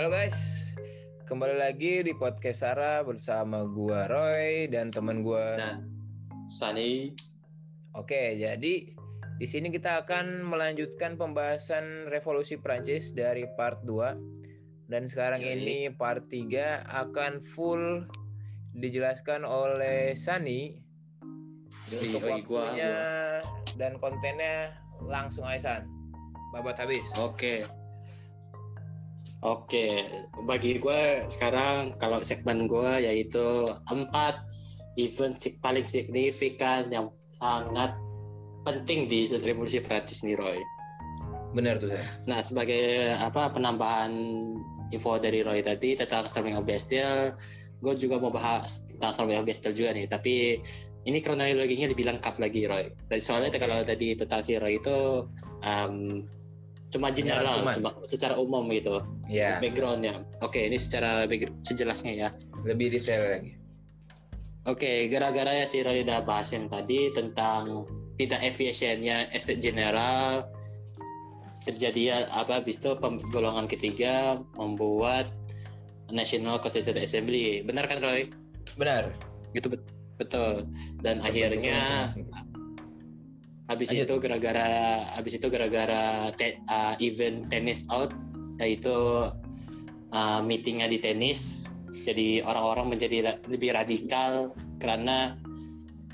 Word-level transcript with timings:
Halo 0.00 0.16
guys, 0.16 0.72
kembali 1.28 1.60
lagi 1.60 2.00
di 2.00 2.16
podcast 2.16 2.64
Sarah 2.64 3.04
bersama 3.04 3.68
gua 3.68 4.08
Roy 4.08 4.64
dan 4.72 4.88
teman 4.88 5.20
gua. 5.20 5.60
Nah, 5.60 5.76
Sani. 6.48 7.12
Oke, 7.92 8.32
jadi 8.40 8.96
di 9.36 9.44
sini 9.44 9.68
kita 9.68 10.00
akan 10.00 10.48
melanjutkan 10.48 11.20
pembahasan 11.20 12.08
revolusi 12.08 12.56
Prancis 12.56 13.12
dari 13.12 13.44
part 13.60 13.84
2 13.84 14.88
dan 14.88 15.04
sekarang 15.04 15.44
Yoi. 15.44 15.52
ini 15.60 15.78
part 15.92 16.24
3 16.32 16.80
akan 16.88 17.44
full 17.44 18.08
dijelaskan 18.72 19.44
oleh 19.44 20.16
Sani 20.16 20.80
Yoi, 21.92 22.08
untuk 22.08 22.24
yoi, 22.24 22.40
gua, 22.48 22.72
waktunya 22.72 22.96
dan 23.76 24.00
kontennya 24.00 24.80
langsung 25.04 25.44
Aisan. 25.44 25.84
Babat 26.56 26.80
habis. 26.80 27.04
Oke. 27.20 27.79
Oke, 29.40 30.04
bagi 30.44 30.76
gue 30.76 31.24
sekarang 31.32 31.96
kalau 31.96 32.20
segmen 32.20 32.68
gue 32.68 32.92
yaitu 33.00 33.64
empat 33.88 34.36
event 35.00 35.32
paling 35.64 35.86
signifikan 35.86 36.92
yang 36.92 37.08
sangat 37.32 37.96
penting 38.68 39.08
di 39.08 39.24
revolusi 39.40 39.80
Prancis 39.80 40.20
nih 40.28 40.36
Roy. 40.36 40.60
Benar 41.56 41.80
tuh, 41.80 41.88
San. 41.88 42.04
Nah, 42.28 42.40
sebagai 42.44 43.16
apa 43.16 43.48
penambahan 43.48 44.12
info 44.92 45.16
dari 45.16 45.40
Roy 45.40 45.64
tadi 45.64 45.96
tentang 45.96 46.28
Storming 46.28 46.60
of 46.60 46.68
Bastille, 46.68 47.32
gue 47.80 47.94
juga 47.96 48.20
mau 48.20 48.28
bahas 48.28 48.84
tentang 48.92 49.16
Storming 49.16 49.40
of 49.40 49.48
Bastille 49.48 49.72
juga 49.72 49.96
nih. 49.96 50.04
Tapi 50.04 50.60
ini 51.08 51.18
kronologinya 51.24 51.88
lebih 51.88 52.04
lengkap 52.12 52.36
lagi 52.36 52.68
Roy. 52.68 52.92
Dan 53.08 53.18
soalnya 53.24 53.56
kalau 53.56 53.80
tadi 53.88 54.12
tentang 54.20 54.44
si 54.44 54.60
Roy 54.60 54.76
itu 54.76 55.24
um, 55.64 56.28
cuma 56.90 57.14
general, 57.14 57.62
rangkuman. 57.62 57.74
cuma 57.78 57.90
secara 58.02 58.34
umum 58.34 58.66
gitu 58.70 58.98
Ya, 59.30 59.62
backgroundnya. 59.62 60.26
Oke, 60.42 60.66
ini 60.66 60.74
secara 60.74 61.24
sejelasnya 61.62 62.12
ya. 62.12 62.28
lebih 62.66 62.90
detail 62.90 63.40
lagi. 63.40 63.52
Oke, 64.68 65.08
gara-gara 65.08 65.54
ya 65.54 65.64
si 65.64 65.80
Roy 65.80 66.04
udah 66.04 66.20
bahas 66.20 66.52
yang 66.52 66.68
tadi 66.68 67.08
tentang 67.16 67.88
tidak 68.20 68.44
efisiennya 68.44 69.32
estate 69.32 69.64
general 69.64 70.44
terjadi 71.60 72.00
ya 72.00 72.16
apa 72.28 72.60
habis 72.60 72.76
itu 72.76 72.92
golongan 73.32 73.64
ketiga 73.64 74.40
membuat 74.56 75.28
National 76.10 76.58
Constituent 76.58 77.00
Assembly. 77.00 77.62
Benar 77.62 77.86
kan 77.86 78.02
Roy? 78.02 78.28
Benar. 78.76 79.14
Itu 79.54 79.70
bet- 79.72 79.94
betul. 80.18 80.68
Dan 81.00 81.24
akhirnya 81.24 82.10
habis 83.70 83.94
itu 83.94 84.14
gara-gara 84.18 85.06
habis 85.14 85.38
itu 85.38 85.46
gara-gara 85.46 86.34
te- 86.34 86.58
uh, 86.66 86.98
event 86.98 87.46
tenis 87.54 87.86
out 87.94 88.10
yaitu 88.58 88.90
uh, 90.10 90.40
meetingnya 90.42 90.90
di 90.90 90.98
tenis 90.98 91.70
jadi 92.02 92.42
orang-orang 92.42 92.98
menjadi 92.98 93.18
ra- 93.22 93.40
lebih 93.46 93.70
radikal 93.70 94.50
karena 94.82 95.38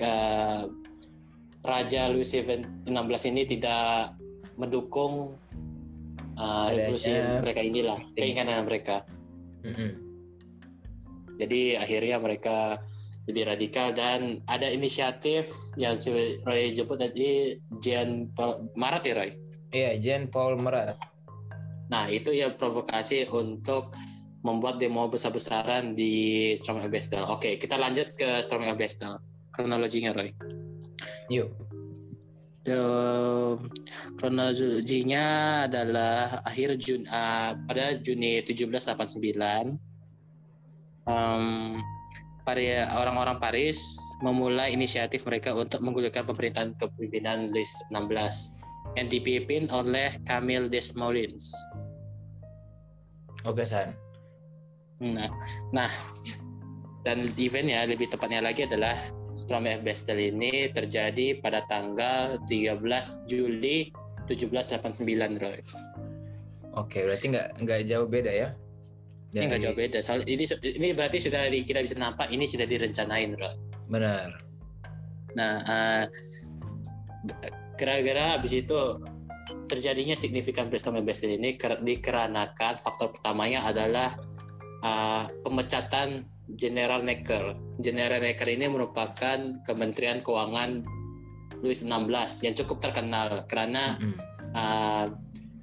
uh, 0.05 0.69
Raja 1.65 2.13
Louis 2.13 2.29
XVI 2.29 2.63
ini 3.27 3.43
tidak 3.48 4.13
mendukung 4.61 5.41
uh, 6.37 6.69
Adanya 6.69 6.77
revolusi 6.77 7.11
mereka 7.43 7.61
inilah 7.65 7.98
keinginan 8.15 8.69
mereka. 8.69 9.03
Mm-mm. 9.67 9.91
jadi 11.41 11.83
akhirnya 11.83 12.23
mereka 12.23 12.79
lebih 13.27 13.47
radikal 13.51 13.91
dan 13.91 14.39
ada 14.47 14.71
inisiatif 14.71 15.51
yang 15.75 15.99
si 15.99 16.15
Roy 16.47 16.71
jemput 16.71 17.03
tadi 17.03 17.59
Jean 17.83 18.31
Paul 18.39 18.71
Marat 18.79 19.03
ya 19.03 19.15
Roy. 19.19 19.31
Iya, 19.75 19.99
Jean 19.99 20.31
Paul 20.31 20.63
Marat. 20.63 20.95
Nah 21.91 22.07
itu 22.11 22.31
ya 22.35 22.55
provokasi 22.55 23.27
untuk 23.31 23.95
membuat 24.47 24.79
demo 24.79 25.11
besar-besaran 25.11 25.99
di 25.99 26.55
Storming 26.55 26.86
of 26.86 26.95
Bastille. 26.95 27.27
Oke 27.27 27.59
kita 27.59 27.75
lanjut 27.75 28.15
ke 28.15 28.42
Storming 28.47 28.70
of 28.70 28.79
Bastille. 28.79 29.19
Kronologinya 29.51 30.15
Roy. 30.15 30.31
Yuk. 31.33 31.51
Ehm, 32.67 33.70
kronologinya 34.19 35.27
adalah 35.70 36.42
akhir 36.42 36.79
Jun 36.83 37.07
ah, 37.07 37.55
pada 37.67 37.95
Juni 38.03 38.42
1789 38.42 39.79
Em, 41.07 41.79
Pari- 41.79 41.95
orang-orang 42.95 43.42
Paris 43.42 43.98
memulai 44.23 44.70
inisiatif 44.73 45.27
mereka 45.27 45.52
untuk 45.52 45.83
menggulirkan 45.83 46.24
pemerintahan 46.24 46.73
kepemimpinan 46.79 47.51
Louis 47.51 47.68
XVI 47.90 48.30
yang 48.95 49.11
dipimpin 49.11 49.67
oleh 49.74 50.14
Camille 50.24 50.70
Desmoulins. 50.70 51.51
Oke, 53.45 53.67
San. 53.67 53.92
Nah, 55.02 55.29
nah 55.74 55.90
dan 57.05 57.29
eventnya 57.36 57.85
lebih 57.85 58.08
tepatnya 58.08 58.40
lagi 58.40 58.64
adalah 58.64 58.96
Storming 59.36 59.79
of 59.79 59.83
Bastille 59.85 60.33
ini 60.33 60.73
terjadi 60.73 61.39
pada 61.45 61.62
tanggal 61.68 62.40
13 62.48 62.80
Juli 63.29 63.92
1789, 64.27 65.42
Roy. 65.42 65.61
Oke, 66.74 67.05
berarti 67.05 67.36
nggak 67.36 67.48
nggak 67.62 67.80
jauh 67.86 68.08
beda 68.08 68.33
ya? 68.33 68.48
Ini 69.36 69.45
nggak 69.52 69.63
jauh 69.69 69.77
beda. 69.77 69.98
Soal 70.01 70.24
ini 70.24 70.48
ini 70.64 70.89
berarti 70.97 71.20
sudah 71.20 71.52
di- 71.52 71.67
kita 71.67 71.85
bisa 71.85 71.97
nampak 72.01 72.33
ini 72.33 72.48
sudah 72.48 72.64
direncanain, 72.64 73.36
Roy. 73.36 73.55
Benar. 73.92 74.41
Nah, 75.36 75.52
eh, 75.61 76.05
kira-kira 77.77 78.41
habis 78.41 78.57
itu 78.57 79.05
terjadinya 79.69 80.17
signifikan 80.17 80.73
Storming 80.73 81.05
of 81.05 81.08
Bastille 81.11 81.36
ini 81.36 81.58
dikarenakan 81.61 82.80
faktor 82.80 83.13
pertamanya 83.13 83.69
adalah 83.69 84.17
eh, 84.80 85.24
pemecatan 85.45 86.24
General 86.57 87.03
Necker. 87.03 87.58
General 87.83 88.23
Necker 88.23 88.47
ini 88.47 88.70
merupakan 88.70 89.53
Kementerian 89.67 90.23
Keuangan 90.23 90.86
Louis 91.61 91.83
XVI 91.83 92.29
yang 92.47 92.55
cukup 92.55 92.79
terkenal 92.85 93.42
karena 93.51 93.97
Mm-mm. 93.98 94.14
uh, 94.55 95.07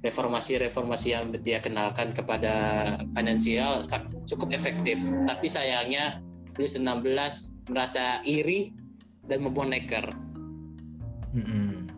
reformasi-reformasi 0.04 1.16
yang 1.16 1.32
dia 1.40 1.58
kenalkan 1.64 2.12
kepada 2.12 2.52
finansial 3.16 3.80
cukup 4.28 4.52
efektif. 4.52 5.00
Tapi 5.24 5.48
sayangnya 5.48 6.20
Louis 6.60 6.76
XVI 6.76 7.32
merasa 7.72 8.20
iri 8.22 8.70
dan 9.24 9.42
membuang 9.42 9.72
Necker. 9.72 10.04
Mm-mm. 11.34 11.88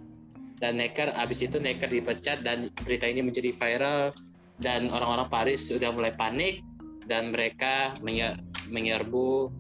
Dan 0.63 0.81
Necker 0.81 1.13
abis 1.19 1.45
itu 1.45 1.61
Necker 1.61 1.91
dipecat 1.91 2.47
dan 2.47 2.73
berita 2.87 3.11
ini 3.11 3.21
menjadi 3.21 3.53
viral 3.53 4.15
dan 4.63 4.89
orang-orang 4.89 5.29
Paris 5.29 5.69
sudah 5.69 5.93
mulai 5.93 6.15
panik 6.17 6.65
dan 7.11 7.35
mereka 7.35 7.93
menyer- 8.01 8.41
menyerbu 8.73 9.53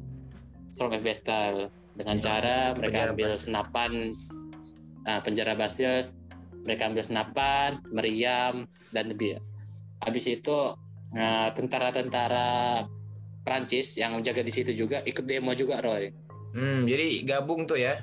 of 0.77 1.03
Bastille 1.05 1.69
dengan 1.97 2.17
Ya, 2.21 2.25
cara 2.25 2.59
mereka 2.77 3.13
ambil 3.13 3.37
senapan 3.37 4.17
ah, 5.05 5.21
penjara 5.21 5.53
Bastille 5.53 6.05
mereka 6.67 6.91
ambil 6.91 7.01
senapan 7.01 7.79
meriam 7.89 8.67
dan 8.91 9.09
lebih 9.09 9.39
habis 10.03 10.27
itu 10.27 10.75
ah, 11.15 11.49
tentara-tentara 11.51 12.85
Prancis 13.43 13.95
yang 13.95 14.19
menjaga 14.19 14.43
di 14.43 14.51
situ 14.51 14.75
juga 14.75 15.01
ikut 15.03 15.25
demo 15.25 15.55
juga 15.55 15.79
Roy 15.81 16.11
Hmm, 16.51 16.89
jadi 16.89 17.21
gabung 17.23 17.65
tuh 17.65 17.77
ya? 17.77 18.01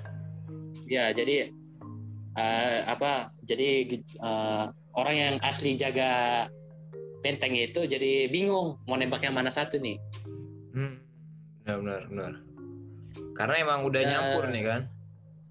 ya 0.86 1.10
jadi 1.10 1.50
eh, 2.34 2.80
apa 2.86 3.34
jadi 3.44 3.98
eh, 4.00 4.66
orang 4.94 5.16
yang 5.16 5.34
asli 5.42 5.74
jaga 5.74 6.46
benteng 7.20 7.56
itu 7.56 7.84
jadi 7.84 8.28
bingung 8.28 8.78
mau 8.84 8.94
nembak 8.94 9.22
yang 9.22 9.34
mana 9.34 9.50
satu 9.50 9.78
nih 9.78 9.98
Hmm. 10.74 10.98
Benar, 11.62 11.78
benar, 11.80 12.02
benar. 12.08 12.34
Karena 13.34 13.56
emang 13.58 13.80
udah 13.86 14.02
Ya. 14.02 14.10
nyampur 14.10 14.50
nih 14.50 14.64
kan? 14.66 14.82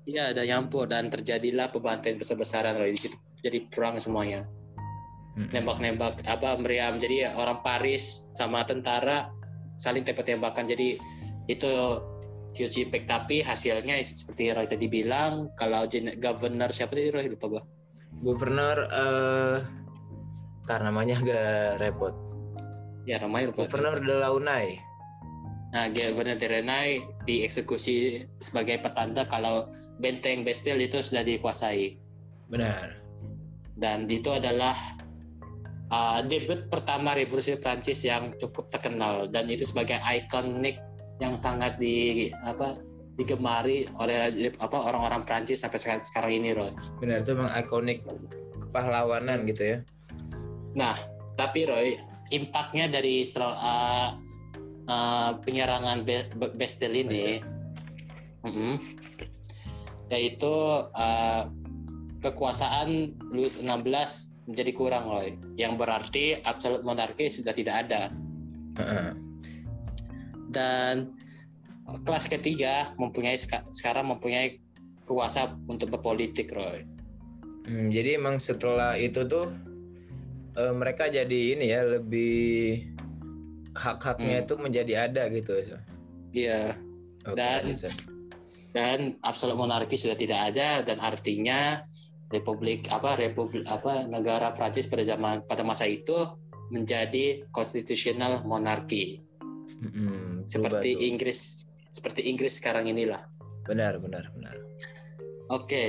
Iya 0.02 0.34
ada 0.34 0.42
nyampur 0.42 0.90
dan 0.90 1.14
terjadilah 1.14 1.70
pembantaian 1.70 2.18
besar-besaran 2.18 2.74
Roy. 2.74 2.94
Di 2.98 3.06
situ 3.06 3.16
jadi 3.42 3.62
perang 3.70 4.02
semuanya. 4.02 4.46
Nembak-nembak 5.38 6.26
apa 6.26 6.58
meriam. 6.58 6.98
Jadi 6.98 7.22
orang 7.26 7.62
Paris 7.62 8.34
sama 8.34 8.66
tentara 8.66 9.30
saling 9.78 10.02
tembak-tembakan. 10.02 10.66
Jadi 10.66 10.98
itu 11.46 11.72
huge 12.52 12.82
impact 12.82 13.06
tapi 13.08 13.40
hasilnya 13.40 13.96
seperti 14.02 14.50
Roy 14.52 14.66
tadi 14.66 14.90
bilang 14.90 15.48
kalau 15.54 15.86
governor 16.18 16.74
siapa 16.74 16.98
tadi 16.98 17.14
Roy? 17.14 17.30
Lupa 17.30 17.46
gua. 17.46 17.62
Gubernur 18.22 18.78
eh 18.90 19.58
karena 20.66 20.94
namanya 20.94 21.18
agak 21.18 21.82
repot. 21.82 22.14
ya 23.02 23.18
ramai 23.18 23.50
lupa. 23.50 23.66
Gubernur 23.66 23.98
de 23.98 24.14
Launay. 24.14 24.78
Nah, 25.72 25.88
Governor 25.88 26.36
Terenai 26.36 27.00
dieksekusi 27.24 28.28
sebagai 28.44 28.84
pertanda 28.84 29.24
kalau 29.24 29.72
benteng 30.04 30.44
Bastille 30.44 30.84
itu 30.84 31.00
sudah 31.00 31.24
dikuasai. 31.24 31.96
Benar. 32.52 33.00
Dan 33.80 34.04
itu 34.04 34.28
adalah 34.28 34.76
uh, 35.88 36.20
debut 36.28 36.68
pertama 36.68 37.16
revolusi 37.16 37.56
Prancis 37.56 38.04
yang 38.04 38.36
cukup 38.36 38.68
terkenal 38.68 39.32
dan 39.32 39.48
itu 39.48 39.64
sebagai 39.64 39.96
ikonik 40.04 40.76
yang 41.24 41.40
sangat 41.40 41.80
di 41.80 42.28
apa 42.44 42.76
digemari 43.16 43.88
oleh 43.96 44.32
apa 44.60 44.76
orang-orang 44.76 45.24
Prancis 45.24 45.64
sampai 45.64 45.80
sekarang, 45.80 46.04
sekarang 46.04 46.32
ini, 46.36 46.52
Roy. 46.52 46.72
Benar 47.00 47.24
itu 47.24 47.32
emang 47.32 47.52
ikonik 47.52 48.04
kepahlawanan 48.68 49.48
gitu 49.48 49.76
ya. 49.76 49.78
Nah, 50.76 50.96
tapi 51.36 51.68
Roy, 51.68 51.96
impactnya 52.32 52.88
dari 52.88 53.28
uh, 53.36 54.16
uh, 54.92 55.30
penyerangan 55.40 56.04
Be 56.04 56.28
Bastille 56.60 57.00
ini, 57.00 57.40
mm 58.44 58.52
-hmm, 58.52 58.74
yaitu 60.12 60.54
uh, 60.92 61.48
kekuasaan 62.20 63.16
Louis 63.32 63.56
XVI 63.56 64.06
menjadi 64.46 64.72
kurang 64.76 65.04
loh, 65.08 65.24
yang 65.56 65.80
berarti 65.80 66.38
absolute 66.44 66.84
monarki 66.84 67.32
sudah 67.32 67.56
tidak 67.56 67.88
ada. 67.88 68.02
Dan 70.52 71.16
kelas 72.04 72.28
ketiga 72.28 72.92
mempunyai 73.00 73.40
sekarang 73.72 74.12
mempunyai 74.12 74.60
kuasa 75.08 75.56
untuk 75.66 75.92
berpolitik, 75.92 76.52
Roy. 76.54 76.84
Hmm, 77.66 77.94
jadi 77.94 78.18
emang 78.18 78.42
setelah 78.42 78.98
itu 78.98 79.22
tuh 79.26 79.50
uh, 80.58 80.74
mereka 80.74 81.06
jadi 81.06 81.58
ini 81.58 81.70
ya 81.70 81.86
lebih 81.86 82.91
hak-haknya 83.76 84.42
hmm. 84.42 84.44
itu 84.48 84.54
menjadi 84.58 84.92
ada 85.08 85.22
gitu. 85.32 85.52
Iya. 86.32 86.76
Okay, 87.22 87.36
dan 87.38 87.62
dan 88.72 88.98
absolut 89.22 89.54
monarki 89.54 89.94
sudah 89.94 90.16
tidak 90.16 90.52
ada 90.52 90.82
dan 90.82 90.98
artinya 90.98 91.84
republik 92.32 92.88
apa 92.88 93.20
republik 93.20 93.62
apa 93.68 94.08
negara 94.08 94.56
Prancis 94.56 94.88
pada 94.88 95.04
zaman 95.04 95.44
pada 95.46 95.62
masa 95.62 95.84
itu 95.86 96.16
menjadi 96.72 97.44
constitutional 97.52 98.42
monarki. 98.48 99.20
Hmm, 99.82 100.48
seperti 100.48 100.96
tuh. 100.96 101.04
Inggris 101.04 101.68
seperti 101.92 102.24
Inggris 102.26 102.56
sekarang 102.56 102.88
inilah. 102.88 103.28
Benar, 103.68 104.00
benar, 104.00 104.32
benar. 104.32 104.56
Oke. 105.52 105.68
Okay. 105.68 105.88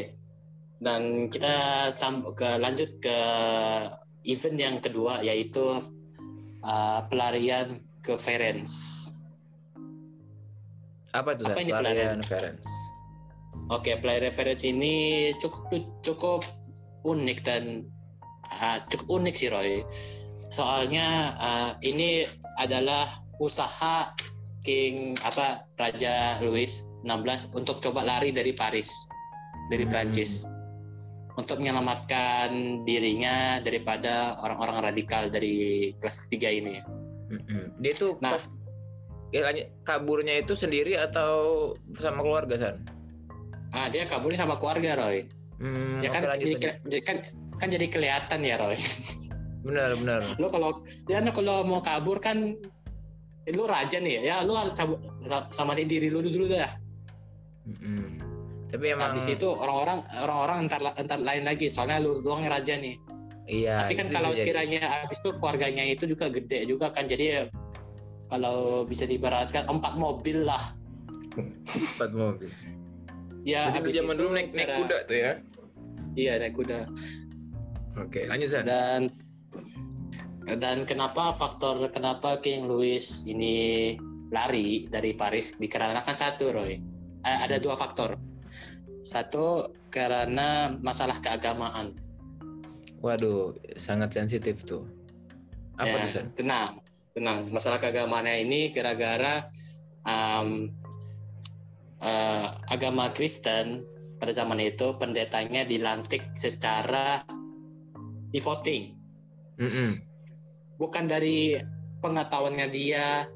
Dan 0.83 1.31
kita 1.31 1.87
ke 2.35 2.49
lanjut 2.59 2.99
ke 2.99 3.17
event 4.27 4.57
yang 4.59 4.75
kedua 4.83 5.23
yaitu 5.23 5.79
uh, 6.63 7.05
pelarian 7.07 7.79
ke 8.03 8.15
Ferenc. 8.19 8.67
Apa 11.13 11.37
itu 11.37 11.45
Apa 11.45 11.59
ini 11.61 11.71
pelarian, 11.71 12.17
pelarian 12.17 12.21
Ferenc? 12.25 12.59
Oke, 13.69 13.93
okay, 13.93 13.95
pelarian 14.01 14.33
Ferenc 14.33 14.61
ini 14.65 15.29
cukup 15.37 15.85
cukup 16.01 16.41
unik 17.05 17.39
dan 17.45 17.85
uh, 18.49 18.81
cukup 18.89 19.21
unik 19.21 19.35
sih 19.37 19.49
Roy. 19.51 19.83
Soalnya 20.49 21.37
uh, 21.37 21.71
ini 21.85 22.27
adalah 22.57 23.09
usaha 23.41 24.13
King 24.63 25.19
apa 25.27 25.67
Raja 25.75 26.39
Louis 26.39 26.87
16 27.03 27.51
untuk 27.51 27.83
coba 27.83 28.07
lari 28.07 28.31
dari 28.31 28.55
Paris 28.55 28.87
dari 29.67 29.83
hmm. 29.83 29.91
Prancis 29.91 30.47
untuk 31.33 31.57
menyelamatkan 31.57 32.81
dirinya 32.85 33.57
daripada 33.65 34.37
orang-orang 34.45 34.93
radikal 34.93 35.29
dari 35.33 35.89
kelas 35.97 36.29
ketiga 36.29 36.49
ini. 36.53 36.77
Dia 37.81 37.93
tuh 37.97 38.21
nah, 38.21 38.37
pas 38.37 38.45
kaburnya 39.81 40.45
itu 40.45 40.53
sendiri 40.53 40.93
atau 40.93 41.73
bersama 41.89 42.21
keluarga 42.21 42.55
san? 42.57 42.75
Ah 43.73 43.89
dia 43.89 44.05
kaburnya 44.05 44.45
sama 44.45 44.61
keluarga 44.61 44.93
Roy. 45.01 45.25
Hmm, 45.57 46.05
ya 46.05 46.09
kan, 46.13 46.27
lanjut, 46.27 46.59
jadi, 46.61 46.99
kan 47.01 47.17
kan 47.57 47.67
jadi 47.73 47.89
kelihatan 47.89 48.45
ya 48.45 48.61
Roy. 48.61 48.77
Benar 49.65 49.97
benar. 49.97 50.21
Lo 50.41 50.53
kalau 50.53 50.85
dia 51.09 51.25
kalau 51.33 51.65
mau 51.65 51.81
kabur 51.81 52.21
kan 52.21 52.53
lu 53.43 53.67
raja 53.67 53.99
nih 53.99 54.23
ya 54.23 54.39
lu 54.45 54.55
harus 54.55 54.71
cabut 54.71 55.03
sama 55.51 55.75
diri 55.75 56.13
lu 56.13 56.21
dulu 56.21 56.53
dah. 56.53 56.69
Hmm 57.65 58.32
tapi 58.73 58.89
emang 58.89 59.13
habis 59.13 59.29
itu 59.29 59.45
orang-orang 59.45 60.01
orang-orang 60.17 60.65
entar 60.65 60.81
entar 60.97 61.21
lain 61.21 61.45
lagi. 61.45 61.69
Soalnya 61.69 62.01
lu 62.01 62.25
doang 62.25 62.41
raja 62.49 62.73
nih. 62.73 62.97
Iya 63.45 63.85
tapi 63.85 64.01
kan 64.01 64.09
kalau 64.09 64.33
sekiranya 64.33 65.05
habis 65.05 65.21
itu 65.21 65.29
keluarganya 65.37 65.85
itu 65.85 66.09
juga 66.09 66.33
gede 66.33 66.65
juga 66.65 66.89
kan. 66.89 67.05
Jadi 67.05 67.53
kalau 68.33 68.81
bisa 68.89 69.05
dibaratkan 69.05 69.69
empat 69.69 69.93
mobil 69.93 70.41
lah. 70.41 70.73
Empat 71.69 72.17
mobil. 72.17 72.49
Ya 73.45 73.69
Jadi 73.77 73.93
zaman 73.93 74.17
dulu 74.17 74.33
naik, 74.33 74.57
naik 74.57 74.73
kuda 74.89 74.97
tuh 75.05 75.17
ya? 75.21 75.31
Iya 76.17 76.33
naik 76.41 76.57
kuda. 76.57 76.89
Oke 78.01 78.25
lanjut 78.25 78.49
San. 78.49 78.65
dan 78.65 79.13
dan 80.57 80.81
kenapa 80.89 81.29
faktor 81.37 81.93
kenapa 81.93 82.41
King 82.41 82.65
Louis 82.65 83.21
ini 83.29 83.93
lari 84.33 84.89
dari 84.89 85.13
Paris? 85.13 85.61
Dikarenakan 85.61 86.15
satu 86.17 86.49
Roy. 86.49 86.81
Eh, 87.21 87.37
ada 87.37 87.61
dua 87.61 87.77
faktor 87.77 88.32
satu 89.13 89.69
karena 89.93 90.73
masalah 90.81 91.21
keagamaan. 91.21 91.93
Waduh, 93.05 93.53
sangat 93.77 94.17
sensitif 94.17 94.65
tuh. 94.65 94.89
Apa 95.77 96.09
ya? 96.09 96.23
Tenang, 96.33 96.81
tenang. 97.13 97.51
Masalah 97.53 97.77
keagamaannya 97.77 98.41
ini 98.41 98.73
gara-gara 98.73 99.45
um, 100.07 100.73
uh, 102.01 102.47
agama 102.73 103.13
Kristen 103.13 103.85
pada 104.17 104.31
zaman 104.33 104.57
itu 104.63 104.95
pendetanya 104.97 105.67
dilantik 105.67 106.23
secara 106.33 107.21
di 108.33 108.39
voting. 108.39 108.95
Mm 109.61 109.69
-hmm. 109.69 109.89
Bukan 110.79 111.05
dari 111.05 111.59
pengetahuannya 112.01 112.67
dia, 112.73 113.27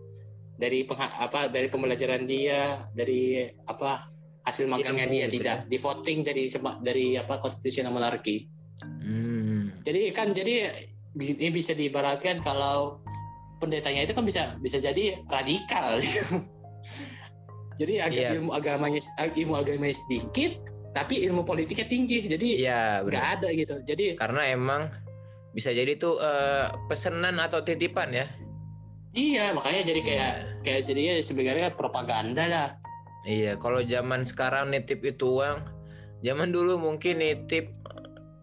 dari 0.58 0.88
pengha 0.88 1.12
apa 1.22 1.52
dari 1.52 1.70
pembelajaran 1.70 2.26
dia, 2.26 2.88
dari 2.98 3.46
apa 3.70 4.10
hasil 4.48 4.72
magangnya 4.72 5.12
dia 5.12 5.28
tidak 5.28 5.68
ya. 5.68 5.70
di 5.70 5.78
voting 5.78 6.24
jadi 6.24 6.48
dari 6.80 7.20
apa 7.20 7.44
konstitusional 7.44 7.92
monarki. 7.92 8.48
Hmm. 8.80 9.76
Jadi 9.84 10.16
kan 10.16 10.32
jadi 10.32 10.72
ini 11.20 11.52
bisa 11.52 11.76
diibaratkan 11.76 12.40
kalau 12.40 13.04
pendetanya 13.60 14.08
itu 14.08 14.16
kan 14.16 14.24
bisa 14.24 14.56
bisa 14.64 14.80
jadi 14.80 15.20
radikal. 15.28 16.00
jadi 17.82 17.94
agak 18.10 18.24
yeah. 18.24 18.36
ilmu 18.38 18.52
agamanya 18.54 19.02
ilmu 19.38 19.54
agamanya 19.58 19.96
sedikit 19.96 20.58
tapi 20.98 21.22
ilmu 21.30 21.46
politiknya 21.46 21.86
tinggi 21.86 22.26
jadi 22.26 22.48
yeah, 22.58 22.92
nggak 23.06 23.26
ada 23.40 23.48
gitu 23.54 23.76
jadi 23.86 24.18
karena 24.18 24.42
emang 24.50 24.90
bisa 25.54 25.70
jadi 25.70 25.98
tuh 25.98 26.18
uh, 26.18 26.74
pesanan 26.90 27.38
atau 27.38 27.62
titipan 27.62 28.10
ya 28.14 28.26
iya 29.14 29.54
makanya 29.54 29.94
jadi 29.94 30.02
kayak 30.02 30.34
yeah. 30.34 30.62
kayak 30.66 30.82
jadinya 30.90 31.14
sebenarnya 31.22 31.68
propaganda 31.74 32.46
lah 32.50 32.68
Iya, 33.28 33.60
kalau 33.60 33.84
zaman 33.84 34.24
sekarang 34.24 34.72
nitip 34.72 35.04
itu 35.04 35.44
uang, 35.44 35.60
zaman 36.24 36.56
dulu 36.56 36.80
mungkin 36.80 37.20
nitip 37.20 37.76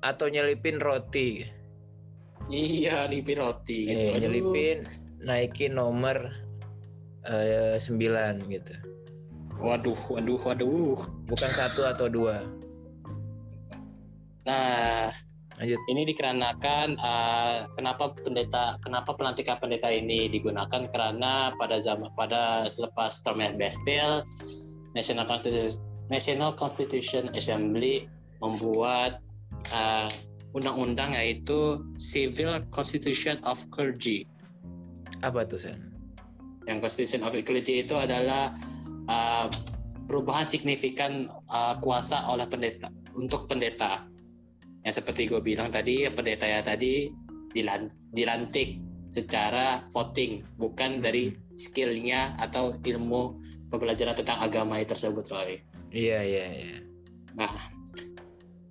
atau 0.04 0.28
nyelipin 0.28 0.76
roti. 0.76 1.48
Iya, 2.53 3.08
nyelipin 3.08 3.41
roti 3.41 3.88
gitu. 3.88 4.05
Iya, 4.12 4.29
nyelipin 4.29 4.84
naikin 5.24 5.81
nomor 5.81 6.29
uh, 7.24 7.81
gitu. 8.44 8.74
Waduh, 9.56 9.96
waduh, 10.12 10.41
waduh. 10.44 11.00
Bukan 11.32 11.50
satu 11.50 11.88
atau 11.88 12.12
dua. 12.12 12.44
Nah, 14.44 15.08
Lanjut. 15.55 15.79
Ini 15.86 16.03
dikarenakan 16.10 16.98
uh, 16.98 17.70
kenapa 17.79 18.10
pendeta, 18.19 18.74
kenapa 18.82 19.14
pelantikan 19.14 19.55
pendeta 19.62 19.86
ini 19.86 20.26
digunakan 20.26 20.82
karena 20.91 21.55
pada 21.55 21.79
zaman 21.79 22.10
pada 22.19 22.67
selepas 22.67 23.22
Stormy 23.22 23.55
Bastille 23.55 24.26
National 24.94 25.27
Constitution, 25.27 25.82
National 26.08 26.51
Constitution 26.55 27.31
Assembly 27.34 28.06
membuat 28.39 29.19
uh, 29.74 30.08
undang-undang 30.55 31.19
yaitu 31.19 31.82
Civil 31.98 32.63
Constitution 32.70 33.43
of 33.43 33.58
Clergy. 33.74 34.24
Apa 35.27 35.43
tuh, 35.44 35.58
Sen? 35.58 35.91
Yang 36.70 36.79
Constitution 36.89 37.20
of 37.27 37.34
Clergy 37.34 37.82
itu 37.82 37.94
adalah 37.98 38.55
uh, 39.10 39.51
perubahan 40.06 40.46
signifikan 40.46 41.27
uh, 41.51 41.74
kuasa 41.82 42.24
oleh 42.31 42.46
pendeta 42.46 42.89
untuk 43.19 43.51
pendeta. 43.51 44.06
Yang 44.84 45.03
seperti 45.03 45.32
gue 45.32 45.41
bilang 45.41 45.72
tadi, 45.72 46.05
pendeta 46.13 46.44
ya 46.44 46.60
tadi 46.60 47.08
dilantik 48.13 48.82
secara 49.08 49.86
voting, 49.94 50.44
bukan 50.58 51.01
dari 51.01 51.32
skillnya 51.55 52.34
atau 52.43 52.74
ilmu 52.82 53.39
pembelajaran 53.74 54.14
tentang 54.14 54.38
agama 54.38 54.78
tersebut 54.86 55.26
Roy. 55.34 55.58
Iya 55.90 56.22
iya 56.22 56.46
iya. 56.54 56.78
Nah 57.34 57.50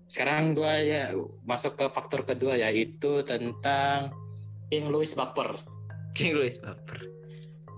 sekarang 0.08 0.56
dua 0.56 0.80
ya 0.80 1.12
masuk 1.44 1.76
ke 1.76 1.86
faktor 1.92 2.24
kedua 2.24 2.56
yaitu 2.56 3.26
tentang 3.28 4.16
King 4.72 4.88
Louis 4.88 5.12
baper. 5.12 5.58
King 6.16 6.40
Louis 6.40 6.56
baper. 6.64 7.04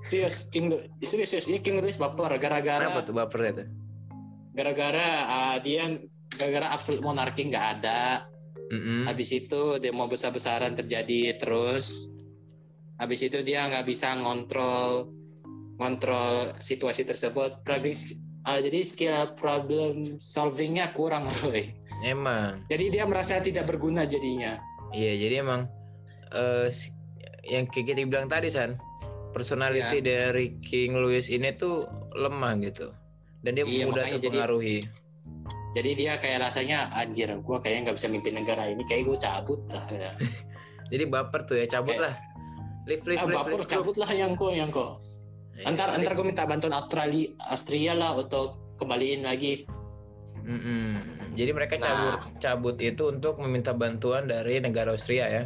Serius, 0.05 0.45
King 0.53 0.69
Louis, 0.69 0.85
serius, 1.01 1.33
serius, 1.33 1.49
ini 1.49 1.57
King 1.57 1.81
Louis 1.81 1.97
baper 1.97 2.29
gara-gara. 2.37 2.85
Apa 2.85 3.01
tuh 3.01 3.17
baper 3.17 3.41
itu? 3.49 3.65
Gara-gara 4.53 5.09
uh, 5.25 5.57
dia 5.65 5.97
gara-gara 6.37 6.69
absolut 6.69 7.01
monarki 7.01 7.49
nggak 7.49 7.67
ada. 7.81 8.29
Mm-hmm. 8.69 9.09
Habis 9.09 9.29
itu 9.33 9.81
demo 9.81 10.05
besar-besaran 10.05 10.77
terjadi 10.77 11.41
terus. 11.41 12.13
Habis 13.01 13.27
itu 13.27 13.41
dia 13.41 13.65
nggak 13.65 13.89
bisa 13.89 14.13
ngontrol 14.13 15.14
kontrol 15.75 16.55
situasi 16.57 17.03
tersebut 17.03 17.59
uh, 17.61 18.59
jadi 18.61 18.79
skill 18.81 19.35
problem 19.35 20.17
solvingnya 20.17 20.91
kurang 20.91 21.27
Roy. 21.43 21.73
Emang. 22.01 22.63
Jadi 22.67 22.95
dia 22.95 23.03
merasa 23.03 23.39
tidak 23.39 23.67
berguna 23.67 24.05
jadinya. 24.05 24.55
Iya, 24.91 25.27
jadi 25.27 25.35
emang 25.43 25.67
uh, 26.31 26.69
yang 27.43 27.67
kayak 27.67 27.91
kita 27.91 28.07
bilang 28.07 28.25
tadi 28.25 28.47
san 28.47 28.79
personality 29.31 29.99
dari 29.99 30.55
King 30.63 30.95
Louis 30.95 31.27
ini 31.27 31.51
tuh 31.53 31.83
lemah 32.15 32.55
gitu 32.63 32.87
dan 33.43 33.59
dia 33.59 33.67
Iya, 33.67 33.85
mudah 33.85 34.03
jadi- 34.07 34.19
terpengaruhi 34.23 34.79
Jadi 35.75 35.91
dia 35.99 36.15
kayak 36.15 36.39
rasanya 36.39 36.87
anjir, 36.95 37.27
gua 37.43 37.59
kayaknya 37.59 37.91
nggak 37.91 37.97
bisa 37.99 38.07
mimpin 38.07 38.31
negara 38.31 38.63
ini, 38.63 38.79
kayak 38.87 39.11
gue 39.11 39.17
cabut 39.19 39.59
lah. 39.67 39.83
Ya. 39.91 40.11
jadi 40.87 41.03
baper 41.03 41.43
tuh 41.43 41.59
ya 41.59 41.67
cabut 41.67 41.99
Kayak- 41.99 42.03
lah 42.07 42.15
live 42.87 43.03
live 43.03 43.19
Ah, 43.19 43.27
baper 43.27 43.59
live, 43.59 43.67
cabut 43.67 43.95
lah 43.99 44.07
yang 44.15 44.31
kok, 44.39 44.55
yang 44.55 44.71
kok. 44.71 45.03
Live. 45.55 45.65
Antar 45.65 45.87
Iya, 45.91 45.95
antar 46.03 46.11
live. 46.13 46.19
gue 46.19 46.25
minta 46.27 46.43
bantuan 46.45 46.73
Australia, 46.75 47.27
Austria 47.47 47.93
lah 47.95 48.19
untuk 48.19 48.59
kembaliin 48.77 49.23
lagi. 49.23 49.65
Mm-mm. 50.45 51.01
jadi 51.33 51.57
mereka 51.57 51.81
Nah. 51.81 51.89
cabut 51.89 52.15
cabut 52.37 52.77
itu 52.77 53.09
untuk 53.09 53.41
meminta 53.41 53.73
bantuan 53.73 54.29
dari 54.29 54.61
negara 54.61 54.93
Austria 54.93 55.25
ya 55.25 55.43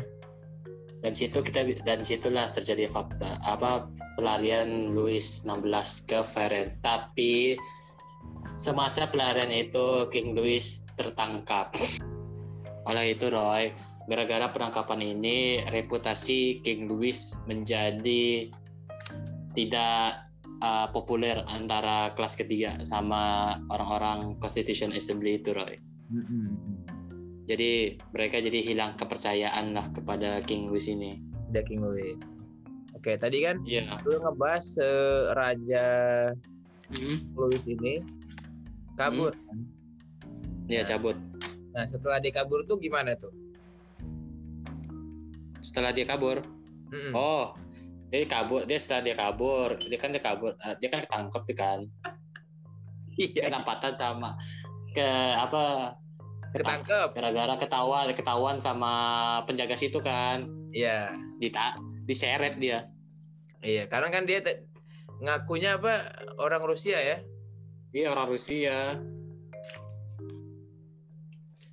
Dan 0.99 1.15
situ 1.15 1.39
kita 1.39 1.63
dan 1.87 2.03
situlah 2.03 2.51
terjadi 2.51 2.91
fakta 2.91 3.39
apa 3.47 3.87
pelarian 4.19 4.91
Louis 4.91 5.23
16 5.47 5.63
ke 6.11 6.19
Ferenc. 6.27 6.75
Tapi 6.83 7.55
semasa 8.59 9.07
pelarian 9.07 9.47
itu 9.47 10.11
King 10.11 10.35
Louis 10.35 10.83
tertangkap. 10.99 11.71
Oleh 12.91 13.15
itu 13.15 13.31
Roy, 13.31 13.71
gara-gara 14.11 14.51
penangkapan 14.51 15.15
ini 15.15 15.63
reputasi 15.71 16.59
King 16.67 16.91
Louis 16.91 17.31
menjadi 17.47 18.51
tidak 19.51 20.25
uh, 20.59 20.87
populer 20.89 21.41
antara 21.47 22.13
kelas 22.13 22.35
ketiga 22.35 22.77
sama 22.81 23.55
orang-orang 23.69 24.37
Constitution 24.37 24.91
Assembly 24.91 25.37
itu 25.37 25.51
Roy. 25.51 25.77
Jadi 27.45 27.97
mereka 28.13 28.37
jadi 28.37 28.61
hilang 28.61 28.93
kepercayaan 28.93 29.73
lah 29.73 29.89
kepada 29.89 30.41
King 30.45 30.69
Louis 30.69 30.85
ini. 30.85 31.17
The 31.49 31.65
King 31.65 31.81
Louis 31.81 32.13
oke 32.93 33.15
tadi 33.15 33.39
kan 33.39 33.63
Iya. 33.63 33.95
lu 34.03 34.19
ngebahas 34.19 34.65
eh, 34.77 35.21
Raja 35.31 35.85
Hmm. 36.89 37.17
Louis 37.37 37.61
ini 37.69 38.01
kabur 38.97 39.29
Iya 40.65 40.81
cabut. 40.83 41.13
nah 41.69 41.85
setelah 41.85 42.17
dia 42.17 42.33
kabur 42.33 42.65
tuh 42.65 42.75
gimana 42.75 43.13
tuh 43.13 43.29
Setelah 45.59 45.93
dia 45.93 46.03
kabur, 46.03 46.41
Mm-mm. 46.89 47.13
oh 47.13 47.53
dia 48.09 48.25
kabur. 48.25 48.65
Dia 48.65 48.77
setelah 48.77 49.01
dia 49.03 49.15
kabur, 49.15 49.77
dia 49.79 49.95
kan 49.95 50.09
dia 50.09 50.19
kabur. 50.19 50.53
eh, 50.55 50.75
dia 50.77 50.89
kan 50.89 50.99
ketangkep 51.01 51.41
tuh 51.45 51.55
kan. 51.55 51.79
iya 53.15 53.47
Kedapatan 53.47 53.93
sama 53.93 54.29
ke 54.89 55.05
apa? 55.35 55.93
ketang- 56.49 56.81
ketangkep 56.81 57.07
Gara-gara 57.13 57.53
ketawa, 57.55 57.99
ketahuan 58.09 58.57
sama 58.57 58.93
penjaga 59.43 59.75
situ 59.75 59.99
kan. 59.99 60.49
iya 60.71 61.13
Dita, 61.37 61.77
diseret 62.03 62.57
dia. 62.57 62.89
iya 63.59 63.85
karena 63.85 64.09
kan 64.09 64.23
dia 64.23 64.41
ngakunya 65.19 65.75
apa 65.75 66.09
orang 66.37 66.63
Rusia 66.63 66.95
ya 66.95 67.17
Dia 67.89 68.09
orang 68.09 68.27
Rusia. 68.27 68.95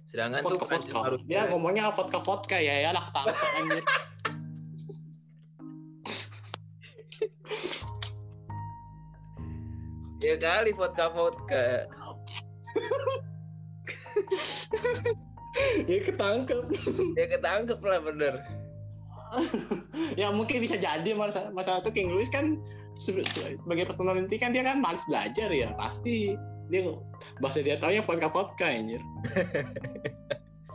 sedangkan 0.07 0.41
tuh 0.41 0.57
Vodka 0.57 0.67
vodka. 0.97 0.99
Dia 1.25 1.45
ngomongnya 1.47 1.91
vodka 1.91 2.19
vodka 2.19 2.57
ya 2.57 2.75
ya 2.81 2.91
lah 2.91 3.05
ketangkep 3.05 3.49
anjir. 3.55 3.85
ya 10.27 10.37
kali 10.43 10.75
vodka 10.75 11.07
vodka. 11.15 11.87
Dia 15.87 16.01
ketangkep. 16.11 16.65
dia 17.15 17.27
ketangkep 17.31 17.79
lah 17.83 18.01
bener. 18.03 18.35
Ya 20.17 20.31
mungkin 20.31 20.63
bisa 20.63 20.79
jadi 20.79 21.13
masa 21.19 21.51
masa 21.51 21.83
itu 21.83 21.91
King 21.91 22.15
Louis 22.15 22.31
kan 22.31 22.63
sebagai 22.97 23.85
personality 23.91 24.39
kan 24.39 24.55
dia 24.55 24.63
kan 24.63 24.79
malas 24.81 25.03
belajar 25.11 25.51
ya. 25.51 25.75
Pasti 25.77 26.39
dia 26.71 26.95
bahasa 27.43 27.61
dia 27.61 27.77
tahu 27.77 27.93
ya 27.93 28.03
vodka 28.07 28.31
vodka 28.31 28.71
anjir. 28.71 29.03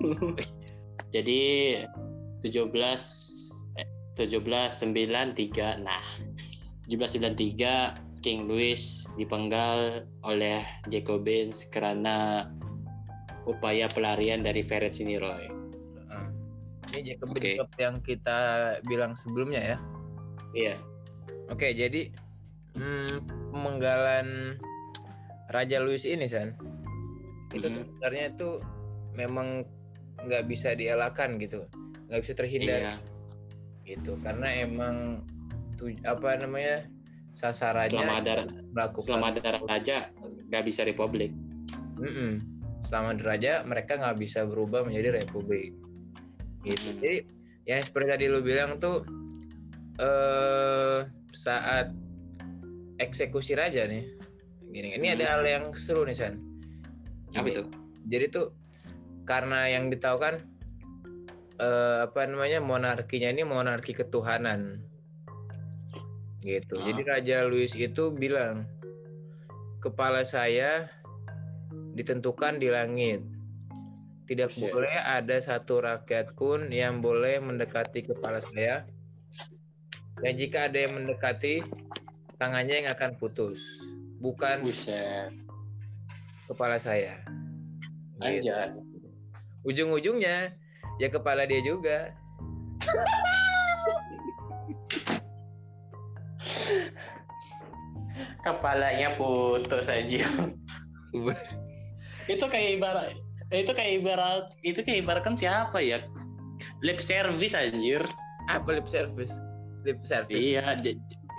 Jadi 1.15 1.41
17 2.43 2.69
eh, 3.79 3.87
1793 4.19 5.81
nah 5.81 6.03
1793 6.91 8.10
King 8.21 8.45
Louis 8.45 9.05
dipenggal 9.17 10.05
oleh 10.21 10.61
Jacobins 10.87 11.65
karena 11.69 12.47
upaya 13.49 13.89
pelarian 13.89 14.45
dari 14.45 14.61
Ferenc 14.61 15.01
ini 15.01 15.17
Roy 15.17 15.61
ini 16.91 17.15
Jacob 17.15 17.27
Oke. 17.31 17.39
Jacob 17.55 17.69
yang 17.79 17.95
kita 18.03 18.39
bilang 18.85 19.15
sebelumnya 19.15 19.61
ya? 19.63 19.77
Iya. 20.51 20.75
Oke, 21.47 21.71
jadi 21.71 22.11
hmm, 22.75 23.11
pemenggalan 23.51 24.59
Raja 25.51 25.83
Louis 25.83 26.03
ini, 26.07 26.27
San, 26.27 26.55
itu 27.51 27.67
tuh 27.67 27.83
Mhm. 27.83 27.87
sebenarnya 27.95 28.25
itu 28.31 28.49
memang 29.15 29.47
nggak 30.23 30.47
bisa 30.47 30.71
dielakkan 30.75 31.35
gitu, 31.39 31.67
nggak 32.07 32.21
bisa 32.23 32.33
terhindar. 32.35 32.87
Iya. 32.87 32.93
Gitu, 33.83 34.15
karena 34.23 34.47
emang 34.63 34.95
tu, 35.75 35.91
apa 36.07 36.39
namanya 36.39 36.87
sasarannya 37.31 37.95
selama 37.95 38.15
ada 38.19 38.33
melakukan 38.75 39.05
selama 39.07 39.27
ada 39.31 39.49
raja 39.63 39.97
nggak 40.51 40.63
bisa 40.67 40.81
republik. 40.83 41.31
Mm-mm. 42.01 42.41
selama 42.89 43.13
ada 43.15 43.23
raja 43.23 43.51
mereka 43.63 43.95
nggak 43.95 44.17
bisa 44.19 44.43
berubah 44.43 44.83
menjadi 44.83 45.21
republik. 45.21 45.71
Gitu. 46.61 46.87
Mhm. 46.91 46.99
jadi 47.01 47.17
yang 47.65 47.81
seperti 47.81 48.07
tadi 48.09 48.25
lu 48.29 48.41
bilang 48.41 48.77
tuh 48.77 49.05
eh 49.97 50.99
saat 51.31 51.93
eksekusi 52.97 53.55
raja 53.55 53.85
nih 53.85 54.05
gini 54.71 54.97
ini 54.97 55.07
ada 55.13 55.25
Mhm. 55.25 55.31
hal 55.31 55.43
yang 55.45 55.65
seru 55.73 56.03
nih 56.05 56.17
San. 56.17 56.35
Apa 57.31 57.47
Gini, 57.47 57.53
itu 57.55 57.61
jadi 58.07 58.25
tuh 58.27 58.47
karena 59.23 59.69
yang 59.69 59.87
ditahu 59.87 60.17
kan 60.19 60.35
eh, 61.61 61.97
apa 62.09 62.25
namanya 62.25 62.57
monarkinya 62.59 63.29
ini 63.29 63.45
monarki 63.45 63.93
ketuhanan 63.93 64.81
gitu. 66.41 66.75
Ah. 66.81 66.85
jadi 66.89 67.01
Raja 67.05 67.37
Louis 67.45 67.71
itu 67.77 68.09
bilang 68.13 68.65
kepala 69.81 70.25
saya 70.25 70.89
ditentukan 71.93 72.61
di 72.61 72.69
langit. 72.69 73.21
Tidak 74.29 74.47
Buset. 74.47 74.71
boleh 74.71 74.95
ada 74.95 75.37
satu 75.43 75.83
rakyat 75.83 76.39
pun 76.39 76.71
yang 76.71 77.03
boleh 77.03 77.43
mendekati 77.43 78.07
kepala 78.07 78.39
saya. 78.39 78.87
Dan 80.23 80.39
jika 80.39 80.71
ada 80.71 80.87
yang 80.87 80.95
mendekati 80.95 81.59
tangannya 82.39 82.85
yang 82.85 82.89
akan 82.95 83.19
putus. 83.19 83.59
Bukan 84.21 84.63
buset. 84.63 85.33
kepala 86.47 86.79
saya. 86.79 87.19
Gitu. 88.21 88.53
Ujung-ujungnya 89.67 90.53
ya 91.01 91.07
kepala 91.09 91.49
dia 91.49 91.59
juga 91.65 92.13
kepalanya 98.45 99.15
putus 99.15 99.87
aja 99.87 100.25
itu 102.31 102.45
kayak 102.47 102.79
ibarat 102.79 103.11
itu 103.51 103.71
kayak 103.75 103.91
ibarat 103.99 104.45
itu 104.63 104.79
kayak 104.79 105.03
ibaratkan 105.03 105.35
siapa 105.35 105.83
ya? 105.83 105.99
Lip 106.79 107.03
service 107.03 107.51
anjir. 107.51 107.99
Apa 108.47 108.79
lip 108.79 108.87
service? 108.87 109.35
Lip 109.83 109.99
service? 110.07 110.39
Iya 110.39 110.79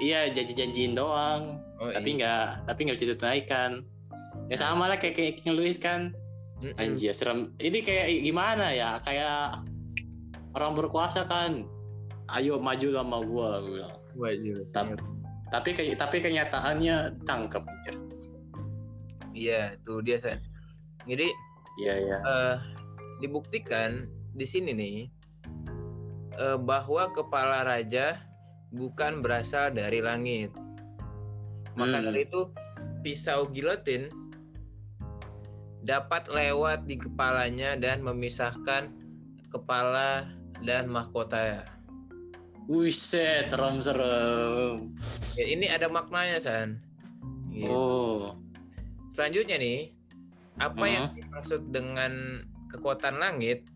iya 0.05 0.29
janji-janjiin 0.29 0.93
doang. 0.93 1.57
Oh, 1.81 1.89
tapi 1.89 2.15
iya. 2.15 2.19
nggak 2.21 2.47
tapi 2.69 2.79
nggak 2.85 2.97
bisa 3.01 3.09
ditunaikan. 3.17 3.71
Ya 4.53 4.61
sama 4.61 4.93
lah 4.93 5.01
kayak 5.01 5.17
kayak 5.17 5.41
King 5.41 5.57
Louis 5.57 5.81
kan. 5.81 6.12
Mm-mm. 6.62 6.79
anjir 6.79 7.11
serem. 7.11 7.51
Ini 7.59 7.83
kayak 7.83 8.07
gimana 8.23 8.71
ya? 8.71 9.01
Kayak 9.03 9.67
orang 10.55 10.79
berkuasa 10.79 11.27
kan. 11.27 11.67
Ayo 12.31 12.61
maju 12.61 12.87
sama 12.93 13.19
gua 13.25 13.65
gua 14.15 14.31
bilang. 14.37 14.69
Tapi- 14.71 15.22
tapi 15.52 15.76
kayak 15.76 16.00
tapi 16.00 16.25
kenyataannya 16.25 17.23
tangkap 17.28 17.62
anjir 17.68 17.97
iya 19.37 19.76
tuh 19.85 20.00
dia 20.00 20.16
San. 20.16 20.40
jadi 21.04 21.28
iya 21.76 21.94
iya 22.00 22.16
eh, 22.25 22.56
dibuktikan 23.21 24.09
di 24.32 24.49
sini 24.49 24.73
nih 24.73 24.97
eh, 26.40 26.59
bahwa 26.59 27.12
kepala 27.12 27.68
raja 27.68 28.32
bukan 28.73 29.21
berasal 29.21 29.71
dari 29.71 30.00
langit. 30.00 30.50
Maka 31.76 32.00
Hmm. 32.00 32.04
dari 32.09 32.25
itu 32.25 32.40
pisau 33.04 33.44
gilotin 33.52 34.09
dapat 35.85 36.30
lewat 36.32 36.88
di 36.88 36.97
kepalanya 36.97 37.76
dan 37.76 38.00
memisahkan 38.00 38.92
kepala 39.52 40.32
dan 40.64 40.88
mahkota. 40.88 41.66
Wiset, 42.66 43.50
serem-serem. 43.50 44.95
Ya, 45.35 45.45
ini 45.50 45.66
ada 45.66 45.87
maknanya 45.87 46.38
san. 46.38 46.78
Gitu. 47.50 47.69
Oh, 47.69 48.38
Selanjutnya 49.12 49.61
nih, 49.61 49.92
apa 50.57 50.78
Hmm. 50.78 50.88
yang 50.88 51.07
dimaksud 51.12 51.69
dengan 51.69 52.12
kekuatan 52.69 53.21
langit 53.21 53.69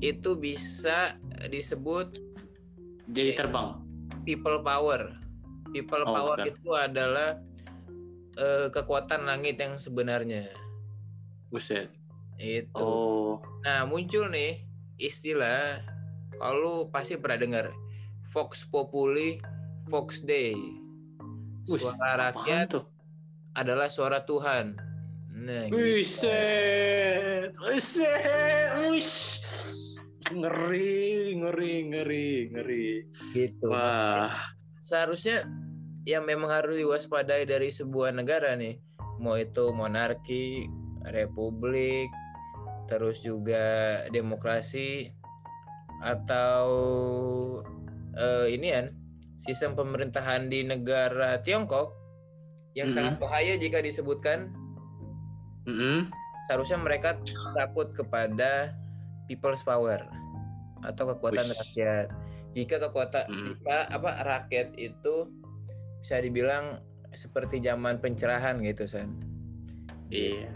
itu 0.00 0.34
bisa 0.34 1.14
disebut 1.46 2.18
Jadi 3.06 3.38
terbang. 3.38 3.78
people 4.24 4.58
power. 4.60 5.14
People 5.70 6.02
Oh, 6.02 6.10
power 6.10 6.36
bukan. 6.38 6.50
itu 6.50 6.70
adalah 6.72 7.30
eh, 8.34 8.66
kekuatan 8.66 9.26
langit 9.26 9.58
yang 9.58 9.76
sebenarnya. 9.76 10.48
Buset. 11.50 11.90
Itu. 12.34 12.78
Oh. 12.78 13.32
Nah, 13.60 13.84
muncul 13.84 14.26
nih 14.26 14.64
istilah 14.96 15.82
kalau 16.34 16.88
pasti 16.88 17.14
pernah 17.14 17.36
dengar 17.36 17.66
Vox 18.30 18.66
Populi, 18.70 19.38
Vox 19.90 20.22
Dei. 20.22 20.54
Suara 21.66 22.30
rakyat 22.30 22.66
tuh? 22.78 22.84
adalah 23.54 23.90
suara 23.90 24.22
Tuhan. 24.22 24.78
Nah, 25.40 25.66
gitu. 25.66 25.78
Wiset, 25.78 27.52
wish. 27.64 27.98
Ngeri, 30.30 31.34
ngeri, 31.42 31.74
ngeri, 31.90 32.30
ngeri. 32.54 32.88
gitu. 33.34 33.66
Wah, 33.72 34.30
Seharusnya 34.78 35.42
yang 36.06 36.22
memang 36.22 36.52
harus 36.52 36.78
diwaspadai 36.78 37.48
dari 37.48 37.72
sebuah 37.72 38.14
negara 38.14 38.54
nih, 38.54 38.78
mau 39.18 39.34
itu 39.34 39.74
monarki, 39.74 40.70
republik, 41.10 42.06
terus 42.86 43.18
juga 43.24 44.04
demokrasi 44.14 45.10
atau 46.00 46.64
eh, 48.12 48.46
ini 48.50 48.68
kan 48.70 48.86
sistem 49.36 49.72
pemerintahan 49.72 50.46
di 50.46 50.62
negara 50.62 51.40
Tiongkok 51.40 51.96
yang 52.74 52.86
Mhm. 52.86 52.94
sangat 52.94 53.14
bahaya 53.18 53.54
jika 53.56 53.80
disebutkan 53.80 54.52
Mm-mm. 55.64 56.08
seharusnya 56.46 56.78
mereka 56.78 57.16
takut 57.52 57.92
kepada 57.92 58.74
people's 59.26 59.62
power 59.62 60.00
atau 60.82 61.04
kekuatan 61.08 61.44
Wish. 61.44 61.76
rakyat. 61.76 62.06
Jika 62.50 62.76
kekuatan 62.80 63.24
Mm. 63.28 63.46
jika 63.54 63.78
apa 63.88 64.10
rakyat 64.24 64.74
itu 64.74 65.30
bisa 66.00 66.18
dibilang 66.18 66.80
seperti 67.12 67.60
zaman 67.60 67.98
pencerahan 67.98 68.58
gitu 68.60 68.86
san. 68.86 69.14
Iya. 70.10 70.50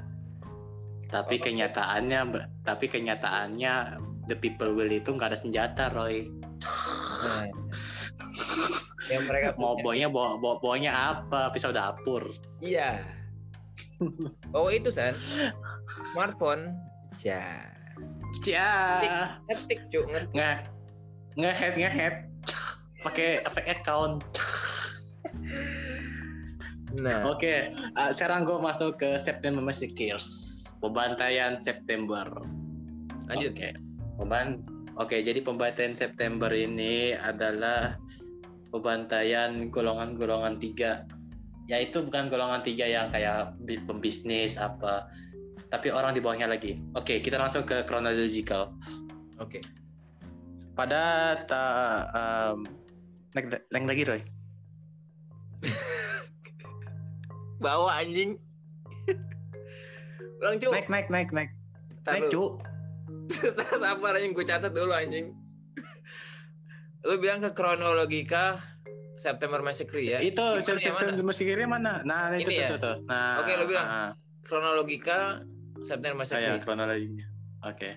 Tapi 1.06 1.38
Oh, 1.38 1.42
kenyataannya, 1.44 2.20
tapi 2.66 2.90
kenyataannya 2.90 3.74
the 4.26 4.34
people 4.34 4.72
will 4.72 4.88
itu 4.88 5.06
nggak 5.06 5.30
ada 5.30 5.38
senjata, 5.38 5.92
Roy. 5.92 6.26
Nah, 7.24 7.48
yang 9.08 9.24
mereka 9.24 9.56
Mau 9.56 9.76
bawanya 9.80 10.08
bawa, 10.08 10.36
bawa 10.36 10.54
bawanya 10.60 10.92
apa? 10.92 11.48
Pisau 11.52 11.72
dapur. 11.72 12.28
Iya. 12.60 13.00
Oh 14.52 14.68
itu 14.68 14.92
san 14.92 15.12
smartphone. 16.12 16.76
Ya. 17.22 17.70
Ya, 18.42 19.38
Ngetik 19.46 19.80
cuk 19.94 20.04
ngetik. 20.10 20.30
nggak 20.34 20.56
ngehead 21.38 21.74
ngehead. 21.78 22.14
Pakai 23.00 23.40
fake 23.46 23.70
account. 23.80 24.20
Nah, 26.94 27.26
Oke, 27.26 27.74
uh, 27.98 28.10
sekarang 28.14 28.46
gue 28.46 28.54
masuk 28.58 28.98
ke 28.98 29.18
September 29.18 29.58
Massacres. 29.58 30.26
Pembantaian 30.78 31.58
September. 31.58 32.26
lanjut. 33.26 33.50
Oke. 33.56 33.72
Pemban 34.14 34.62
Oke, 34.94 35.26
jadi 35.26 35.42
pembantaian 35.42 35.90
September 35.90 36.54
ini 36.54 37.18
adalah 37.18 37.98
pembantaian 38.70 39.66
golongan-golongan 39.66 40.62
tiga. 40.62 41.02
Yaitu 41.66 42.06
bukan 42.06 42.30
golongan 42.30 42.62
tiga 42.62 42.86
yang 42.86 43.10
kayak 43.10 43.58
bi- 43.66 43.82
pembisnis 43.82 44.54
apa, 44.54 45.10
tapi 45.66 45.90
orang 45.90 46.14
di 46.14 46.22
bawahnya 46.22 46.46
lagi. 46.46 46.78
Oke, 46.94 47.18
kita 47.18 47.42
langsung 47.42 47.66
ke 47.66 47.82
chronological. 47.90 48.70
Oke. 49.42 49.58
Pada 50.78 51.34
ta, 51.46 51.64
um, 52.14 52.62
naik, 53.34 53.50
naik 53.74 53.86
lagi 53.90 54.02
Roy. 54.06 54.20
Bawa 57.64 57.98
anjing. 57.98 58.38
Ulang 60.42 60.62
cuk. 60.62 60.70
Naik, 60.70 60.86
naik, 60.86 61.08
naik, 61.10 61.30
naik, 61.34 61.50
naik, 62.06 62.30
cu. 62.30 62.62
Sabar 63.82 64.16
anjing 64.16 64.32
gue 64.32 64.44
catat 64.44 64.72
dulu 64.72 64.92
anjing. 64.92 65.32
Lu 67.04 67.20
bilang 67.20 67.40
ke 67.44 67.52
kronologika 67.52 68.60
September 69.20 69.60
Massacre 69.60 70.00
ya. 70.00 70.18
Itu 70.20 70.40
Gimana 70.40 70.80
yang 70.80 70.94
mana? 70.96 71.00
September 71.00 71.24
Massacre 71.24 71.64
mana? 71.68 71.92
Nah, 72.04 72.20
itu 72.34 72.48
Ini 72.50 72.56
tuh, 72.56 72.64
ya? 72.64 72.68
tuh, 72.72 72.78
tuh. 72.80 72.96
Nah, 73.08 73.32
Oke, 73.44 73.52
lu 73.56 73.64
bilang. 73.68 73.86
ah. 73.86 74.10
Kronologika 74.44 75.40
September 75.80 76.20
Oh 76.20 76.28
ya, 76.28 76.56
Massacre. 76.56 76.60
kronologinya. 76.64 77.26
Oke. 77.64 77.90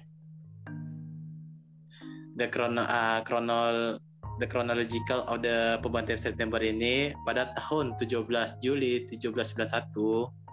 The 2.38 2.48
chrono 2.54 2.86
uh, 2.86 3.20
chronol 3.26 3.98
the 4.38 4.46
chronological 4.46 5.26
of 5.26 5.42
the 5.42 5.82
pembantaian 5.82 6.22
September 6.22 6.62
ini 6.62 7.10
pada 7.26 7.50
tahun 7.58 7.98
17 7.98 8.30
Juli 8.62 9.10
1791 9.10 10.46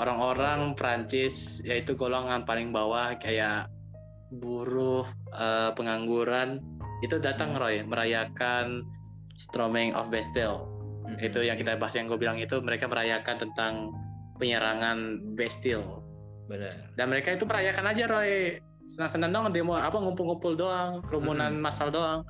orang-orang 0.00 0.72
Prancis 0.78 1.60
yaitu 1.66 1.92
golongan 1.92 2.46
paling 2.48 2.72
bawah 2.72 3.12
kayak 3.20 3.68
buruh 4.32 5.04
uh, 5.36 5.76
pengangguran 5.76 6.64
itu 7.04 7.20
datang 7.20 7.52
Roy 7.58 7.84
merayakan 7.84 8.86
Storming 9.36 9.92
of 9.92 10.08
Bastille 10.08 10.64
Mm-mm. 11.04 11.18
itu 11.20 11.44
yang 11.44 11.58
kita 11.58 11.76
bahas 11.76 11.98
yang 11.98 12.08
gue 12.08 12.16
bilang 12.16 12.40
itu 12.40 12.62
mereka 12.64 12.88
merayakan 12.88 13.36
tentang 13.36 13.92
penyerangan 14.40 15.20
Bastille 15.36 16.00
benar. 16.48 16.72
dan 16.96 17.06
mereka 17.12 17.36
itu 17.36 17.44
merayakan 17.44 17.92
aja 17.92 18.04
Roy 18.08 18.56
senang-senang 18.88 19.30
doang 19.30 19.52
demo 19.52 19.76
apa 19.76 19.94
ngumpul-ngumpul 20.00 20.56
doang 20.56 21.04
kerumunan 21.04 21.52
Mm-mm. 21.52 21.64
massal 21.64 21.92
doang 21.92 22.24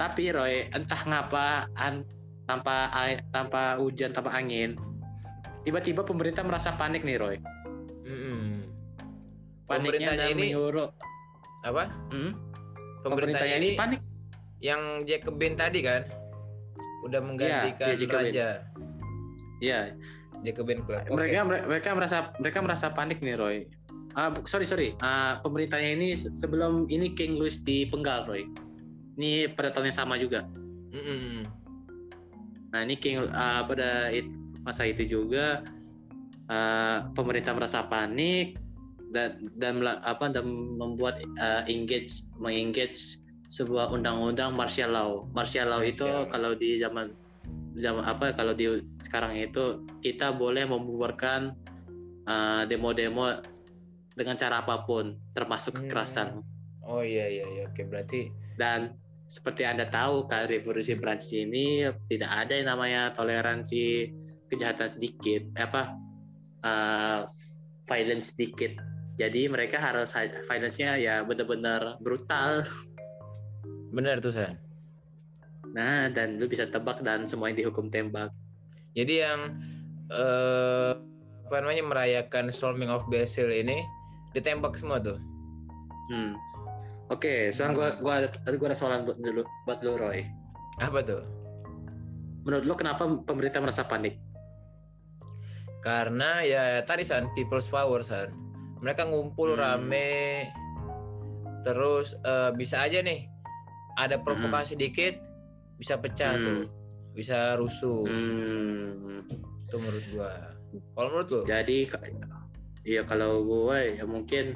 tapi 0.00 0.32
Roy 0.32 0.72
entah 0.72 1.00
ngapa 1.04 1.68
an- 1.76 2.06
tanpa 2.46 2.88
tanpa 3.34 3.76
hujan 3.76 4.14
tanpa 4.14 4.30
angin 4.32 4.78
tiba-tiba 5.66 6.00
pemerintah 6.00 6.40
merasa 6.40 6.70
panik 6.72 7.02
nih 7.02 7.18
Roy 7.18 7.36
Mm-mm. 8.06 8.62
paniknya 9.66 10.14
dan 10.14 10.30
ini 10.30 10.54
menyuruh 10.54 10.88
apa? 11.60 11.90
Hmm? 12.08 12.30
Pemerintahnya 13.02 13.02
pemerintahnya 13.02 13.56
ini 13.56 13.68
ini 13.68 13.76
panik 13.76 14.00
yang 14.58 14.82
Jacobin 15.02 15.54
tadi 15.54 15.82
kan 15.82 16.06
udah 17.02 17.18
menggantikan 17.18 17.82
iya, 17.84 17.94
Jacobin. 17.94 18.22
raja 18.24 18.48
ya 19.58 19.80
Jacobin 20.38 20.80
Club. 20.80 21.02
Oke. 21.02 21.12
mereka 21.12 21.40
mereka 21.42 21.88
merasa 21.92 22.16
mereka 22.36 22.58
merasa 22.60 22.86
panik 22.88 23.18
nih 23.18 23.34
Roy 23.34 23.58
Ah, 24.14 24.32
bu- 24.32 24.46
sorry 24.46 24.64
sorry 24.64 24.96
Ah, 24.98 25.36
pemerintahnya 25.38 25.92
ini 25.92 26.14
se- 26.14 26.32
sebelum 26.32 26.86
ini 26.86 27.12
King 27.12 27.36
Louis 27.36 27.58
dipenggal 27.58 28.24
Roy 28.24 28.46
ini 29.16 29.50
pada 29.50 29.68
tahun 29.68 29.90
yang 29.90 29.98
sama 29.98 30.14
juga 30.14 30.46
Mm-mm. 30.88 31.42
Nah 32.68 32.80
ini 32.80 32.94
King 32.94 33.20
uh, 33.22 33.62
pada 33.62 34.08
it- 34.08 34.30
masa 34.66 34.82
itu 34.84 35.06
juga 35.06 35.62
uh, 36.50 37.06
pemerintah 37.14 37.54
merasa 37.54 37.86
panik 37.86 38.58
dan 39.14 39.38
dan 39.54 39.80
apa 39.86 40.34
dan 40.34 40.44
membuat 40.76 41.22
uh, 41.38 41.62
engage 41.70 42.26
mengengage 42.42 43.22
sebuah 43.46 43.94
undang-undang 43.94 44.58
martial 44.58 44.90
law. 44.90 45.10
Martial 45.30 45.70
law 45.70 45.80
itu 45.86 46.06
kalau 46.34 46.58
di 46.58 46.82
zaman 46.82 47.14
zaman 47.78 48.02
apa 48.02 48.34
kalau 48.34 48.52
di 48.56 48.82
sekarang 48.98 49.38
itu 49.38 49.86
kita 50.02 50.34
boleh 50.34 50.66
membubarkan 50.66 51.54
uh, 52.26 52.66
demo-demo 52.66 53.38
dengan 54.18 54.34
cara 54.34 54.64
apa 54.66 54.82
pun 54.82 55.14
termasuk 55.36 55.78
Hmm. 55.78 55.86
kekerasan. 55.86 56.28
Oh 56.82 57.02
iya 57.02 57.30
iya 57.30 57.44
iya 57.46 57.62
oke 57.70 57.82
berarti 57.86 58.30
Dan 58.56 58.94
seperti 59.26 59.66
Anda 59.66 59.90
tahu 59.90 60.24
kan 60.30 60.46
revolusi 60.46 60.94
Prancis 60.96 61.34
ini 61.34 61.82
tidak 62.06 62.30
ada 62.46 62.52
yang 62.54 62.70
namanya 62.70 63.10
toleransi 63.12 64.14
kejahatan 64.50 64.88
sedikit, 64.90 65.42
apa 65.58 65.94
uh, 66.62 67.26
violence 67.86 68.34
sedikit. 68.34 68.74
Jadi 69.16 69.48
mereka 69.48 69.80
harus 69.80 70.12
violence-nya 70.44 71.00
ya 71.00 71.24
benar-benar 71.24 71.96
brutal. 72.04 72.66
benar 73.96 74.20
tuh 74.20 74.34
San. 74.34 74.60
Nah, 75.72 76.12
dan 76.12 76.36
lu 76.36 76.48
bisa 76.48 76.68
tebak 76.68 77.00
dan 77.00 77.24
semuanya 77.24 77.64
dihukum 77.64 77.88
tembak. 77.88 78.28
Jadi 78.92 79.24
yang 79.24 79.40
eh 80.12 80.92
apa 81.46 81.62
namanya 81.62 81.86
merayakan 81.86 82.50
Storming 82.50 82.90
of 82.90 83.06
Bastille 83.06 83.54
ini 83.54 83.86
ditembak 84.34 84.74
semua 84.74 84.98
tuh. 84.98 85.16
Hmm. 86.10 86.34
Oke, 87.06 87.54
sekarang 87.54 87.78
gua 87.78 87.88
gua 88.02 88.12
ada 88.26 88.28
gua 88.58 88.68
ada 88.74 88.78
soalan 88.78 89.06
buat 89.06 89.18
dulu 89.22 89.46
buat 89.64 89.78
lu 89.86 89.94
Roy. 89.94 90.26
Apa 90.82 91.06
tuh? 91.06 91.22
Menurut 92.42 92.66
lu 92.66 92.74
kenapa 92.74 93.06
pemerintah 93.26 93.62
merasa 93.62 93.86
panik? 93.86 94.18
Karena 95.80 96.42
ya 96.42 96.62
tadi 96.82 97.02
San 97.02 97.30
people's 97.32 97.66
power 97.66 98.00
San. 98.00 98.32
Mereka 98.78 99.06
ngumpul 99.06 99.54
Hmm. 99.54 99.60
rame 99.60 100.48
terus 101.62 102.14
eh, 102.20 102.50
bisa 102.52 102.78
aja 102.80 103.02
nih 103.02 103.26
ada 103.96 104.16
provokasi 104.16 104.74
dikit 104.74 105.18
bisa 105.76 105.96
pecah 105.96 106.32
Hmm. 106.32 106.44
tuh. 106.44 106.60
Bisa 107.12 107.56
rusuh. 107.56 108.04
Hmm. 108.04 109.24
Itu 109.62 109.76
menurut 109.76 110.04
gua. 110.12 110.30
Kalau 110.92 111.08
menurut 111.10 111.28
lu? 111.30 111.40
Jadi 111.42 111.88
ya 112.84 113.02
kalau 113.02 113.42
gue 113.42 113.98
ya 113.98 114.04
mungkin 114.04 114.54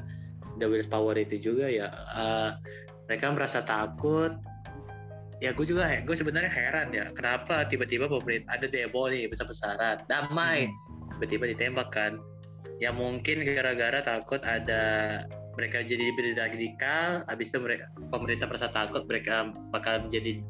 the 0.56 0.68
will 0.68 0.84
power 0.86 1.16
itu 1.16 1.34
juga 1.34 1.66
ya 1.66 1.88
eh, 1.90 2.50
mereka 3.06 3.32
merasa 3.32 3.58
takut 3.60 4.30
ya 5.40 5.50
gue 5.50 5.64
juga 5.64 5.88
gue 5.98 6.12
sebenarnya 6.12 6.46
heran 6.46 6.92
ya 6.92 7.10
kenapa 7.10 7.64
tiba-tiba 7.64 8.06
pemerintah 8.06 8.54
ada 8.54 8.68
demo 8.68 9.08
nih 9.08 9.26
besar-besaran 9.26 10.04
damai 10.06 10.68
Hmm. 10.68 10.89
Tiba-tiba 11.16 11.44
ditembak 11.50 11.88
kan. 11.90 12.18
Ya 12.80 12.90
mungkin 12.94 13.44
gara-gara 13.44 14.00
takut 14.00 14.40
ada 14.44 15.24
mereka 15.58 15.84
jadi 15.84 16.00
lebih 16.14 16.38
radikal 16.38 17.26
habis 17.28 17.52
itu 17.52 17.60
mereka 17.60 17.92
pemerintah 18.08 18.48
merasa 18.48 18.72
takut 18.72 19.04
mereka 19.04 19.52
bakal 19.68 20.06
menjadi 20.06 20.40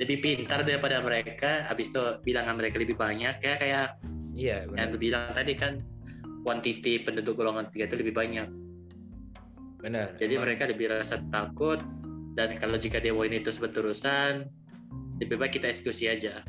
lebih 0.00 0.16
pintar 0.22 0.62
daripada 0.64 1.02
mereka 1.02 1.66
habis 1.66 1.90
itu 1.90 2.00
bilangan 2.22 2.56
mereka 2.56 2.78
lebih 2.78 2.94
banyak. 2.96 3.34
Ya 3.42 3.54
kayak 3.58 3.88
Iya, 4.30 4.70
yang 4.78 4.94
bilang 4.96 5.34
tadi 5.34 5.58
kan 5.58 5.82
quantity 6.46 7.02
penduduk 7.02 7.34
golongan 7.36 7.66
tiga 7.74 7.90
itu 7.90 7.98
lebih 7.98 8.14
banyak. 8.14 8.46
Benar. 9.80 10.12
jadi 10.20 10.36
Emang- 10.36 10.44
mereka 10.44 10.68
lebih 10.68 10.92
rasa 10.92 11.24
takut 11.32 11.80
dan 12.36 12.52
kalau 12.60 12.76
jika 12.76 13.00
demo 13.00 13.24
ini 13.24 13.40
terus 13.40 13.56
berterusan 13.56 14.44
lebih 15.24 15.40
baik 15.40 15.56
kita 15.56 15.72
eksekusi 15.72 16.04
aja 16.12 16.44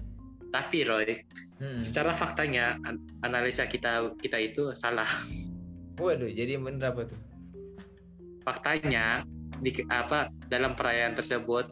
tapi 0.51 0.83
Roy 0.83 1.23
Hmm. 1.57 1.77
secara 1.77 2.09
faktanya 2.09 2.73
an- 2.81 2.97
analisa 3.21 3.63
kita 3.63 4.17
kita 4.17 4.37
itu 4.37 4.73
salah 4.73 5.05
Waduh, 5.95 6.25
jadi 6.27 6.57
bener 6.57 6.89
apa 6.89 7.05
tuh? 7.05 7.19
faktanya 8.41 9.21
di 9.57 9.69
apa 9.85 10.27
dalam 10.47 10.73
perayaan 10.73 11.13
tersebut 11.13 11.69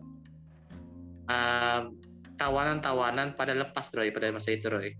tawanan-tawanan 2.35 3.33
pada 3.33 3.51
lepas 3.51 3.89
Roy 3.91 4.09
pada 4.09 4.29
masa 4.29 4.53
itu 4.53 4.69
Roy 4.69 4.93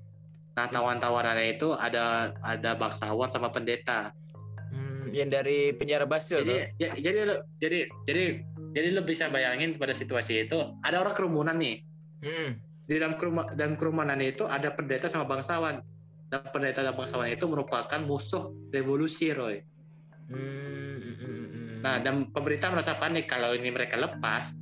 nah 0.57 0.67
tawanan-tawanannya 0.67 1.55
itu 1.55 1.71
ada 1.71 2.33
ada 2.41 2.73
bangsawan 2.75 3.29
sama 3.29 3.49
pendeta 3.49 4.11
Hmm, 4.69 5.09
yang 5.09 5.33
dari 5.33 5.73
penjara 5.73 6.05
Basel 6.05 6.45
jadi 6.45 6.69
ja- 6.77 6.93
jadi 6.95 7.19
lo 7.25 7.41
jadi 7.57 7.79
jadi 8.05 8.23
jadi 8.69 8.87
lo 8.93 9.01
bisa 9.01 9.25
bayangin 9.25 9.73
pada 9.73 9.93
situasi 9.93 10.45
itu 10.45 10.57
ada 10.81 10.97
orang 10.99 11.13
kerumunan 11.13 11.57
nih 11.57 11.81
Hmm. 12.21 12.61
Di 12.89 12.97
dalam 12.97 13.13
keruma, 13.21 13.45
dalam 13.53 13.77
kerumunan 13.77 14.17
itu 14.17 14.49
ada 14.49 14.73
pendeta 14.73 15.05
sama 15.05 15.29
bangsawan 15.29 15.85
dan 16.33 16.41
pendeta 16.49 16.81
dan 16.81 16.97
bangsawan 16.97 17.29
itu 17.29 17.45
merupakan 17.45 18.01
musuh 18.01 18.49
revolusi 18.73 19.29
Roy 19.29 19.61
Hmm, 20.29 21.01
hmm, 21.01 21.15
hmm, 21.17 21.45
hmm. 21.49 21.77
nah 21.81 21.97
dan 22.01 22.29
pemerintah 22.29 22.69
merasa 22.69 22.93
panik 23.01 23.25
kalau 23.25 23.57
ini 23.57 23.73
mereka 23.73 23.97
lepas 23.97 24.53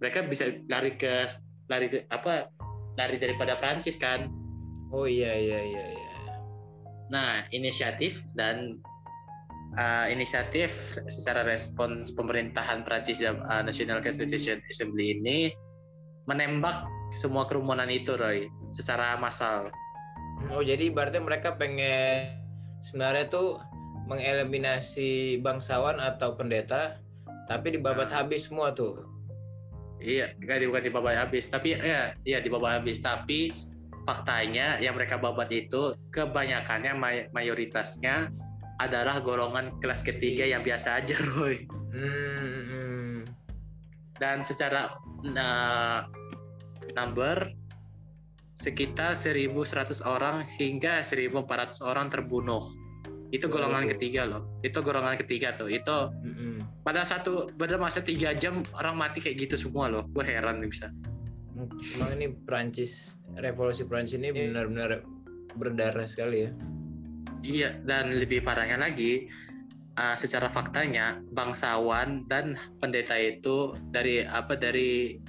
mereka 0.00 0.24
bisa 0.24 0.48
lari 0.72 0.96
ke 0.96 1.28
lari 1.68 1.92
ke- 1.92 2.08
apa 2.08 2.48
lari 2.96 3.20
daripada 3.20 3.52
Prancis 3.60 4.00
kan 4.00 4.32
oh 4.88 5.04
iya 5.04 5.28
iya 5.36 5.60
iya 5.60 5.84
iya. 5.92 6.12
nah 7.12 7.44
inisiatif 7.52 8.24
dan 8.32 8.80
uh, 9.76 10.08
inisiatif 10.08 10.96
secara 11.12 11.44
respons 11.44 12.16
pemerintahan 12.16 12.80
Prancis 12.80 13.20
dan 13.20 13.44
uh, 13.44 13.60
National 13.60 14.00
Constitution 14.00 14.56
Assembly 14.72 15.20
ini 15.20 15.52
menembak 16.24 16.88
semua 17.10 17.46
kerumunan 17.46 17.90
itu 17.90 18.14
Roy 18.14 18.46
secara 18.70 19.18
massal 19.18 19.70
Oh 20.48 20.64
jadi 20.64 20.88
berarti 20.88 21.20
mereka 21.20 21.52
pengen 21.60 22.32
sebenarnya 22.80 23.28
tuh 23.28 23.60
mengeliminasi 24.08 25.38
bangsawan 25.44 26.00
atau 26.00 26.34
pendeta, 26.34 26.98
tapi 27.46 27.76
dibabat 27.76 28.10
Nah. 28.10 28.24
habis 28.24 28.48
semua 28.48 28.72
tuh. 28.72 29.04
Iya, 30.00 30.32
di- 30.40 30.66
bukan 30.66 30.82
dibabat 30.82 31.14
habis, 31.14 31.46
tapi 31.46 31.76
ya, 31.76 32.16
iya 32.24 32.40
dibabat 32.40 32.80
habis. 32.80 33.04
Tapi 33.04 33.52
faktanya 34.08 34.80
yang 34.80 34.96
mereka 34.96 35.20
babat 35.20 35.52
itu 35.52 35.92
kebanyakannya 36.10 36.96
may- 36.96 37.28
mayoritasnya 37.36 38.32
adalah 38.80 39.20
golongan 39.20 39.76
kelas 39.84 40.00
ketiga 40.00 40.48
yang 40.48 40.64
biasa 40.64 41.04
aja, 41.04 41.14
Roy. 41.36 41.68
Hmm, 41.92 42.34
hmm, 42.40 42.64
hmm. 42.66 43.18
Dan 44.16 44.40
secara 44.42 44.88
nah, 45.20 46.08
number 46.94 47.50
sekitar 48.60 49.16
1.100 49.16 50.04
orang 50.04 50.44
hingga 50.60 51.00
1.400 51.00 51.80
orang 51.80 52.12
terbunuh. 52.12 52.60
Itu 53.30 53.46
golongan 53.46 53.86
Waduh. 53.86 53.92
ketiga 53.96 54.22
loh. 54.26 54.42
Itu 54.60 54.82
golongan 54.82 55.16
ketiga 55.16 55.54
tuh. 55.54 55.70
Itu 55.70 56.10
Hmm, 56.10 56.34
hmm. 56.34 56.58
pada 56.82 57.06
satu 57.06 57.48
pada 57.54 57.78
masa 57.78 58.02
tiga 58.02 58.34
jam 58.34 58.60
orang 58.76 58.98
mati 58.98 59.22
kayak 59.22 59.48
gitu 59.48 59.56
semua 59.56 59.86
loh. 59.88 60.04
Gue 60.12 60.26
heran 60.26 60.60
nih 60.60 60.68
bisa. 60.68 60.90
Emang 61.96 62.10
ini 62.16 62.26
Prancis, 62.48 63.14
revolusi 63.36 63.84
Prancis 63.84 64.16
ini 64.18 64.32
benar-benar 64.32 65.04
berdarah 65.54 66.08
sekali 66.08 66.48
ya. 66.48 66.50
Iya, 67.40 67.68
dan 67.88 68.16
lebih 68.20 68.44
parahnya 68.44 68.76
lagi, 68.80 69.28
uh, 69.96 70.16
secara 70.16 70.48
faktanya 70.48 71.20
bangsawan 71.32 72.24
dan 72.28 72.56
pendeta 72.80 73.16
itu 73.16 73.76
dari 73.92 74.24
apa 74.24 74.56
dari 74.56 75.20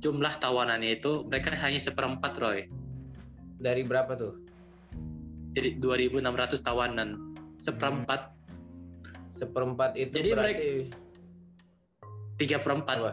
jumlah 0.00 0.34
tawanannya 0.36 0.96
itu 0.96 1.24
mereka 1.24 1.52
hanya 1.54 1.78
seperempat 1.78 2.32
Roy. 2.36 2.66
Dari 3.56 3.84
berapa 3.84 4.16
tuh? 4.16 4.32
Jadi 5.52 5.76
2.600 5.76 6.24
tawanan, 6.60 7.08
seperempat, 7.56 8.32
Seperempat 9.32 9.96
itu 9.96 10.12
Jadi 10.12 10.30
berarti 10.36 10.68
tiga 12.36 12.60
perempat. 12.60 12.96
apa? 13.00 13.12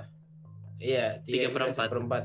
Iya, 0.77 1.23
Tiga 1.23 1.47
tiga 1.47 1.47
per 1.47 1.55
per 1.55 1.63
empat. 1.71 1.87
seperempat. 1.87 2.23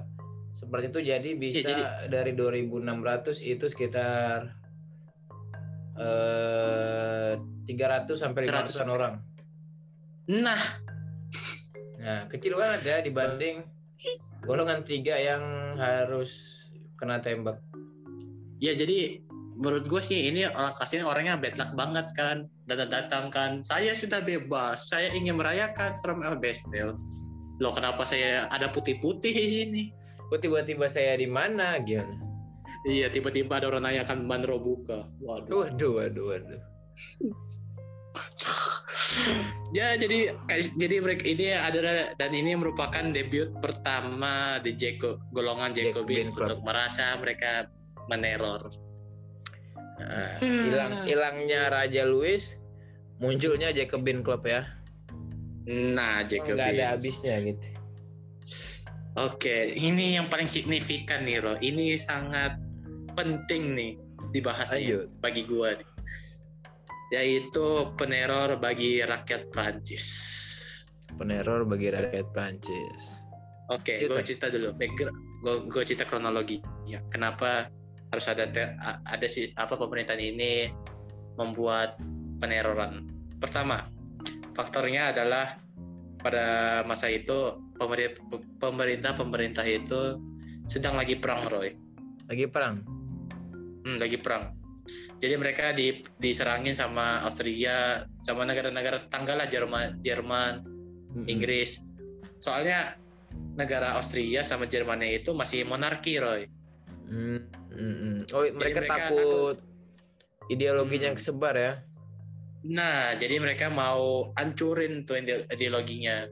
Seperti 0.53 0.85
itu 0.90 1.01
jadi 1.01 1.31
bisa 1.33 1.59
jadi- 1.64 2.11
dari 2.11 2.35
2.600 2.35 3.38
itu 3.40 3.70
sekitar 3.70 4.59
eh 5.94 7.38
300 7.62 8.18
sampai 8.18 8.42
100. 8.42 8.75
500 8.75 8.90
orang. 8.90 9.14
Nah, 10.29 10.62
Nah, 11.96 12.27
kecil 12.27 12.59
banget 12.59 12.81
ya 12.83 12.98
dibanding 12.98 13.62
golongan 14.42 14.83
tiga 14.83 15.14
yang 15.16 15.74
harus 15.78 16.62
kena 16.98 17.18
tembak. 17.18 17.59
ya 18.62 18.78
jadi 18.78 19.18
menurut 19.59 19.90
gue 19.90 19.98
sih 19.98 20.31
ini 20.31 20.46
orang 20.46 20.74
kasih 20.78 21.02
orangnya 21.02 21.35
bad 21.35 21.59
luck 21.59 21.74
banget 21.74 22.07
kan 22.14 22.46
datang 22.70 22.90
datang 22.90 23.24
kan 23.35 23.50
saya 23.66 23.90
sudah 23.90 24.22
bebas 24.22 24.87
saya 24.87 25.11
ingin 25.11 25.35
merayakan 25.35 25.94
Storm 25.98 26.22
El 26.22 26.38
Bestel 26.38 26.94
loh 27.59 27.72
kenapa 27.74 28.07
saya 28.07 28.46
ada 28.55 28.70
putih-putih 28.70 29.35
ini 29.66 29.90
Kok 30.33 30.40
tiba-tiba 30.40 30.88
saya 30.88 31.12
di 31.20 31.28
mana 31.28 31.76
gimana? 31.85 32.16
Iya, 32.88 33.12
tiba-tiba 33.12 33.61
ada 33.61 33.68
orang 33.68 33.85
nanya 33.85 34.09
kan 34.09 34.24
bandro 34.24 34.57
buka. 34.57 35.05
Waduh. 35.20 35.68
Waduh, 35.68 35.92
waduh, 36.00 36.24
waduh. 36.33 36.62
Ya, 39.72 39.96
jadi 39.96 40.37
kayak- 40.52 40.76
jadi 40.76 40.96
mereka 41.00 41.24
ini 41.24 41.48
adalah 41.56 42.12
dan 42.20 42.37
ini 42.37 42.52
merupakan 42.52 43.04
debut 43.08 43.48
pertama 43.64 44.61
di 44.61 44.76
Jeko 44.76 45.16
golongan 45.32 45.72
Jacobis 45.72 46.28
Jacobin 46.28 46.37
Club. 46.37 46.44
untuk 46.44 46.61
merasa 46.68 47.16
mereka 47.16 47.72
meneror. 48.12 48.68
Nah, 49.96 50.37
hilang 50.40 50.92
hilangnya 51.08 51.72
Raja 51.72 52.04
Louis, 52.04 52.42
munculnya 53.16 53.72
Jacobin 53.72 54.20
Club 54.20 54.44
ya. 54.44 54.68
Nah, 55.68 56.26
Jacobin. 56.28 56.58
Nggak 56.58 56.70
ada 56.76 56.85
habisnya 56.92 57.37
gitu. 57.40 57.66
Oke, 59.12 59.76
ini 59.76 60.16
yang 60.16 60.32
paling 60.32 60.48
signifikan 60.48 61.28
nih, 61.28 61.40
Ro. 61.40 61.61
Ini 61.61 62.00
sangat 62.00 62.56
penting 63.12 63.76
nih 63.76 63.92
dibahas 64.32 64.72
nih 64.72 64.88
Lanjut. 64.88 65.06
bagi 65.20 65.42
gua 65.44 65.76
nih. 65.76 65.88
Yaitu 67.12 67.92
peneror 68.01 68.57
bagi 68.57 69.05
rakyat 69.05 69.53
Prancis. 69.53 70.07
Peneror 71.20 71.68
bagi 71.68 71.92
rakyat 71.92 72.33
Prancis. 72.33 73.20
Oke, 73.68 74.01
Iya, 74.01 74.09
gue 74.09 74.22
cerita 74.25 74.48
dulu. 74.48 74.72
Gue 75.68 75.83
cerita 75.85 76.09
kronologi. 76.09 76.64
Ya, 76.88 77.05
kenapa 77.12 77.68
harus 78.12 78.27
ada 78.29 78.48
te- 78.48 78.77
ada 78.85 79.27
sih 79.29 79.53
apa 79.61 79.77
pemerintahan 79.77 80.20
ini 80.20 80.72
membuat 81.37 82.01
peneroran? 82.40 83.09
Pertama, 83.40 83.92
faktornya 84.57 85.12
adalah 85.12 85.57
pada 86.20 86.81
masa 86.88 87.12
itu 87.12 87.61
pemerintah 88.57 89.12
pemerintah 89.16 89.66
itu 89.66 90.16
sedang 90.70 90.96
lagi 90.96 91.18
perang, 91.18 91.44
Roy. 91.51 91.75
Lagi 92.31 92.46
perang. 92.48 92.81
Hmm, 93.83 93.98
lagi 93.98 94.16
perang. 94.16 94.62
Jadi 95.22 95.35
mereka 95.38 95.70
di, 95.70 96.02
diserangin 96.18 96.74
sama 96.74 97.22
Austria, 97.22 98.02
sama 98.26 98.42
negara-negara 98.42 99.06
tetangga 99.06 99.38
lah 99.38 99.46
Jerman, 99.46 100.02
Jerman, 100.02 100.66
Mm-mm. 101.14 101.30
Inggris. 101.30 101.78
Soalnya 102.42 102.98
negara 103.54 103.94
Austria 103.94 104.42
sama 104.42 104.66
Jermannya 104.66 105.22
itu 105.22 105.30
masih 105.30 105.62
monarki, 105.62 106.18
Roy. 106.18 106.50
Mm, 107.06 107.38
mm, 107.70 107.94
mm. 108.02 108.18
Oh, 108.35 108.42
mereka, 108.50 108.82
mereka 108.82 108.92
takut 108.98 109.56
ideologinya 110.50 111.14
Hmm. 111.14 111.18
kesebar 111.22 111.54
ya. 111.54 111.72
Nah, 112.66 113.14
jadi 113.14 113.38
mereka 113.38 113.70
mau 113.70 114.35
hancurin 114.35 115.06
tuh 115.06 115.22
ide- 115.22 115.46
ideologinya. 115.54 116.26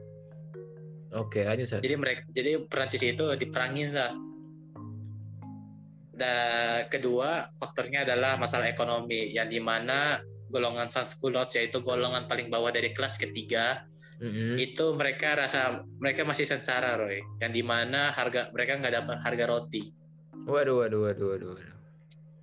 Oke, 1.15 1.43
lanjut 1.43 1.67
Sat. 1.67 1.79
Jadi 1.83 1.95
mereka, 1.95 2.23
jadi 2.31 2.59
Prancis 2.67 3.03
itu 3.03 3.23
diperangin 3.39 3.95
lah. 3.95 4.11
Dan 6.21 6.85
kedua 6.93 7.49
faktornya 7.57 8.05
adalah 8.05 8.37
masalah 8.37 8.69
ekonomi, 8.69 9.33
yang 9.33 9.49
di 9.49 9.57
mana 9.57 10.21
golongan 10.53 10.91
sans 10.91 11.17
culottes 11.17 11.57
yaitu 11.57 11.81
golongan 11.81 12.29
paling 12.29 12.51
bawah 12.51 12.69
dari 12.69 12.91
kelas 12.93 13.17
ketiga 13.17 13.87
Mm-mm. 14.21 14.59
itu 14.59 14.93
mereka 14.93 15.33
rasa 15.33 15.81
mereka 15.97 16.27
masih 16.27 16.45
sengsara 16.45 16.99
Roy 16.99 17.23
yang 17.41 17.55
di 17.55 17.63
mana 17.65 18.11
harga 18.13 18.51
mereka 18.53 18.77
nggak 18.77 18.93
dapat 19.01 19.17
harga 19.23 19.45
roti 19.47 19.89
Waduh, 20.45 20.85
waduh, 20.85 21.07
waduh, 21.09 21.27
waduh. 21.33 21.49
waduh. 21.55 21.77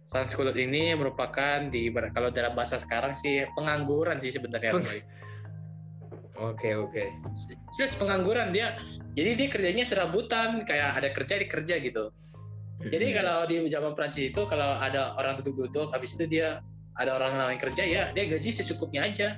Sanskulut 0.08 0.56
ini 0.56 0.96
merupakan 0.96 1.68
di 1.68 1.92
kalau 2.16 2.32
dalam 2.32 2.56
bahasa 2.56 2.80
sekarang 2.80 3.12
sih 3.12 3.44
pengangguran 3.52 4.16
sih 4.18 4.32
sebenarnya 4.32 4.72
Peng- 4.72 4.88
Roy. 4.88 5.00
Oke, 6.38 6.70
oke. 6.72 7.04
Serius 7.76 7.92
pengangguran 7.98 8.54
dia 8.56 8.78
jadi 9.12 9.36
dia 9.36 9.48
kerjanya 9.52 9.84
serabutan 9.84 10.64
kayak 10.64 10.96
ada 10.96 11.10
kerja 11.12 11.34
di 11.36 11.46
kerja 11.50 11.76
gitu 11.82 12.08
jadi 12.86 13.10
kalau 13.10 13.42
di 13.50 13.66
zaman 13.66 13.98
Prancis 13.98 14.30
itu 14.30 14.46
kalau 14.46 14.78
ada 14.78 15.18
orang 15.18 15.34
duduk-duduk 15.42 15.90
habis 15.90 16.14
itu 16.14 16.30
dia 16.30 16.62
ada 16.94 17.18
orang 17.18 17.34
lain 17.34 17.58
kerja 17.58 17.82
ya 17.82 18.02
dia 18.14 18.30
gaji 18.30 18.54
secukupnya 18.54 19.02
aja. 19.02 19.28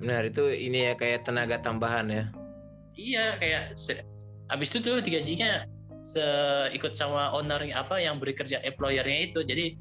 Benar 0.00 0.28
itu 0.28 0.44
ini 0.52 0.92
ya 0.92 0.92
kayak 0.96 1.24
tenaga 1.24 1.60
tambahan 1.64 2.08
ya. 2.12 2.24
iya 3.00 3.40
kayak 3.40 3.80
habis 4.52 4.68
itu 4.68 4.84
tuh 4.84 5.00
digajinya 5.00 5.64
seikut 6.04 6.92
sama 6.92 7.32
owner 7.32 7.64
apa 7.72 7.96
yang 7.96 8.20
beri 8.20 8.36
kerja 8.36 8.60
employernya 8.60 9.32
itu. 9.32 9.40
Jadi 9.40 9.80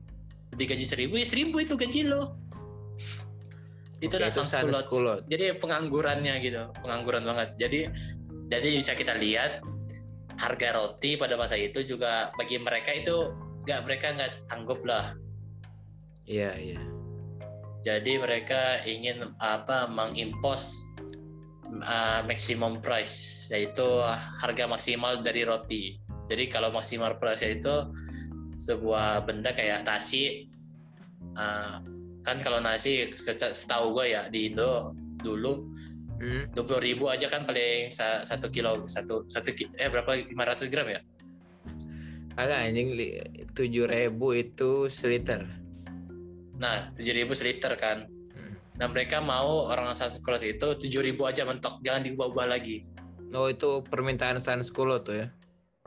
digaji 0.55 0.87
seribu 0.87 1.19
ya 1.19 1.27
seribu 1.27 1.59
itu 1.59 1.75
gaji 1.75 2.07
lo. 2.07 2.39
Itu 3.99 4.15
Oke, 4.15 4.31
itu 4.31 4.47
sanskulot. 4.47 5.27
jadi 5.27 5.59
penganggurannya 5.59 6.39
gitu 6.39 6.71
pengangguran 6.79 7.27
banget. 7.27 7.59
Jadi 7.59 7.79
jadi 8.47 8.67
bisa 8.79 8.95
kita 8.95 9.19
lihat 9.19 9.59
harga 10.39 10.75
roti 10.75 11.19
pada 11.19 11.35
masa 11.35 11.59
itu 11.59 11.83
juga 11.83 12.31
bagi 12.39 12.57
mereka 12.57 12.95
itu 12.95 13.35
nggak 13.67 13.81
mereka 13.85 14.15
nggak 14.15 14.31
sanggup 14.31 14.81
lah 14.87 15.13
Iya, 16.29 16.53
iya. 16.61 16.81
jadi 17.81 18.21
mereka 18.21 18.85
ingin 18.85 19.33
apa 19.41 19.89
mengimpos 19.89 20.77
uh, 21.83 22.21
maximum 22.23 22.77
price 22.79 23.49
yaitu 23.49 23.85
harga 24.39 24.69
maksimal 24.69 25.19
dari 25.19 25.41
roti 25.43 25.97
jadi 26.29 26.47
kalau 26.53 26.69
maksimal 26.69 27.17
price 27.17 27.41
itu 27.41 27.89
sebuah 28.61 29.25
benda 29.25 29.51
kayak 29.57 29.89
nasi 29.89 30.45
uh, 31.33 31.81
kan 32.21 32.37
kalau 32.43 32.59
nasi 32.61 33.09
seta- 33.15 33.55
setahu 33.55 33.95
gue 33.95 34.13
ya 34.13 34.27
di 34.29 34.51
Indo 34.51 34.93
dulu. 35.19 35.67
Dua 36.53 36.63
puluh 36.63 36.81
ribu 36.83 37.07
aja 37.07 37.31
kan 37.31 37.47
paling 37.47 37.89
sa- 37.89 38.21
satu 38.21 38.51
kilo 38.51 38.85
satu 38.85 39.23
satu 39.27 39.49
eh 39.75 39.87
berapa 39.87 40.27
500 40.27 40.67
gram 40.71 40.87
ya 40.87 41.01
Agak 42.39 42.71
anjing 42.71 42.95
tujuh 43.51 43.83
ribu 43.83 44.31
itu 44.31 44.87
seliter. 44.87 45.43
nah 46.55 46.91
tujuh 46.91 47.15
ribu 47.15 47.31
seliter 47.35 47.75
kan 47.75 48.07
Hmm. 48.35 48.53
nah 48.75 48.87
mereka 48.87 49.19
mau 49.19 49.67
orang 49.67 49.91
kelas 49.95 50.43
itu 50.43 50.67
tujuh 50.79 51.01
ribu 51.03 51.23
aja 51.23 51.43
mentok 51.43 51.79
jangan 51.83 52.03
diubah-ubah 52.03 52.47
lagi 52.47 52.83
Oh 53.29 53.45
itu 53.45 53.85
permintaan 53.85 54.41
Sanskulo 54.41 55.05
tuh 55.05 55.21
ya. 55.21 55.27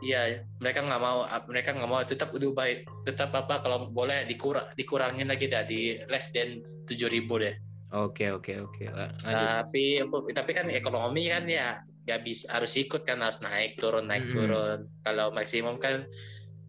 Iya, 0.03 0.43
mereka 0.59 0.83
nggak 0.83 1.03
mau, 1.03 1.23
mereka 1.47 1.75
nggak 1.75 1.91
mau 1.91 2.03
tetap 2.03 2.35
diubah, 2.35 2.67
tetap 3.07 3.31
apa 3.35 3.63
kalau 3.63 3.87
boleh 3.91 4.27
dikurang, 4.27 4.67
dikurangin 4.75 5.31
lagi 5.31 5.47
dah 5.47 5.63
di 5.63 5.99
less 6.07 6.31
than 6.35 6.59
tujuh 6.91 7.07
ribu 7.07 7.39
deh. 7.39 7.55
Oke 7.93 8.33
oke 8.33 8.53
oke. 8.65 8.85
Tapi 9.21 10.01
tapi 10.33 10.51
kan 10.57 10.67
ekonomi 10.73 11.29
kan 11.29 11.45
ya 11.45 11.85
nggak 12.03 12.21
bisa 12.27 12.51
harus 12.51 12.75
ikut 12.75 13.07
kan 13.07 13.23
harus 13.23 13.39
naik 13.45 13.79
turun 13.79 14.09
naik 14.09 14.27
Mm-mm. 14.27 14.37
turun. 14.37 14.79
Kalau 15.05 15.31
maksimum 15.31 15.77
kan 15.77 16.09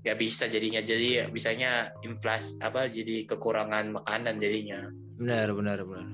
nggak 0.03 0.19
bisa 0.19 0.51
jadinya 0.51 0.83
jadi 0.83 1.31
bisanya 1.31 1.95
inflasi 2.03 2.59
apa 2.59 2.91
jadi 2.91 3.23
kekurangan 3.23 4.03
makanan 4.03 4.43
jadinya. 4.43 4.91
Benar 5.15 5.55
benar 5.55 5.79
benar. 5.87 6.11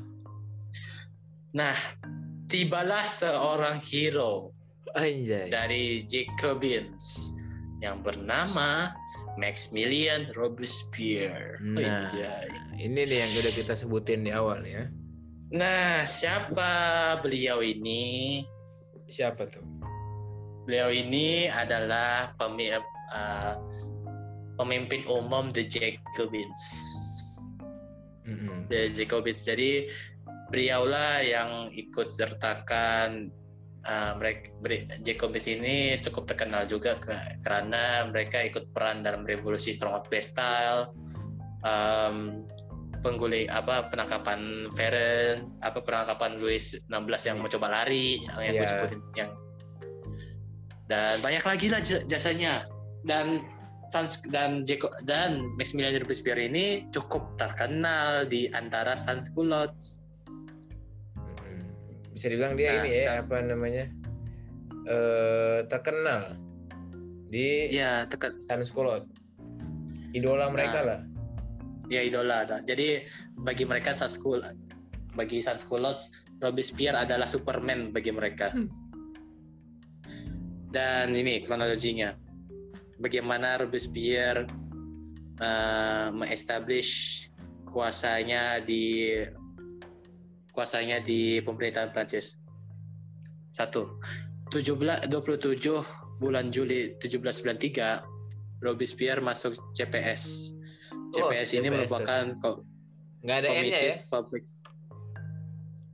Nah, 1.50 1.74
tibalah 2.46 3.10
seorang 3.10 3.82
hero 3.82 4.54
Anjay. 4.94 5.50
dari 5.50 6.06
Jacobins 6.06 7.34
yang 7.82 8.06
bernama 8.06 8.94
Maximilian 9.42 10.30
Robespierre. 10.38 11.58
Nah. 11.58 12.06
Anjay. 12.06 12.46
Ini 12.78 13.02
nih 13.10 13.18
yang 13.26 13.32
udah 13.42 13.54
kita 13.58 13.74
sebutin 13.74 14.22
di 14.22 14.32
awal 14.32 14.62
ya. 14.62 14.86
Nah, 15.50 16.06
siapa 16.06 16.72
beliau 17.26 17.66
ini? 17.66 18.42
Siapa 19.10 19.50
tuh? 19.50 19.66
Beliau 20.70 20.94
ini 20.94 21.50
adalah 21.50 22.38
pemi- 22.38 22.70
uh, 23.10 23.56
pemimpin 24.62 25.02
umum 25.10 25.50
The 25.50 25.66
Jacobins. 25.66 26.62
Mm-mm. 28.30 28.70
The 28.70 28.94
Jacobins. 28.94 29.42
Jadi 29.42 29.90
beliaulah 30.54 31.26
yang 31.26 31.74
ikut 31.74 32.14
sertakan 32.14 33.34
uh, 33.90 34.14
mereka 34.22 34.54
Jacobins 35.02 35.50
ini 35.50 35.98
cukup 36.06 36.30
terkenal 36.30 36.70
juga 36.70 36.94
ke- 37.02 37.42
karena 37.42 38.06
mereka 38.06 38.46
ikut 38.46 38.70
peran 38.70 39.02
dalam 39.02 39.26
revolusi 39.26 39.74
Strong 39.74 39.98
of 39.98 40.06
Bastille, 40.14 40.94
um, 41.66 42.46
pengguli 43.00 43.48
apa 43.48 43.88
penangkapan 43.88 44.68
Feren, 44.76 45.48
apa 45.64 45.80
penangkapan 45.80 46.38
Louis 46.38 46.62
16 46.62 46.92
yang 47.28 47.38
mencoba 47.40 47.68
lari 47.72 48.24
yang 48.28 48.40
yang 48.44 48.54
gue 48.60 48.68
sebutin 48.68 49.00
yang 49.16 49.32
dan 50.86 51.22
banyak 51.22 51.44
lagi 51.46 51.70
lah 51.70 51.80
jasanya 52.10 52.66
dan 53.06 53.46
Sans 53.90 54.22
dan 54.30 54.62
Jacob 54.62 54.94
dan 55.02 55.50
Maximilian 55.58 55.98
Robespierre 55.98 56.46
ini 56.46 56.86
cukup 56.94 57.26
terkenal 57.42 58.22
di 58.30 58.46
antara 58.54 58.94
Sansculottes. 58.94 60.06
Mm-mm. 61.18 62.14
Bisa 62.14 62.30
dibilang 62.30 62.54
dia 62.54 62.70
Nah, 62.70 62.86
ini 62.86 62.90
ya 63.02 63.18
Sans- 63.18 63.26
apa 63.26 63.42
namanya? 63.42 63.86
eh 64.86 65.66
terkenal 65.66 66.38
di 67.30 67.70
Ya, 67.70 68.06
teka, 68.06 68.34
Sanskulot. 68.46 69.06
Idola 70.14 70.50
mereka 70.50 70.82
Nah. 70.82 70.86
lah. 70.86 71.00
Ya 71.90 72.06
idola. 72.06 72.46
Jadi 72.64 73.04
bagi 73.42 73.66
mereka 73.66 73.92
Sanskul 73.92 74.46
bagi 75.18 75.42
Sansculottes 75.42 76.14
Robespierre 76.40 76.96
adalah 77.04 77.28
Superman 77.28 77.92
bagi 77.92 78.14
mereka. 78.14 78.54
Hmm. 78.54 78.70
Dan 80.70 81.18
ini 81.18 81.44
kronologinya. 81.44 82.14
Bagaimana 83.02 83.58
Robespierre 83.58 84.46
uh, 85.42 86.14
mengestablish 86.14 87.26
kuasanya 87.66 88.62
di 88.62 89.12
kuasanya 90.54 91.02
di 91.02 91.42
pemerintahan 91.42 91.92
Prancis. 91.92 92.40
Satu, 93.52 94.00
17 94.54 95.10
27 95.10 96.22
bulan 96.22 96.52
Juli 96.54 96.96
1793 97.02 98.62
Robespierre 98.64 99.24
masuk 99.24 99.56
CPS. 99.74 100.54
Oh, 101.12 101.28
CPS 101.28 101.50
ini 101.54 101.66
CPS. 101.66 101.74
merupakan 101.76 102.24
ko- 102.38 102.62
Nggak 103.20 103.38
ada 103.38 103.50
N-nya 103.52 103.80
ya. 103.80 103.96
Public. 104.08 104.44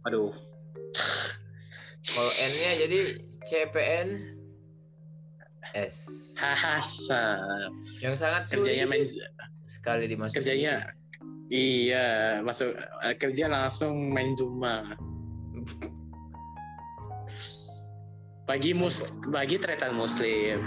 Aduh, 0.04 0.30
Kalau 2.08 2.32
N-nya 2.32 2.72
jadi 2.86 3.00
CPN 3.44 4.08
S. 5.74 6.06
hahaha. 6.36 7.24
Yang 8.00 8.16
sangat 8.18 8.42
sulit 8.46 8.70
Kerjanya 8.70 8.86
main 8.86 9.06
sekali 9.66 10.06
dimasukin. 10.06 10.38
kerjanya 10.38 10.74
iya 11.48 12.08
masuk 12.40 12.74
eh, 13.02 13.16
kerja 13.16 13.46
langsung 13.46 14.12
main 14.12 14.36
Zuma. 14.36 14.94
Bagi 18.46 18.72
mus 18.72 19.02
bagi 19.28 19.58
tretan 19.58 19.98
muslim 19.98 20.62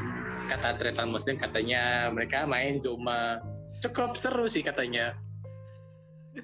kata 0.50 0.74
tretan 0.74 1.08
muslim 1.08 1.38
katanya 1.38 2.10
mereka 2.10 2.42
main 2.42 2.76
Zuma 2.76 3.38
cukup 3.82 4.18
seru 4.18 4.46
sih 4.50 4.62
katanya 4.62 5.14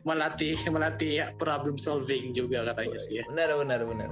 melatih 0.02 0.58
melatih 0.66 1.22
problem 1.38 1.78
solving 1.78 2.34
juga 2.34 2.66
katanya 2.74 2.98
sih 2.98 3.22
ya. 3.22 3.24
Benar 3.30 3.54
benar 3.62 3.80
benar. 3.86 4.10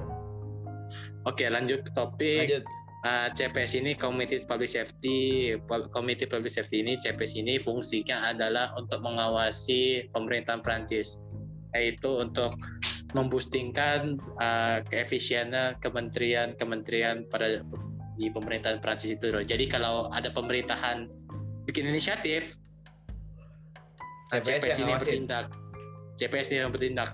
Oke 1.26 1.50
lanjut 1.50 1.82
ke 1.82 1.90
topik 1.94 2.46
Lanjut. 2.50 2.66
Uh, 3.02 3.26
CPS 3.34 3.82
ini 3.82 3.98
Committee 3.98 4.46
Public 4.46 4.70
Safety 4.70 5.58
Committee 5.90 6.30
Public 6.30 6.54
Safety 6.54 6.86
ini 6.86 6.94
CPS 6.94 7.34
ini 7.34 7.58
fungsinya 7.58 8.30
adalah 8.30 8.70
untuk 8.78 9.02
mengawasi 9.02 10.06
pemerintahan 10.14 10.62
Prancis 10.62 11.18
yaitu 11.74 12.22
untuk 12.22 12.54
memboostingkan 13.10 14.22
uh, 14.38 14.86
keefisienan 14.86 15.82
kementerian-kementerian 15.82 17.26
pada 17.26 17.66
di 18.14 18.30
pemerintahan 18.30 18.78
Prancis 18.78 19.18
itu 19.18 19.34
loh. 19.34 19.42
Jadi 19.42 19.66
kalau 19.66 20.06
ada 20.14 20.30
pemerintahan 20.30 21.10
bikin 21.66 21.90
inisiatif 21.90 22.61
CPS 24.32 24.46
CPS, 24.64 24.64
yang 24.72 24.88
ini 24.88 24.92
bertindak. 24.96 25.46
CPS 26.16 26.46
ini 26.52 26.58
yang 26.62 26.72
bertindak. 26.72 27.10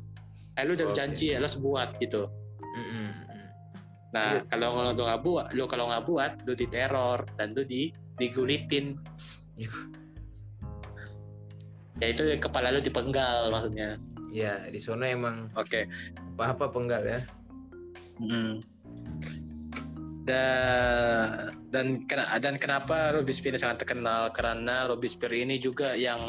Eh 0.54 0.62
lu 0.62 0.74
udah 0.74 0.86
Oke. 0.86 0.90
berjanji 0.94 1.34
ya, 1.34 1.42
lu 1.42 1.46
harus 1.46 1.58
buat 1.58 1.88
gitu. 1.98 2.30
Mm-mm. 2.62 3.08
Nah, 4.08 4.40
Iya. 4.40 4.48
kalau 4.48 4.68
kalau 4.72 4.90
lu 4.94 5.02
nggak 5.04 5.22
buat, 5.22 5.46
lu 5.52 5.64
kalau 5.66 5.84
nggak 5.90 6.04
buat, 6.06 6.32
lu 6.46 6.52
diteror 6.54 7.26
dan 7.36 7.52
lu 7.52 7.62
di 7.62 7.90
digulitin. 8.16 8.94
Ya 11.98 12.14
itu 12.14 12.22
kepala 12.38 12.70
lu 12.70 12.78
dipenggal 12.78 13.50
maksudnya. 13.50 13.98
Ya 14.30 14.62
di 14.68 14.78
sana 14.78 15.10
emang 15.10 15.50
Oke. 15.58 15.90
apa 16.36 16.54
apa 16.54 16.64
penggal 16.70 17.02
ya. 17.04 17.20
Mm. 18.18 18.58
dan 20.28 21.56
dan 21.72 22.04
kena- 22.04 22.36
dan 22.36 22.60
kenapa 22.60 23.16
Robespierre 23.16 23.56
sangat 23.56 23.80
terkenal 23.80 24.28
karena 24.28 24.84
Robespierre 24.84 25.40
ini 25.40 25.56
juga 25.56 25.96
yang 25.96 26.20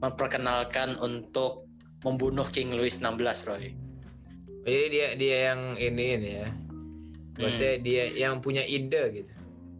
memperkenalkan 0.00 0.96
untuk 0.98 1.68
membunuh 2.00 2.48
King 2.48 2.72
Louis 2.72 2.92
XVI 2.92 3.36
Roy. 3.44 3.76
Jadi 4.64 4.84
dia 4.92 5.06
dia 5.16 5.36
yang 5.52 5.76
ini 5.76 6.04
ini 6.16 6.30
ya. 6.44 6.48
Berarti 7.36 7.68
Hmm. 7.76 7.80
dia 7.84 8.04
yang 8.16 8.34
punya 8.40 8.64
ide 8.64 9.02
gitu 9.22 9.32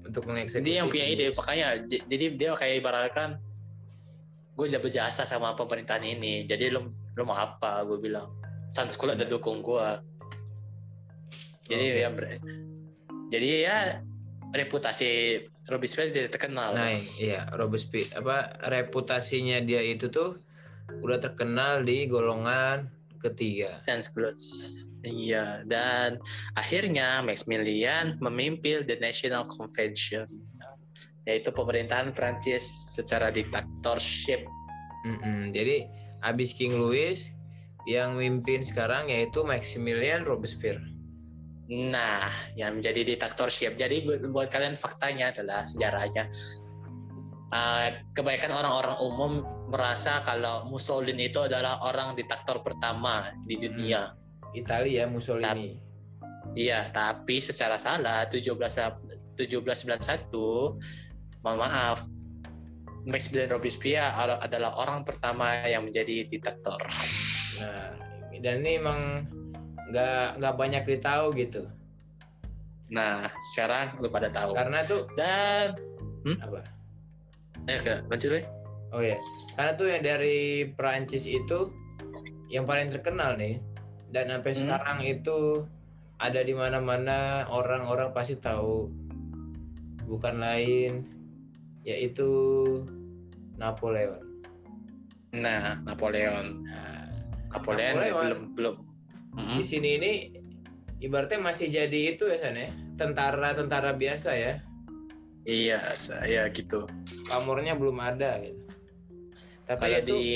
untuk 0.05 0.23
mengeksekusi. 0.25 0.65
Dia 0.65 0.85
yang 0.85 0.89
punya 0.89 1.07
ide, 1.07 1.33
makanya 1.33 1.67
jadi 1.89 2.25
dia 2.37 2.51
kayak 2.57 2.81
ibaratkan 2.81 3.37
gue 4.57 4.65
udah 4.69 4.81
berjasa 4.81 5.25
sama 5.25 5.57
pemerintahan 5.57 6.05
ini, 6.05 6.45
jadi 6.45 6.69
lo 6.73 6.93
lo 7.17 7.23
mau 7.25 7.37
apa? 7.37 7.81
Gue 7.85 7.97
bilang, 7.97 8.29
sans 8.69 8.93
sekolah 8.93 9.17
udah 9.17 9.29
dukung 9.29 9.65
gue. 9.65 9.89
Jadi 11.69 11.87
Oke. 11.87 12.01
ya, 12.03 12.09
ber- 12.13 12.41
jadi 13.31 13.49
ya 13.63 13.77
reputasi 14.51 15.45
Robespierre 15.71 16.11
jadi 16.11 16.27
terkenal. 16.27 16.75
Nah, 16.75 16.99
iya, 17.17 17.47
Robespierre 17.55 18.19
apa 18.19 18.59
reputasinya 18.67 19.63
dia 19.63 19.79
itu 19.81 20.11
tuh 20.11 20.43
udah 20.99 21.23
terkenal 21.23 21.87
di 21.87 22.11
golongan 22.11 22.91
ketiga. 23.23 23.79
dan. 23.87 24.35
Iya, 25.07 25.63
dan 25.65 26.19
akhirnya 26.59 27.23
Maximilian 27.23 28.19
memimpin 28.19 28.85
the 28.85 28.99
National 28.99 29.47
Convention, 29.47 30.27
yaitu 31.25 31.55
pemerintahan 31.55 32.11
Prancis 32.13 32.67
secara 32.99 33.31
diktatorship. 33.31 34.45
Mm-mm. 35.07 35.55
Jadi 35.55 35.87
abis 36.21 36.53
King 36.53 36.77
Louis 36.77 37.17
yang 37.89 38.21
mimpin 38.21 38.61
sekarang 38.61 39.09
yaitu 39.09 39.41
Maximilian 39.47 40.27
Robespierre. 40.29 40.90
Nah, 41.71 42.27
yang 42.59 42.83
menjadi 42.83 43.07
diktatorship. 43.15 43.79
Jadi 43.79 44.03
bu- 44.03 44.19
buat 44.35 44.51
kalian 44.51 44.75
faktanya 44.75 45.31
adalah 45.31 45.63
sejarahnya. 45.71 46.27
Uh, 47.51 47.99
kebanyakan 48.15 48.51
orang-orang 48.55 48.97
umum 49.03 49.33
merasa 49.71 50.23
kalau 50.23 50.67
Mussolini 50.71 51.31
itu 51.31 51.43
adalah 51.43 51.83
orang 51.87 52.19
diktator 52.19 52.63
pertama 52.63 53.31
di 53.47 53.59
dunia. 53.59 54.15
Italia 54.55 55.07
Mussolini. 55.07 55.79
Iya, 56.59 56.91
tapi 56.91 57.39
secara 57.39 57.79
salah 57.79 58.27
17 58.27 58.51
1791 59.39 60.35
mohon 61.41 61.59
maaf 61.59 62.05
Maximilien 63.07 63.49
Robespierre 63.49 64.13
ala- 64.13 64.43
adalah 64.43 64.77
orang 64.77 65.07
pertama 65.07 65.65
yang 65.65 65.87
menjadi 65.89 66.27
diktator. 66.29 66.83
Nah, 67.63 67.97
dan 68.43 68.61
ini 68.61 68.77
emang 68.77 69.25
nggak 69.91 70.39
nggak 70.39 70.55
banyak 70.57 70.83
ditahu 70.87 71.35
gitu. 71.35 71.67
Nah, 72.91 73.23
sekarang 73.55 73.95
lu 73.99 74.11
pada 74.11 74.27
tahu. 74.27 74.51
Karena 74.51 74.83
tuh 74.83 75.07
Dan 75.15 75.75
apa? 76.39 76.61
eh 77.67 77.79
ke 77.79 77.95
lanjut 78.07 78.31
Roy. 78.31 78.43
Oh 78.91 78.99
ya, 78.99 79.15
karena 79.55 79.73
tuh 79.75 79.87
yang 79.87 80.03
dari 80.03 80.39
Perancis 80.67 81.23
itu 81.23 81.71
yang 82.51 82.67
paling 82.67 82.91
terkenal 82.91 83.39
nih 83.39 83.63
dan 84.11 84.27
sampai 84.29 84.51
Hmm. 84.51 84.61
sekarang 84.61 84.99
itu 85.01 85.39
ada 86.19 86.43
di 86.43 86.51
mana-mana 86.51 87.47
orang-orang 87.47 88.11
pasti 88.11 88.35
tahu 88.35 88.91
bukan 90.05 90.43
lain 90.43 91.07
yaitu 91.81 92.27
Napoleon. 93.55 94.19
Nah, 95.31 95.79
Napoleon. 95.87 96.67
Nah, 96.67 97.07
Napoleon, 97.55 97.95
Napoleon. 97.95 98.19
belum 98.19 98.41
belum. 98.59 98.77
Mm-mm. 99.37 99.59
di 99.59 99.65
sini 99.65 99.89
ini 100.01 100.13
ibaratnya 101.01 101.41
masih 101.41 101.71
jadi 101.71 102.15
itu 102.17 102.27
ya 102.29 102.37
San 102.39 102.59
ya, 102.59 102.69
tentara-tentara 102.99 103.95
biasa 103.97 104.31
ya. 104.37 104.55
Iya, 105.49 105.81
saya 105.97 106.47
gitu. 106.53 106.85
Pamornya 107.31 107.73
belum 107.79 107.97
ada 107.97 108.43
gitu. 108.45 108.61
Tapi 109.65 109.81
Kalau 109.87 109.99
itu 110.03 110.15
di 110.19 110.31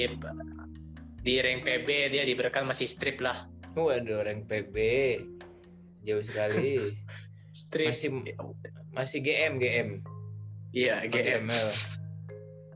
di 1.24 1.34
rank 1.42 1.66
PB 1.66 1.88
dia 2.14 2.22
diberikan 2.22 2.64
masih 2.64 2.86
strip 2.86 3.18
lah. 3.18 3.48
waduh 3.74 4.22
rank 4.22 4.46
PB 4.46 4.76
jauh 6.06 6.22
sekali. 6.22 6.78
Strip. 7.54 7.94
masih 7.94 8.10
masih 8.90 9.18
GM 9.22 9.62
GM 9.62 9.88
Iya, 10.74 11.06
GM. 11.06 11.46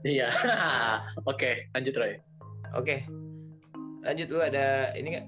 Iya. 0.07 0.31
Oke, 1.31 1.67
lanjut 1.75 1.95
Roy. 1.99 2.15
Oke. 2.79 3.03
Lanjut 4.07 4.31
lu 4.31 4.39
ada 4.39 4.95
ini 4.95 5.19
nggak? 5.19 5.27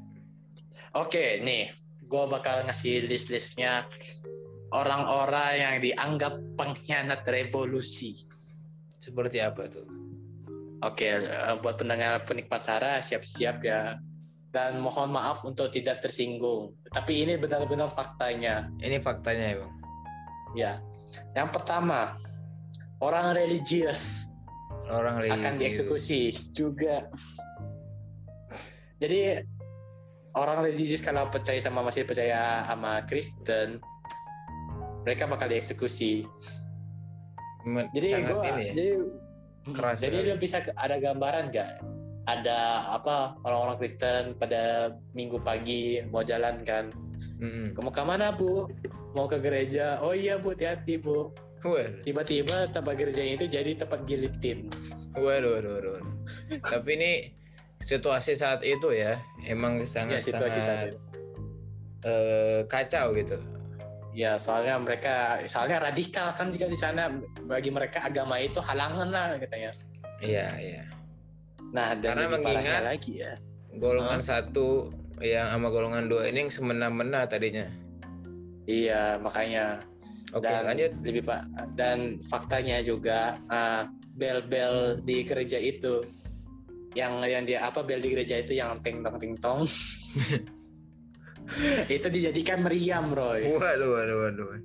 Oke, 0.98 1.38
nih, 1.38 1.70
gue 2.10 2.24
bakal 2.26 2.66
ngasih 2.66 3.06
list-listnya 3.06 3.86
orang-orang 4.74 5.52
yang 5.54 5.76
dianggap 5.78 6.34
pengkhianat 6.58 7.22
revolusi. 7.30 8.18
Seperti 8.98 9.38
apa 9.38 9.70
tuh? 9.70 9.86
Oke, 10.82 11.22
eh, 11.22 11.54
buat 11.62 11.78
pendengar 11.78 12.26
penikmat 12.26 12.66
Sarah 12.66 12.98
siap-siap 12.98 13.62
ya. 13.62 14.02
Dan 14.50 14.82
mohon 14.82 15.14
maaf 15.14 15.46
untuk 15.46 15.70
tidak 15.70 16.02
tersinggung. 16.02 16.74
Tapi 16.90 17.22
ini 17.22 17.38
benar-benar 17.38 17.94
faktanya. 17.94 18.66
Ini 18.82 18.98
faktanya 18.98 19.54
emang. 19.54 19.70
Ya, 20.58 20.82
yang 21.38 21.54
pertama 21.54 22.18
orang 22.98 23.38
religius 23.38 24.26
Orang 24.90 25.22
religius. 25.22 25.38
akan 25.38 25.52
dieksekusi 25.62 26.20
juga. 26.50 27.06
Jadi 28.98 29.38
orang 30.34 30.62
religius 30.62 31.02
kalau 31.02 31.26
percaya 31.28 31.58
sama 31.58 31.82
masih 31.82 32.06
percaya 32.06 32.62
sama 32.66 33.02
Kristen, 33.06 33.82
mereka 35.02 35.26
bakal 35.26 35.48
dieksekusi. 35.48 36.26
Men- 37.64 37.90
Jadi 37.92 38.06
ini 38.08 38.22
ya. 38.24 38.72
jadi 38.72 38.86
Keras 39.76 40.00
jadi 40.00 40.16
sekali. 40.24 40.30
lu 40.32 40.36
bisa 40.40 40.56
ada 40.80 40.96
gambaran 40.96 41.52
nggak? 41.52 41.70
Ada 42.24 42.58
apa 42.94 43.36
orang-orang 43.44 43.76
Kristen 43.76 44.32
pada 44.36 44.94
minggu 45.12 45.40
pagi 45.40 46.00
mau 46.08 46.24
jalan 46.24 46.62
kan? 46.64 46.88
Mm-mm. 47.40 47.76
Kamu 47.76 47.90
ke 47.92 48.02
mana 48.04 48.32
bu? 48.32 48.68
Mau 49.12 49.28
ke 49.28 49.36
gereja? 49.36 50.00
Oh 50.00 50.16
iya 50.16 50.40
bu, 50.40 50.56
hati-hati 50.56 50.96
bu. 50.96 51.34
Tiba-tiba 52.00 52.72
tempat 52.72 52.96
gereja 52.96 53.20
itu 53.20 53.44
jadi 53.44 53.76
tempat 53.76 54.08
gilitin. 54.08 54.72
waduh, 55.12 55.60
waduh, 55.60 55.72
waduh. 55.76 56.00
Tapi 56.64 56.90
ini 56.96 57.12
situasi 57.80 58.36
saat 58.36 58.60
itu 58.60 58.92
ya, 58.92 59.16
emang 59.42 59.80
Ya 59.82 59.88
sangat 59.88 60.20
situasi 60.22 60.60
saat 60.60 60.68
sangat 60.68 60.88
itu. 60.92 60.98
eh, 62.04 62.60
kacau 62.68 63.12
gitu. 63.16 63.36
Ya 64.10 64.36
soalnya 64.36 64.76
mereka 64.76 65.40
soalnya 65.46 65.80
radikal 65.80 66.34
kan 66.34 66.50
juga 66.50 66.66
di 66.66 66.74
sana 66.74 67.08
bagi 67.46 67.70
mereka 67.70 68.04
agama 68.04 68.36
itu 68.36 68.58
halangan 68.60 69.08
lah 69.08 69.38
katanya. 69.38 69.72
Iya, 70.20 70.46
iya. 70.60 70.82
Nah 71.72 71.94
dan 71.96 72.18
Karena 72.18 72.26
mengingat- 72.28 72.84
lagi 72.84 73.22
ya. 73.22 73.38
Golongan 73.70 74.18
satu 74.20 74.90
yang 75.22 75.46
sama 75.48 75.70
golongan 75.70 76.10
dua 76.10 76.26
ini 76.26 76.46
yang 76.46 76.52
semena-mena 76.52 77.24
tadinya. 77.24 77.70
Iya 78.66 79.16
makanya 79.22 79.78
Oke, 80.34 80.46
dan 80.46 80.66
lanjut. 80.66 80.90
lebih 81.06 81.22
pak 81.22 81.42
dan 81.74 82.18
faktanya 82.26 82.82
juga 82.82 83.38
ah, 83.46 83.86
bel-bel 84.18 84.98
di 85.02 85.22
gereja 85.22 85.56
itu 85.56 86.02
yang 86.98 87.22
yang 87.22 87.46
dia 87.46 87.62
apa 87.62 87.86
bel 87.86 88.02
di 88.02 88.10
gereja 88.10 88.42
itu 88.42 88.58
yang 88.58 88.82
ting 88.82 89.06
tong 89.06 89.16
ting 89.20 89.38
tong 89.44 89.62
itu 91.90 92.06
dijadikan 92.06 92.62
meriam 92.62 93.10
Roy. 93.10 93.50
Waduh, 93.50 93.98
waduh, 93.98 94.16
waduh. 94.22 94.62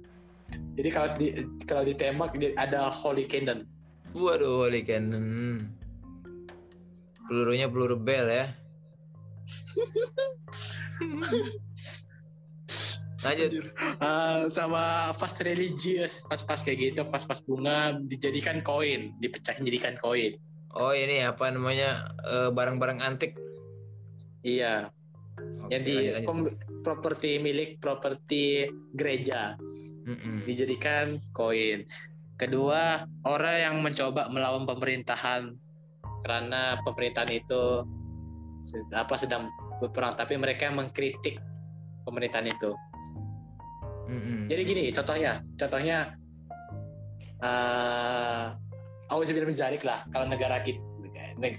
Jadi 0.78 0.90
kalau 0.94 1.10
di 1.18 1.34
kalau 1.66 1.82
ditembak 1.82 2.38
ada 2.62 2.94
holy 2.94 3.26
cannon. 3.26 3.66
Waduh, 4.14 4.70
holy 4.70 4.86
cannon. 4.86 5.26
Pelurunya 7.26 7.66
peluru 7.66 7.98
bel 7.98 8.30
ya. 8.30 8.54
Lanjut. 13.26 13.74
Ah, 13.98 14.46
sama 14.54 15.10
fast 15.18 15.42
religious, 15.42 16.22
fast-fast 16.30 16.62
kayak 16.62 16.94
gitu, 16.94 17.02
fast-fast 17.10 17.42
bunga 17.50 17.98
dijadikan 18.06 18.62
koin, 18.62 19.18
dipecahin 19.18 19.66
jadikan 19.66 19.98
koin. 19.98 20.38
Oh 20.76 20.92
ini 20.92 21.24
apa 21.24 21.48
namanya 21.52 22.12
eh, 22.28 22.50
barang-barang 22.52 23.00
antik. 23.00 23.40
Iya, 24.46 24.94
Oke, 25.66 25.72
jadi 25.74 26.22
properti 26.86 27.42
milik 27.42 27.82
properti 27.82 28.70
gereja 28.94 29.58
Mm-mm. 30.06 30.46
dijadikan 30.46 31.18
koin. 31.34 31.90
Kedua, 32.36 33.08
orang 33.26 33.58
yang 33.58 33.76
mencoba 33.82 34.28
melawan 34.30 34.68
pemerintahan 34.68 35.56
karena 36.22 36.78
pemerintahan 36.84 37.32
itu 37.32 37.88
apa 38.94 39.16
sedang 39.18 39.50
berperang, 39.80 40.14
tapi 40.14 40.38
mereka 40.38 40.70
mengkritik 40.70 41.40
pemerintahan 42.06 42.52
itu. 42.52 42.72
Mm-mm. 44.06 44.46
Jadi 44.46 44.62
gini, 44.62 44.84
contohnya, 44.94 45.42
contohnya 45.58 46.14
uh, 47.42 48.54
Auzubillah 49.08 49.46
min 49.46 49.54
zalik 49.54 49.82
lah. 49.82 50.02
Kalau 50.10 50.26
negara 50.26 50.60
kita, 50.60 50.82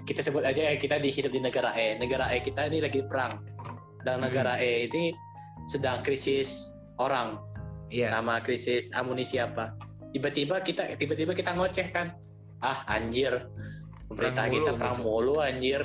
kita 0.02 0.20
sebut 0.20 0.42
aja 0.42 0.62
ya 0.64 0.74
kita 0.74 0.98
di 0.98 1.08
hidup 1.08 1.30
di 1.30 1.38
negara 1.38 1.70
E. 1.72 1.94
Negara 1.94 2.26
E 2.28 2.40
kita 2.40 2.66
ini 2.66 2.80
lagi 2.80 3.02
perang. 3.02 3.38
Dan 4.02 4.20
negara 4.20 4.54
E 4.56 4.86
ini 4.86 5.10
sedang 5.66 5.98
krisis 6.00 6.74
orang 6.96 7.38
Iya. 7.86 8.10
sama 8.10 8.38
krisis 8.38 8.90
amunisi 8.92 9.38
apa 9.38 9.70
tiba-tiba 10.10 10.58
kita 10.58 10.94
tiba-tiba 10.96 11.30
kita 11.32 11.54
ngoceh 11.54 11.86
kan 11.88 12.18
ah 12.58 12.82
anjir 12.88 13.46
pemerintah 14.06 14.42
Perang 14.42 14.54
kita 14.56 14.70
mulu, 14.70 14.78
perang 14.80 14.96
gitu. 14.96 15.06
mulu 15.06 15.34
anjir 15.38 15.82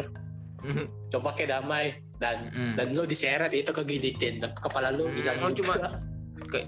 coba 1.10 1.30
kayak 1.34 1.50
damai 1.52 1.86
dan 2.18 2.50
Mm. 2.50 2.74
dan 2.74 2.88
lu 2.94 3.06
diseret 3.06 3.50
itu 3.52 3.70
kegilitin 3.70 4.42
kepala 4.56 4.90
lu 4.90 5.10
Hmm, 5.10 5.14
hilang 5.14 5.38
oh, 5.42 5.52
cuma- 5.52 6.02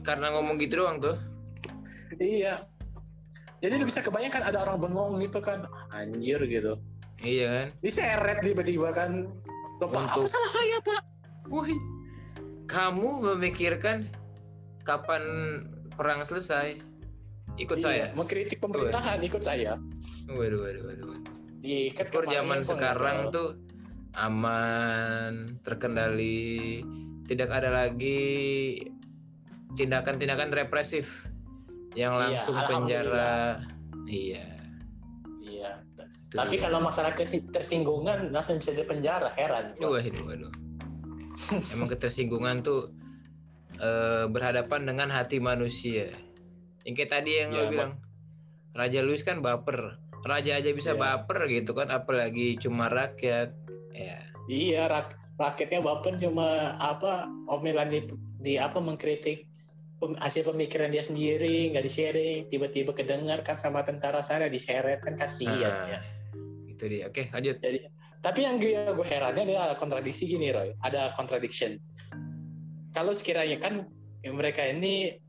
karena 0.02 0.34
ngomong 0.34 0.58
gitu 0.58 0.82
doang 0.82 0.98
tuh. 0.98 1.18
iya 2.18 2.62
jadi 3.64 3.80
lu 3.80 3.88
bisa 3.88 4.04
kebayangkan 4.04 4.44
ada 4.44 4.60
orang 4.62 4.78
bengong 4.78 5.18
gitu 5.18 5.40
kan 5.40 5.64
anjir 5.90 6.44
gitu 6.44 6.76
Iya 7.18 7.48
kan? 7.48 7.68
diseret 7.80 8.44
tiba-tiba 8.44 8.92
kan 8.92 9.32
Loh, 9.80 9.88
Pak, 9.88 10.04
apa 10.06 10.16
Untuk- 10.18 10.28
salah 10.30 10.52
saya 10.52 10.78
pak 10.82 11.02
Woi. 11.46 11.72
Kamu 12.66 13.10
memikirkan 13.26 14.08
kapan 14.82 15.24
perang 15.90 16.24
selesai? 16.24 16.80
Ikut 17.54 17.78
Iya, 17.78 17.84
saya. 17.84 18.06
mengkritik 18.14 18.58
pemerintahan 18.58 19.20
ikut 19.22 19.40
saya 19.40 19.76
Waduh, 20.26 20.60
waduh, 20.62 20.84
waduh. 20.84 21.06
waduh. 21.06 21.22
di 21.60 21.88
kan 21.90 22.06
Syukur 22.06 22.24
kemarin 22.26 22.36
zaman 22.38 22.60
gua 22.60 22.68
sekarang 22.70 23.18
ngobrol. 23.22 23.34
tuh 23.34 23.50
aman, 24.14 25.34
terkendali, 25.64 26.84
tidak 27.24 27.50
ada 27.50 27.70
lagi 27.72 28.84
tindakan-tindakan 29.74 30.52
represif 30.52 31.08
yang 31.94 32.14
Iya, 32.14 32.22
langsung 32.36 32.56
penjara. 32.58 33.62
Iya. 34.04 34.48
iya 35.40 35.70
itu 35.80 36.04
tapi 36.34 36.58
kalau 36.58 36.82
masalah 36.82 37.14
kesi- 37.14 37.46
tersinggungan 37.48 38.34
langsung 38.34 38.58
bisa 38.58 38.74
di 38.74 38.82
penjara 38.82 39.30
heran 39.34 39.78
Pak. 39.78 39.86
Waduh, 39.86 40.24
waduh. 40.26 40.54
Emang 41.74 41.86
ketersinggungan 41.88 42.62
tuh 42.62 42.90
eh, 43.76 44.26
berhadapan 44.26 44.82
dengan 44.84 45.10
hati 45.10 45.38
manusia. 45.38 46.10
Yang 46.84 46.94
kayak 46.96 47.12
tadi 47.12 47.32
yang 47.38 47.50
lo 47.54 47.64
Iya, 47.64 47.70
bilang, 47.70 47.92
Raja 48.74 49.00
Louis 49.02 49.22
kan 49.22 49.40
baper. 49.40 50.02
Raja 50.24 50.58
aja 50.58 50.70
bisa 50.72 50.94
Iya. 50.94 51.00
baper 51.00 51.46
gitu 51.48 51.72
kan, 51.72 51.90
apalagi 51.90 52.58
cuma 52.58 52.88
rakyat. 52.88 53.54
Ya, 53.94 54.18
iya 54.48 54.90
rak 54.90 55.14
rakyatnya 55.36 55.80
baper 55.80 56.18
cuma 56.18 56.74
apa 56.76 57.30
omelan 57.46 57.90
di, 57.90 58.00
di 58.40 58.54
apa 58.58 58.78
mengkritik 58.78 59.46
hasil 60.20 60.52
pemikiran 60.52 60.92
dia 60.92 61.04
sendiri 61.06 61.72
nggak 61.72 61.86
di 61.86 61.92
sharing 61.92 62.40
tiba-tiba 62.52 62.92
kedengar 62.92 63.42
kan 63.46 63.56
sama 63.56 63.86
tentara 63.88 64.20
sana 64.20 64.52
diseret 64.52 65.00
kan 65.04 65.16
kasihan 65.16 65.72
Nah, 65.88 65.88
ya 65.88 66.00
itu 66.84 66.84
dia. 66.90 67.04
Oke, 67.08 67.32
lanjut. 67.32 67.62
Tapi 68.24 68.40
yang 68.44 68.56
gue, 68.60 68.76
gue 68.76 69.08
herannya 69.08 69.44
adalah 69.48 69.76
kontradiksi 69.76 70.28
gini 70.28 70.52
Roy, 70.52 70.72
ada 70.84 71.12
contradiction. 71.16 71.80
Kalau 72.96 73.12
sekiranya 73.12 73.60
kan 73.60 73.88
mereka 74.24 74.64
ini 74.64 75.20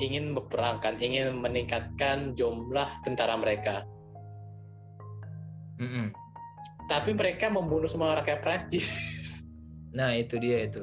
ingin 0.00 0.36
berperang 0.36 0.80
kan, 0.80 1.00
ingin 1.00 1.40
meningkatkan 1.40 2.36
jumlah 2.36 2.88
tentara 3.06 3.38
mereka, 3.38 3.86
Mm-mm. 5.80 6.12
tapi 6.90 7.14
mereka 7.14 7.48
membunuh 7.48 7.88
semua 7.88 8.18
rakyat 8.20 8.42
Prancis. 8.42 8.88
Nah, 9.94 10.10
itu 10.10 10.36
dia 10.42 10.66
itu. 10.66 10.82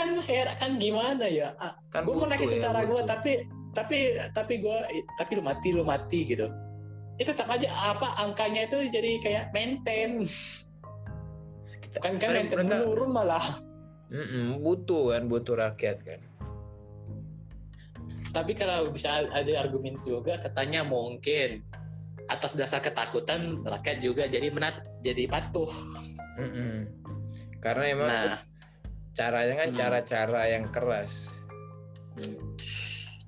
Kan 0.00 0.08
heran 0.24 0.56
kan 0.56 0.72
gimana 0.80 1.28
ya? 1.28 1.52
Kan 1.92 2.08
gue 2.08 2.16
naikin 2.24 2.48
ya, 2.48 2.52
tentara 2.56 2.88
gue, 2.88 3.00
tapi 3.04 3.32
tapi 3.76 3.98
tapi 4.32 4.54
gue 4.64 4.78
tapi 5.20 5.30
lu 5.36 5.42
mati 5.44 5.68
lu 5.76 5.84
mati 5.84 6.24
gitu. 6.24 6.48
Itu 7.20 7.36
tetap 7.36 7.52
aja 7.52 7.68
apa 7.68 8.16
angkanya 8.16 8.64
itu 8.64 8.88
jadi 8.88 9.20
kayak 9.20 9.44
maintain 9.52 10.24
Kita- 11.68 12.00
kan 12.00 12.16
kan 12.16 12.32
mereka- 12.32 12.56
maintain 12.56 12.80
menurun 12.80 13.10
malah. 13.12 13.44
Mm-mm, 14.10 14.58
butuh 14.64 15.14
kan, 15.14 15.30
butuh 15.30 15.54
rakyat 15.54 16.02
kan. 16.02 16.18
Tapi 18.32 18.58
kalau 18.58 18.90
bisa 18.90 19.26
ada 19.30 19.52
argumen 19.58 20.00
juga 20.02 20.40
katanya 20.40 20.82
mungkin 20.82 21.62
atas 22.30 22.54
dasar 22.54 22.78
ketakutan 22.82 23.62
rakyat 23.62 24.02
juga 24.02 24.26
jadi 24.26 24.50
menat 24.50 24.82
jadi 25.04 25.30
patuh. 25.30 25.70
Mm-mm. 26.40 26.90
Karena 27.60 27.84
emang 27.86 28.08
Nah, 28.08 28.38
caranya 29.12 29.54
kan 29.56 29.68
Hmm. 29.70 29.78
cara-cara 29.78 30.40
yang 30.48 30.64
keras. 30.70 31.28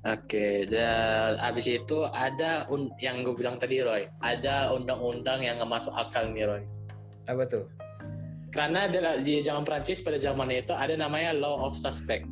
oke. 0.02 0.46
Dan 0.68 1.38
abis 1.38 1.66
itu 1.70 1.98
ada 2.06 2.66
un- 2.68 2.92
yang 2.98 3.22
gue 3.22 3.32
bilang 3.32 3.56
tadi 3.56 3.80
Roy, 3.80 4.04
ada 4.20 4.74
undang-undang 4.74 5.40
yang 5.40 5.62
nggak 5.62 5.70
masuk 5.70 5.94
akal 5.94 6.26
nih 6.28 6.44
Roy. 6.44 6.62
Apa 7.30 7.46
tuh? 7.46 7.64
Karena 8.52 8.84
ada- 8.84 9.16
di 9.16 9.40
zaman 9.40 9.64
Prancis 9.64 10.04
pada 10.04 10.18
zaman 10.18 10.50
itu 10.52 10.74
ada 10.74 10.92
namanya 10.92 11.32
law 11.32 11.64
of 11.64 11.72
suspect, 11.72 12.28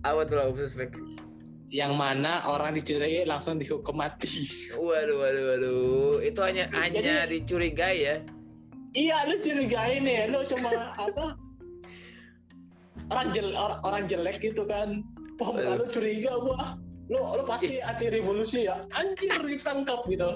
Apa 0.00 0.24
tuh 0.24 0.40
lah 0.40 0.48
suspek? 0.54 0.94
yang 1.68 1.92
mana 1.92 2.48
orang 2.48 2.72
dicurigai 2.72 3.28
langsung 3.28 3.60
dihukum 3.60 3.92
mati. 3.92 4.48
Waduh, 4.80 5.16
waduh, 5.20 5.44
waduh. 5.52 6.16
Itu 6.24 6.40
hanya 6.40 6.72
hanya 6.72 7.28
Jadi- 7.28 7.44
dicurigai 7.44 7.98
ya. 8.00 8.16
Iya, 8.96 9.28
lu 9.28 9.36
curigai 9.44 10.00
nih, 10.00 10.32
lu 10.32 10.40
cuma 10.48 10.72
apa? 10.96 11.36
Orang 13.08 13.32
jel 13.32 13.56
orang, 13.56 13.80
orang 13.84 14.02
jelek 14.04 14.36
gitu 14.44 14.68
kan. 14.68 15.00
Wah, 15.40 15.48
muka 15.54 15.72
lu 15.80 15.86
curiga 15.88 16.32
gua. 16.36 16.76
Lu 17.08 17.18
lu 17.40 17.44
pasti 17.48 17.80
anti 17.80 18.12
revolusi 18.12 18.68
ya. 18.68 18.84
Anjir 18.92 19.40
ditangkap 19.40 20.04
gitu. 20.12 20.28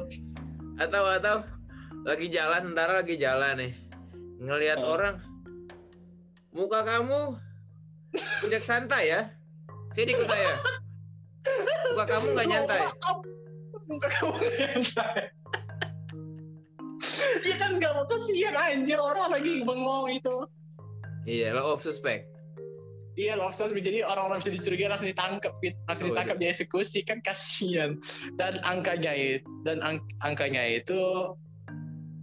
Atau 0.81 1.05
atau 1.05 1.45
lagi 2.09 2.33
jalan, 2.33 2.73
ntar 2.73 2.89
lagi 2.89 3.21
jalan 3.21 3.61
nih. 3.61 3.73
Ngelihat 4.41 4.81
Oh. 4.81 4.97
orang 4.97 5.21
muka 6.57 6.81
kamu 6.83 7.37
tidak 8.49 8.65
santai 8.65 9.13
ya. 9.13 9.21
Sini 9.93 10.17
ikut 10.17 10.25
saya. 10.25 10.57
Muka 11.93 12.05
kamu 12.09 12.27
nggak 12.33 12.49
nyantai. 12.49 12.81
Muka 13.85 14.09
kamu- 14.09 14.37
nggak 14.41 14.55
nyantai. 14.57 15.21
Iya 17.43 17.57
kan 17.59 17.83
gak 17.83 17.93
mau 17.99 18.07
kasihan 18.07 18.55
anjir 18.55 18.97
orang 18.97 19.35
lagi 19.35 19.67
bengong 19.67 20.07
itu. 20.23 20.37
Iya, 21.27 21.55
law 21.59 21.75
of 21.75 21.83
suspect. 21.83 22.32
Iya 23.13 23.37
loh, 23.37 23.53
terus 23.53 23.77
jadi 23.77 24.09
orang-orang 24.09 24.41
bisa 24.41 24.51
dicurigai 24.51 24.89
langsung 24.89 25.13
ditangkap, 25.13 25.53
Pit. 25.61 25.77
langsung 25.85 26.09
Oh, 26.09 26.17
ditangkap 26.17 26.37
dieksekusi 26.41 27.05
kan 27.05 27.21
kasihan. 27.21 28.01
Dan 28.41 28.57
angkanya 28.65 29.13
itu 29.13 29.45
dan 29.63 29.85
ang- 29.85 30.01
angkanya 30.21 30.65
itu 30.65 31.37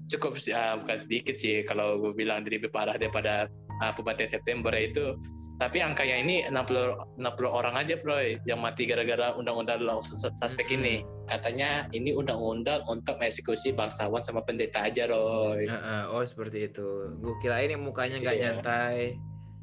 cukup 0.09 0.41
sih, 0.41 0.49
ah, 0.49 0.73
bukan 0.81 0.97
sedikit 0.97 1.37
sih 1.37 1.61
kalau 1.61 2.01
gue 2.01 2.17
bilang 2.17 2.41
jadi 2.41 2.57
lebih 2.57 2.73
parah 2.73 2.97
daripada 2.97 3.45
uh, 3.79 3.91
Bupati 3.93 4.25
September 4.25 4.73
itu. 4.73 5.13
Tapi 5.59 5.83
angkanya 5.83 6.15
ini 6.17 6.41
60 6.47 7.19
60 7.19 7.19
orang 7.45 7.75
aja, 7.75 7.99
Bro, 7.99 8.15
yang 8.47 8.57
mati 8.57 8.87
gara-gara 8.87 9.35
undang-undang 9.35 9.83
law 9.83 9.99
of 9.99 10.07
sus- 10.07 10.23
suspect 10.35 10.71
Mm-mm. 10.71 10.81
ini. 10.81 10.95
Katanya 11.27 11.85
ini 11.91 12.15
undang-undang 12.15 12.81
untuk 12.87 13.19
mengeksekusi 13.19 13.75
bangsawan 13.75 14.23
sama 14.23 14.39
pendeta 14.41 14.87
aja, 14.87 15.05
Roy. 15.05 15.67
Heeh, 15.67 16.01
oh 16.09 16.23
seperti 16.23 16.71
itu. 16.71 16.87
Gue 17.19 17.35
kira 17.39 17.59
ini 17.59 17.75
mukanya 17.75 18.17
nggak 18.17 18.35
Iya. 18.35 18.43
nyantai. 18.55 18.99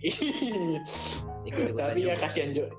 Ikut-ikutan 0.03 1.97
tapi 1.97 2.05
ya 2.05 2.15
kasihan 2.19 2.53
juga 2.53 2.75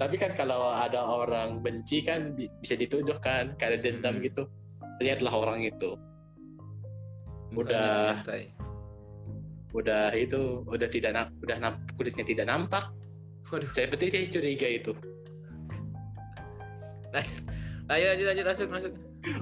tapi 0.00 0.18
kan 0.18 0.34
kalau 0.34 0.72
ada 0.74 0.98
orang 0.98 1.62
benci 1.62 2.02
kan 2.02 2.34
bi- 2.34 2.50
bisa 2.58 2.74
dituduh 2.74 3.14
kan 3.22 3.54
kayak 3.60 3.76
ada 3.76 3.78
dendam 3.78 4.18
Hmm. 4.18 4.24
gitu 4.26 4.42
lihatlah 4.98 5.30
orang 5.34 5.62
itu 5.62 5.94
udah. 7.54 8.18
udah 9.72 10.12
itu 10.16 10.66
udah 10.68 10.88
tidak 10.90 11.30
udah 11.44 11.56
kulitnya 11.96 12.24
tidak 12.26 12.46
nampak 12.50 12.92
Waduh. 13.48 13.68
saya 13.72 13.88
berarti 13.88 14.06
saya 14.12 14.26
curiga 14.28 14.68
itu 14.68 14.92
Lanjut, 17.12 18.08
lanjut, 18.08 18.26
lanjut, 18.32 18.46
masuk, 18.48 18.68
masuk. 18.72 18.92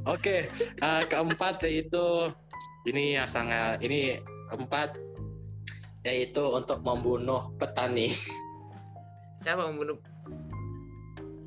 oke 0.06 0.36
eh, 0.82 1.02
keempat 1.06 1.62
yaitu 1.66 2.04
ini 2.86 3.14
yang 3.18 3.26
sangat 3.30 3.78
ini 3.82 4.18
keempat 4.50 4.98
yaitu 6.02 6.40
untuk 6.42 6.80
membunuh 6.80 7.52
petani 7.56 8.08
Siapa 9.44 9.68
membunuh? 9.72 9.96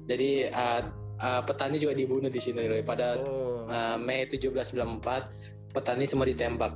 jadi 0.03 0.51
eh, 0.51 0.81
eh, 1.19 1.41
petani 1.47 1.79
juga 1.79 1.95
dibunuh 1.95 2.27
di 2.27 2.41
sini 2.41 2.67
Roy. 2.67 2.83
pada 2.83 3.17
Oh, 3.23 3.65
eh, 3.65 3.97
Mei 3.97 4.27
1794 4.27 5.71
petani 5.71 6.03
semua 6.05 6.27
ditembak 6.27 6.75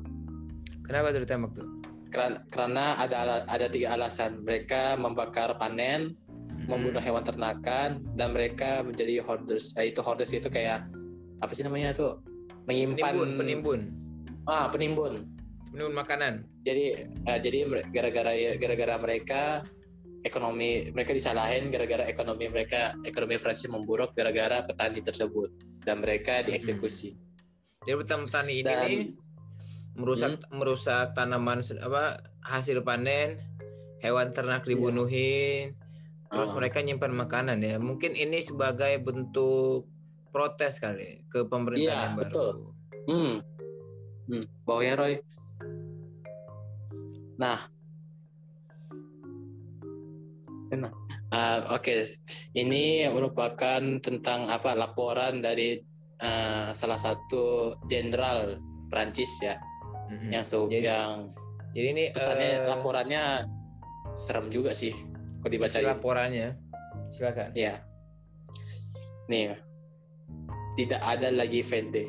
kenapa 0.85 1.11
tuh 1.11 1.21
ditembak 1.27 1.51
tuh? 1.53 1.67
Keran- 2.07 2.39
karena 2.49 2.95
ada 2.95 3.43
ada 3.45 3.67
tiga 3.67 3.99
alasan 3.99 4.41
mereka 4.41 4.95
membakar 4.95 5.51
panen 5.59 6.15
membunuh 6.65 6.97
Hmm. 6.97 7.07
hewan 7.13 7.23
ternakan 7.23 7.99
dan 8.15 8.31
mereka 8.31 8.79
menjadi 8.81 9.19
hoarders 9.21 9.75
nah, 9.75 9.83
itu 9.83 9.99
hoarders 9.99 10.31
itu 10.31 10.47
kayak 10.47 10.87
apa 11.43 11.51
sih 11.53 11.61
namanya 11.61 11.91
tuh 11.93 12.23
menyimpan 12.65 13.13
penimbun, 13.13 13.29
penimbun, 13.37 13.81
ah 14.47 14.65
penimbun 14.71 15.13
penimbun 15.77 15.93
makanan. 15.93 16.33
jadi 16.65 16.85
eh, 17.05 17.39
jadi 17.39 17.57
gara-gara 17.93 18.33
gara-gara 18.57 18.95
mereka 18.97 19.41
ekonomi 20.25 20.89
mereka 20.89 21.13
disalahin 21.13 21.69
gara-gara 21.69 22.01
ekonomi 22.03 22.49
mereka 22.49 22.97
ekonomi 23.05 23.37
Prancis 23.37 23.69
memburuk 23.69 24.17
gara-gara 24.17 24.65
petani 24.65 24.99
tersebut 24.99 25.53
dan 25.85 26.01
mereka 26.01 26.41
dieksekusi 26.41 27.13
Jadi 27.85 27.93
petani 28.01 28.53
ini 28.57 28.65
Dan- 28.65 28.89
nih 28.89 29.01
merusak 29.93 30.41
merusak 30.49 31.13
tanaman 31.13 31.61
apa 31.79 32.21
hasil 32.41 32.81
panen, 32.81 33.37
hewan 33.97 34.29
ternak 34.29 34.61
dibunuhin, 34.61 35.73
terus 36.27 36.49
Oh. 36.49 36.55
mereka 36.55 36.81
nyimpan 36.81 37.17
makanan 37.17 37.57
ya. 37.59 37.81
Mungkin 37.81 38.13
ini 38.13 38.37
sebagai 38.39 39.01
bentuk 39.01 39.89
protes 40.29 40.77
kali 40.77 41.25
ke 41.33 41.43
pemerintahan 41.43 41.81
Iya, 41.81 41.97
yang 42.03 42.13
baru. 42.13 42.23
betul. 42.29 42.53
Hmm. 43.09 43.35
Hmm. 44.27 44.45
Bawa 44.63 44.81
ya 44.83 44.93
Roy. 44.93 45.13
Nah. 47.37 47.59
Enak. 50.67 50.93
Ah, 51.29 51.75
Oke, 51.75 52.07
ini 52.53 53.07
merupakan 53.07 53.79
tentang 53.99 54.47
apa 54.47 54.75
laporan 54.75 55.39
dari 55.39 55.79
ah, 56.19 56.71
salah 56.71 56.99
satu 56.99 57.75
jenderal 57.87 58.59
Prancis 58.87 59.29
ya, 59.39 59.59
Mm-mm. 60.09 60.31
yang 60.31 60.43
su- 60.43 60.67
Jadi- 60.67 60.87
yang 60.87 61.31
Jadi 61.71 61.87
ini 61.93 62.03
pesannya 62.09 62.49
eh, 62.57 62.65
laporannya 62.65 63.23
serem 64.17 64.49
juga 64.49 64.73
sih 64.73 64.95
kalau 65.43 65.45
isi 65.45 65.53
dibacain. 65.53 65.85
laporannya. 65.85 66.47
Silakan. 67.13 67.53
Ya. 67.53 67.85
Nih, 69.27 69.53
tidak 70.73 70.99
ada 70.99 71.29
lagi 71.29 71.61
Vende. 71.61 72.07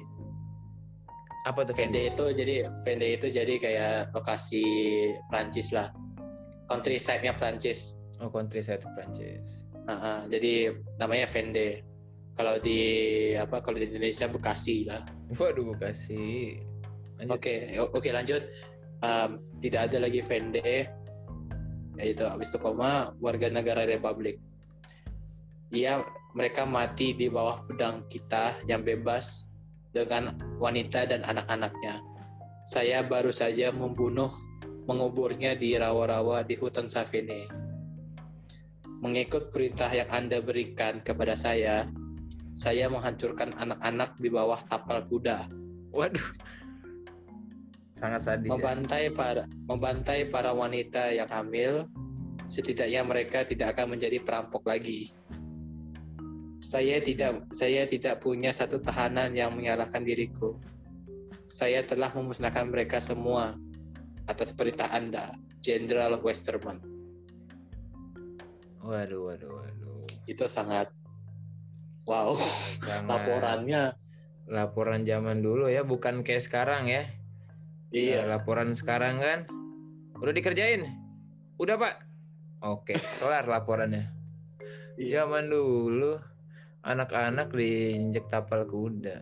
Apa 1.46 1.62
tuh 1.62 1.74
Vende 1.76 2.02
Fendi? 2.02 2.10
itu 2.10 2.24
jadi 2.34 2.54
Vende 2.82 3.06
itu 3.14 3.26
jadi 3.30 3.54
kayak 3.60 3.94
lokasi 4.16 4.64
Prancis 5.30 5.70
lah. 5.70 5.94
Countryside-nya 6.66 7.36
Prancis. 7.38 7.96
Oh, 8.18 8.28
countryside 8.28 8.82
Prancis. 8.82 9.62
Ah, 9.88 9.92
ah, 9.94 10.18
jadi 10.26 10.74
namanya 10.98 11.30
Vende. 11.30 11.86
Kalau 12.38 12.58
di 12.62 12.78
apa 13.34 13.58
kalau 13.62 13.78
di 13.78 13.86
Indonesia 13.88 14.26
Bekasi 14.30 14.86
lah. 14.86 15.02
Waduh, 15.38 15.74
Bekasi. 15.74 16.58
Lanjut. 17.18 17.34
Oke, 17.34 17.54
o- 17.78 17.90
oke 17.94 18.10
lanjut. 18.14 18.42
Um, 19.02 19.42
tidak 19.62 19.90
ada 19.90 20.06
lagi 20.06 20.20
Vende. 20.22 20.86
Yaitu 21.98 22.22
habis 22.26 22.50
itu 22.50 22.58
koma 22.62 23.14
warga 23.18 23.50
negara 23.50 23.86
Republik. 23.86 24.38
Ia 25.74 26.02
mereka 26.36 26.62
mati 26.62 27.16
di 27.16 27.26
bawah 27.26 27.66
pedang 27.66 28.06
kita 28.06 28.60
yang 28.70 28.86
bebas 28.86 29.47
dengan 29.92 30.36
wanita 30.60 31.08
dan 31.08 31.24
anak-anaknya. 31.24 32.00
Saya 32.68 33.00
baru 33.04 33.32
saja 33.32 33.72
membunuh, 33.72 34.28
menguburnya 34.84 35.56
di 35.56 35.76
rawa-rawa 35.76 36.44
di 36.44 36.56
hutan 36.56 36.88
Savene. 36.88 37.48
Mengikut 38.98 39.54
perintah 39.54 39.88
yang 39.94 40.10
Anda 40.10 40.42
berikan 40.42 41.00
kepada 41.00 41.38
saya, 41.38 41.86
saya 42.52 42.90
menghancurkan 42.90 43.54
anak-anak 43.54 44.18
di 44.18 44.28
bawah 44.28 44.58
tapal 44.66 45.06
kuda. 45.06 45.46
Waduh. 45.94 46.28
Sangat 47.98 48.22
sadis 48.22 48.46
ya. 48.46 48.54
membantai 48.54 49.04
para 49.10 49.42
membantai 49.66 50.30
para 50.30 50.54
wanita 50.54 51.10
yang 51.10 51.26
hamil 51.34 51.90
setidaknya 52.46 53.02
mereka 53.02 53.42
tidak 53.42 53.74
akan 53.74 53.98
menjadi 53.98 54.22
perampok 54.22 54.62
lagi 54.70 55.10
saya 56.58 56.98
tidak 56.98 57.46
saya 57.54 57.86
tidak 57.86 58.22
punya 58.22 58.50
satu 58.50 58.82
tahanan 58.82 59.34
yang 59.34 59.54
menyalahkan 59.54 60.02
diriku 60.02 60.58
saya 61.48 61.80
telah 61.86 62.12
memusnahkan 62.12 62.68
mereka 62.68 63.00
semua 63.00 63.56
atas 64.28 64.52
perintah 64.52 64.90
Anda 64.92 65.34
Jenderal 65.64 66.20
Westerman 66.20 66.82
Waduh, 68.82 69.32
waduh, 69.32 69.50
waduh. 69.52 70.06
itu 70.30 70.44
sangat 70.48 70.88
wow 72.08 72.32
Sangat 72.36 73.04
laporannya 73.12 73.96
laporan 74.48 75.04
zaman 75.04 75.44
dulu 75.44 75.68
ya, 75.68 75.84
bukan 75.84 76.24
kayak 76.24 76.42
sekarang 76.42 76.88
ya. 76.88 77.04
Ya, 77.88 78.00
iya 78.00 78.20
laporan 78.24 78.72
sekarang 78.72 79.20
kan 79.20 79.38
udah 80.18 80.32
dikerjain. 80.32 80.88
Udah, 81.60 81.76
Pak. 81.76 81.94
Oke, 82.64 82.96
kelar 83.22 83.46
laporannya. 83.46 84.10
Iya. 84.98 85.24
Zaman 85.24 85.52
dulu 85.52 86.18
anak-anak 86.88 87.52
diinjek 87.52 88.24
tapal 88.28 88.64
kuda. 88.64 89.20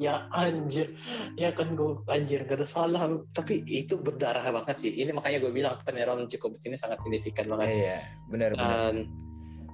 ya 0.00 0.24
anjir 0.32 0.88
ya 1.36 1.52
kan 1.52 1.76
gue 1.76 2.00
anjir 2.08 2.42
gak 2.42 2.58
ada 2.58 2.66
salah 2.66 3.06
tapi 3.36 3.60
itu 3.62 3.94
berdarah 3.94 4.42
banget 4.50 4.80
sih 4.80 4.90
ini 4.90 5.12
makanya 5.12 5.38
gue 5.38 5.52
bilang 5.52 5.76
peneroran 5.84 6.26
cukup 6.26 6.56
sini 6.56 6.74
sangat 6.74 6.98
signifikan 7.04 7.46
banget 7.46 7.70
Iya, 7.70 7.98
benar-benar. 8.26 8.90
dan 8.90 8.96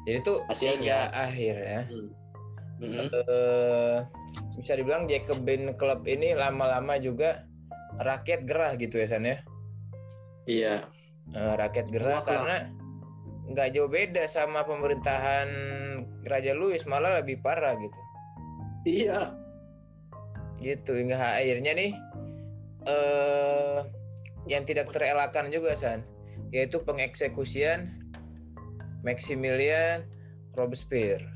Jadi 0.05 0.19
tuh 0.21 0.37
hasilnya- 0.45 1.15
akhir 1.15 1.55
ya. 1.57 1.81
hmm, 1.87 2.09
mm-mm, 2.83 3.09
eh 3.09 3.97
bisa 4.59 4.73
dibilang 4.75 5.07
Jacobin 5.07 5.73
Club 5.77 6.05
ini 6.05 6.35
lama-lama 6.35 6.99
juga 6.99 7.47
rakyat 7.97 8.41
gerah 8.45 8.73
gitu 8.75 8.99
ya 8.99 9.07
San 9.07 9.25
ya. 9.25 9.39
iya 10.45 10.75
Eh, 11.29 11.55
rakyat 11.57 11.87
gerah 11.89 12.17
Muak 12.17 12.25
lah. 12.25 12.29
karena 12.29 12.57
nggak 13.49 13.69
jauh 13.71 13.89
beda 13.89 14.25
sama 14.25 14.65
pemerintahan 14.65 15.49
Raja 16.29 16.53
Louis 16.55 16.81
malah 16.85 17.21
lebih 17.25 17.41
parah 17.41 17.75
gitu. 17.77 18.01
iya. 18.85 19.35
Gitu 20.59 20.91
hingga 20.95 21.17
akhirnya 21.39 21.73
nih 21.75 21.93
eh 22.89 23.79
yang 24.49 24.65
tidak 24.65 24.89
terelakkan 24.95 25.53
juga 25.53 25.77
San 25.77 26.05
yaitu 26.55 26.81
pengeksekusian 26.81 27.93
Maximilian 29.05 30.09
Robespierre. 30.57 31.27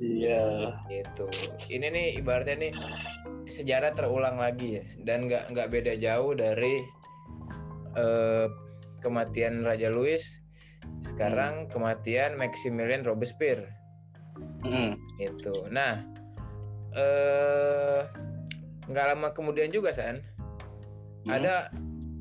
Iya. 0.00 0.76
Gitu. 0.88 1.26
Ini 1.72 1.86
nih 1.88 2.06
ibaratnya 2.20 2.68
nih 2.68 2.72
sejarah 3.46 3.94
terulang 3.94 4.42
lagi 4.42 4.82
ya 4.82 4.84
dan 5.06 5.30
nggak 5.30 5.54
nggak 5.54 5.68
beda 5.70 5.94
jauh 5.98 6.34
dari 6.34 6.82
eh, 7.94 8.46
kematian 9.00 9.62
Raja 9.62 9.88
Louis 9.88 10.20
sekarang 11.02 11.70
kematian 11.70 12.34
Maximilian 12.34 13.06
Robespierre 13.06 13.70
Mm-mm. 14.64 14.96
itu. 15.18 15.54
Nah 15.70 16.00
eh 16.96 18.00
nggak 18.86 19.06
lama 19.12 19.28
kemudian 19.34 19.68
juga 19.68 19.90
san 19.90 20.22
Hmm. 21.26 21.42
ada 21.42 21.74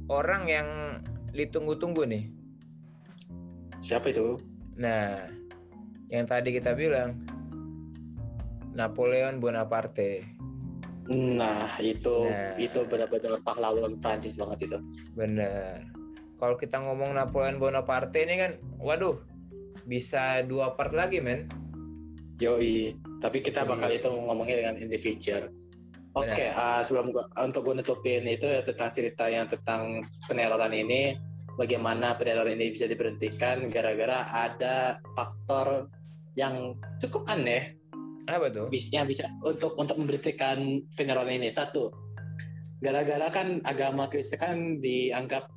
orang 0.09 0.49
yang 0.49 0.67
ditunggu-tunggu 1.29 2.09
nih. 2.09 2.25
siapa 3.77 4.09
itu 4.09 4.33
Nah 4.81 5.29
yang 6.09 6.25
tadi 6.25 6.49
kita 6.49 6.73
bilang 6.73 7.21
Napoleon 8.73 9.37
Bonaparte. 9.37 10.25
nah 11.05 11.77
itu 11.77 12.25
Nah. 12.25 12.57
itu 12.57 12.81
benar-benar 12.89 13.37
pahlawan 13.45 14.01
Prancis 14.01 14.33
banget 14.35 14.65
itu 14.65 14.77
Bener. 15.13 15.85
Kalau 16.35 16.57
kita 16.57 16.81
ngomong 16.81 17.13
Napoleon 17.13 17.61
Bonaparte 17.61 18.25
ini 18.25 18.35
kan, 18.35 18.51
waduh, 18.81 19.21
bisa 19.85 20.41
dua 20.43 20.73
part 20.73 20.91
lagi, 20.91 21.21
men. 21.21 21.45
Yoi 22.39 22.93
tapi 23.23 23.39
kita 23.39 23.63
bakal 23.63 23.87
itu 23.89 24.07
ngomongnya 24.11 24.59
dengan 24.63 24.75
individual 24.79 25.47
Oke, 26.15 26.47
Benar. 26.47 26.55
ah, 26.55 26.79
sebelum 26.79 27.11
gua, 27.11 27.27
untuk 27.43 27.67
gue 27.67 27.83
nutupin 27.83 28.23
itu 28.23 28.47
ya 28.47 28.63
tentang 28.63 28.87
cerita 28.95 29.27
yang 29.27 29.51
tentang 29.51 29.99
peneroran 30.31 30.71
ini, 30.71 31.11
bagaimana 31.59 32.15
peneroran 32.15 32.55
ini 32.55 32.71
bisa 32.71 32.87
diberhentikan 32.87 33.67
gara-gara 33.67 34.23
ada 34.23 34.95
faktor 35.11 35.91
yang 36.39 36.71
cukup 37.03 37.27
aneh 37.27 37.75
Apa 38.31 38.47
tuh? 38.47 38.71
bis- 38.71 38.95
yang 38.95 39.11
bisa 39.11 39.27
untuk 39.43 39.75
untuk 39.75 39.99
memberhentikan 39.99 40.87
peneroran 40.95 41.35
ini. 41.35 41.51
Satu, 41.51 41.91
gara-gara 42.79 43.27
kan 43.27 43.59
agama 43.67 44.07
Kristen 44.07 44.39
kan 44.39 44.57
dianggap 44.79 45.51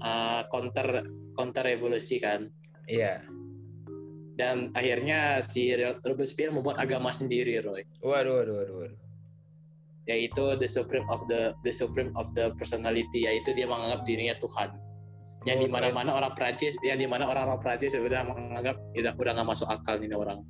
ah, 0.00 0.48
counter 0.48 1.04
counter 1.36 1.68
revolusi 1.68 2.16
kan, 2.16 2.48
Iya. 2.88 3.28
Dan 4.38 4.70
akhirnya 4.78 5.42
si 5.42 5.74
Robespierre 6.06 6.54
membuat 6.54 6.78
agama 6.78 7.10
sendiri, 7.10 7.58
Roy. 7.58 7.82
Waduh, 8.00 8.38
waduh, 8.38 8.54
waduh, 8.62 8.76
waduh. 8.86 9.00
yaitu 10.08 10.56
the 10.56 10.64
supreme 10.64 11.04
of 11.12 11.20
the 11.28 11.52
the 11.68 11.68
supreme 11.68 12.08
of 12.16 12.32
the 12.32 12.48
personality 12.56 13.28
yaitu 13.28 13.52
dia 13.52 13.68
menganggap 13.68 14.08
dirinya 14.08 14.32
Tuhan 14.40 14.72
yang 15.44 15.60
Oh, 15.60 15.64
di 15.64 15.68
mana-mana 15.68 16.16
orang 16.16 16.32
Prancis 16.32 16.80
yang 16.80 16.96
di 16.96 17.04
mana 17.04 17.28
orang-orang 17.28 17.60
Prancis 17.60 17.92
sudah 17.92 18.24
menganggap 18.24 18.80
udah 18.96 19.12
udah 19.12 19.32
nggak 19.36 19.48
masuk 19.52 19.68
akal 19.68 20.00
ini 20.00 20.16
orang 20.16 20.40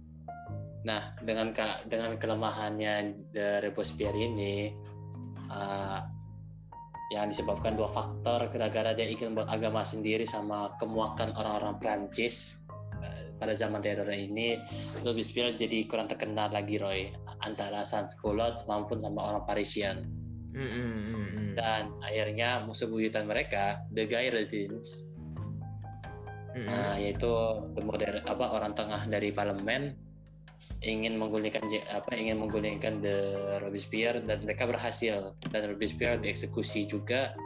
nah 0.86 1.11
dengan 1.26 1.51
ke- 1.51 1.91
dengan 1.91 2.14
kelemahannya 2.22 3.18
the 3.34 3.59
Robespierre 3.66 4.14
ini 4.14 4.70
uh, 5.51 6.07
yang 7.11 7.26
disebabkan 7.26 7.74
dua 7.74 7.91
faktor 7.91 8.47
gara-gara 8.55 8.95
dia 8.95 9.11
ingin 9.11 9.34
buat 9.34 9.51
agama 9.51 9.82
sendiri 9.82 10.22
sama 10.22 10.70
kemuakan 10.78 11.34
orang-orang 11.34 11.82
Prancis 11.82 12.62
pada 13.39 13.55
zaman 13.55 13.80
teror 13.80 14.11
ini 14.11 14.59
Robespierre 15.07 15.55
jadi 15.55 15.86
kurang 15.86 16.11
terkenal 16.11 16.51
lagi 16.51 16.76
Roy 16.78 17.09
antara 17.47 17.86
sans-culottes 17.86 18.66
maupun 18.66 18.99
sama 18.99 19.34
orang 19.34 19.47
Parisian. 19.47 20.05
Mm, 20.49 20.64
mm, 20.64 20.74
mm, 20.74 21.28
mm. 21.39 21.51
dan 21.55 21.93
akhirnya 22.03 22.64
musuh 22.64 22.89
buyutan 22.89 23.28
mereka 23.28 23.84
The 23.93 24.09
Girondins 24.09 25.09
Mm, 26.59 26.66
nah, 26.66 26.95
yaitu 26.99 27.30
the 27.78 27.82
modern 27.86 28.18
apa 28.26 28.51
orang 28.51 28.74
tengah 28.74 29.07
dari 29.07 29.30
parlemen 29.30 29.95
ingin 30.82 31.14
menggulingkan 31.14 31.70
apa 31.86 32.11
ingin 32.18 32.43
menggulingkan 32.43 32.99
the 32.99 33.18
Robespierre 33.62 34.18
dan 34.26 34.43
mereka 34.43 34.66
berhasil. 34.66 35.39
Dan 35.55 35.70
Robespierre 35.70 36.18
dieksekusi 36.18 36.91
juga 36.91 37.36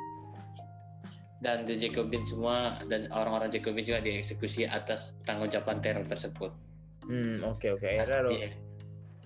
dan 1.42 1.66
The 1.66 1.74
Jacobin 1.74 2.22
semua 2.22 2.78
dan 2.86 3.10
orang-orang 3.10 3.50
Jacobin 3.50 3.82
juga 3.82 3.98
dieksekusi 3.98 4.64
atas 4.64 5.18
tanggung 5.26 5.50
jawaban 5.50 5.82
teror 5.82 6.06
tersebut. 6.06 6.54
Hmm, 7.02 7.42
oke 7.42 7.74
oke. 7.74 7.82
Akhirnya 7.82 8.20
Ro- 8.22 8.30
Iya. 8.30 8.50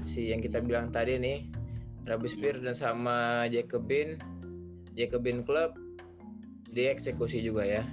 si 0.08 0.32
yang 0.32 0.40
kita 0.40 0.64
bilang 0.64 0.88
tadi 0.88 1.20
nih, 1.20 1.44
Robespierre 2.08 2.64
dan 2.64 2.72
sama 2.72 3.44
Jacobin, 3.52 4.16
Jacobin 4.96 5.44
Club 5.44 5.76
dieksekusi 6.72 7.44
juga 7.44 7.68
ya. 7.68 7.84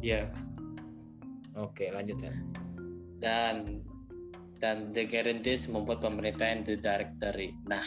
Iya. 0.00 0.28
Oke, 1.56 1.88
lanjut 1.90 2.20
San. 2.20 2.36
dan 3.20 3.84
dan 4.60 4.88
The 4.92 5.04
Guarantees 5.04 5.68
membuat 5.68 6.00
pemerintahan 6.00 6.64
The 6.64 6.76
Directory. 6.76 7.52
Nah, 7.68 7.84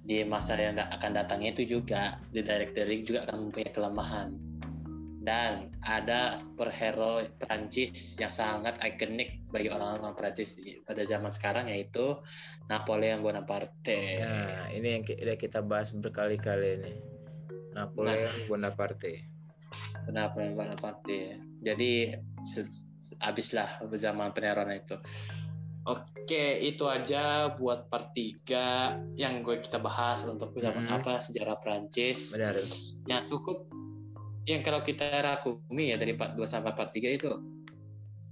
di 0.00 0.20
masa 0.24 0.56
yang 0.56 0.76
akan 0.76 1.12
datang 1.12 1.40
itu 1.40 1.64
juga 1.64 2.16
The 2.32 2.40
Directory 2.40 3.00
juga 3.00 3.28
akan 3.28 3.48
mempunyai 3.48 3.72
kelemahan. 3.72 4.28
Dan 5.20 5.68
ada 5.84 6.40
superhero 6.40 7.20
Prancis 7.36 8.16
yang 8.16 8.32
sangat 8.32 8.80
ikonik 8.80 9.44
bagi 9.52 9.68
orang-orang 9.68 10.16
Prancis 10.16 10.56
pada 10.88 11.04
zaman 11.04 11.28
sekarang 11.28 11.68
yaitu 11.68 12.16
Napoleon 12.72 13.20
Bonaparte. 13.20 14.24
Nah, 14.24 14.72
ini 14.72 14.88
yang 14.96 15.04
udah 15.04 15.36
kita 15.36 15.60
bahas 15.60 15.92
berkali-kali 15.92 16.80
nih. 16.80 16.96
Napoleon 17.76 18.32
Bonaparte. 18.48 19.28
Napoleon 20.08 20.56
Bonaparte. 20.56 21.36
Jadi 21.60 22.16
habislah 23.20 23.68
zaman 23.92 24.32
peneroran 24.32 24.72
itu. 24.72 24.96
Oke, 25.88 26.60
itu 26.60 26.84
aja 26.84 27.56
buat 27.56 27.88
part 27.88 28.12
3 28.12 29.00
yang 29.16 29.40
gue 29.40 29.64
kita 29.64 29.80
bahas 29.80 30.28
untuk 30.28 30.52
zaman 30.60 30.84
Mhm. 30.86 30.96
apa 31.00 31.24
sejarah 31.24 31.56
Prancis. 31.56 32.36
Benar. 32.36 32.52
Ya 33.08 33.18
cukup 33.24 33.69
yang 34.50 34.62
kalau 34.62 34.82
kita 34.82 35.06
rakumi 35.22 35.94
ya 35.94 35.96
dari 35.96 36.18
part 36.18 36.34
2 36.34 36.42
sampai 36.42 36.74
part 36.74 36.90
3 36.90 37.06
itu 37.06 37.30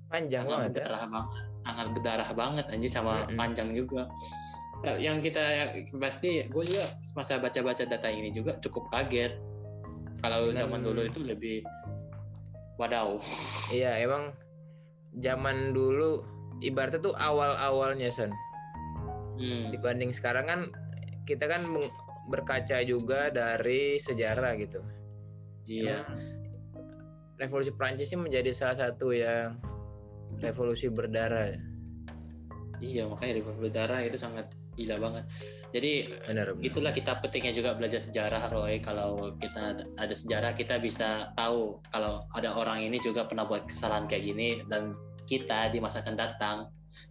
Panjang 0.08 0.42
sangat 0.42 0.50
banget 0.50 0.66
ya. 0.66 0.74
berdarah 0.82 1.04
banget, 1.06 1.42
sangat 1.62 1.86
berdarah 1.94 2.30
banget 2.32 2.64
anjir 2.72 2.90
sama 2.90 3.12
Mhm. 3.24 3.36
panjang 3.36 3.68
juga. 3.70 4.02
Nah, 4.78 4.94
Yang 4.96 5.30
kita 5.30 5.44
pasti 5.98 6.46
gue 6.46 6.64
juga 6.64 6.84
masa 7.12 7.36
baca-baca 7.36 7.82
data 7.82 8.08
ini 8.08 8.30
juga 8.30 8.56
cukup 8.58 8.88
kaget. 8.88 9.36
Kalau 10.18 10.50
Dan- 10.50 10.66
zaman 10.66 10.80
dulu 10.82 11.00
itu 11.04 11.18
lebih 11.20 11.62
wadaw. 12.78 13.18
Iya, 13.68 14.00
emang 14.00 14.32
zaman 15.18 15.70
dulu 15.72 16.22
ibaratnya 16.58 17.02
tuh 17.02 17.14
awal-awalnya 17.14 18.08
San. 18.08 18.30
Hmm. 19.38 19.70
Dibanding 19.70 20.10
sekarang 20.10 20.46
kan 20.46 20.60
kita 21.26 21.46
kan 21.46 21.62
berkaca 22.26 22.80
juga 22.82 23.28
dari 23.28 23.98
sejarah 23.98 24.56
gitu. 24.56 24.80
Iya. 25.68 26.08
Emang 26.08 26.16
Revolusi 27.38 27.70
Prancis 27.70 28.10
ini 28.10 28.26
menjadi 28.26 28.50
salah 28.50 28.88
satu 28.88 29.14
yang 29.14 29.62
revolusi 30.42 30.90
berdarah. 30.90 31.54
Iya, 32.82 33.06
makanya 33.06 33.38
revolusi 33.38 33.60
berdarah 33.70 34.02
itu 34.02 34.18
sangat 34.18 34.50
gila 34.74 34.98
banget. 34.98 35.24
Jadi 35.74 35.92
Benar. 36.30 36.54
benar. 36.54 36.66
itulah 36.66 36.92
kita 36.94 37.18
pentingnya 37.22 37.54
juga 37.54 37.78
belajar 37.78 38.02
sejarah 38.02 38.50
Roy. 38.50 38.82
Kalau 38.82 39.38
kita 39.38 39.78
ada 39.98 40.14
sejarah 40.14 40.54
kita 40.58 40.82
bisa 40.82 41.30
tahu 41.38 41.78
kalau 41.94 42.26
ada 42.34 42.54
orang 42.54 42.82
ini 42.82 42.98
juga 42.98 43.26
pernah 43.26 43.46
buat 43.46 43.66
kesalahan 43.70 44.10
kayak 44.10 44.24
gini 44.34 44.48
dan 44.66 44.94
kita 45.30 45.70
di 45.70 45.78
masa 45.78 46.00
akan 46.00 46.16
datang 46.16 46.56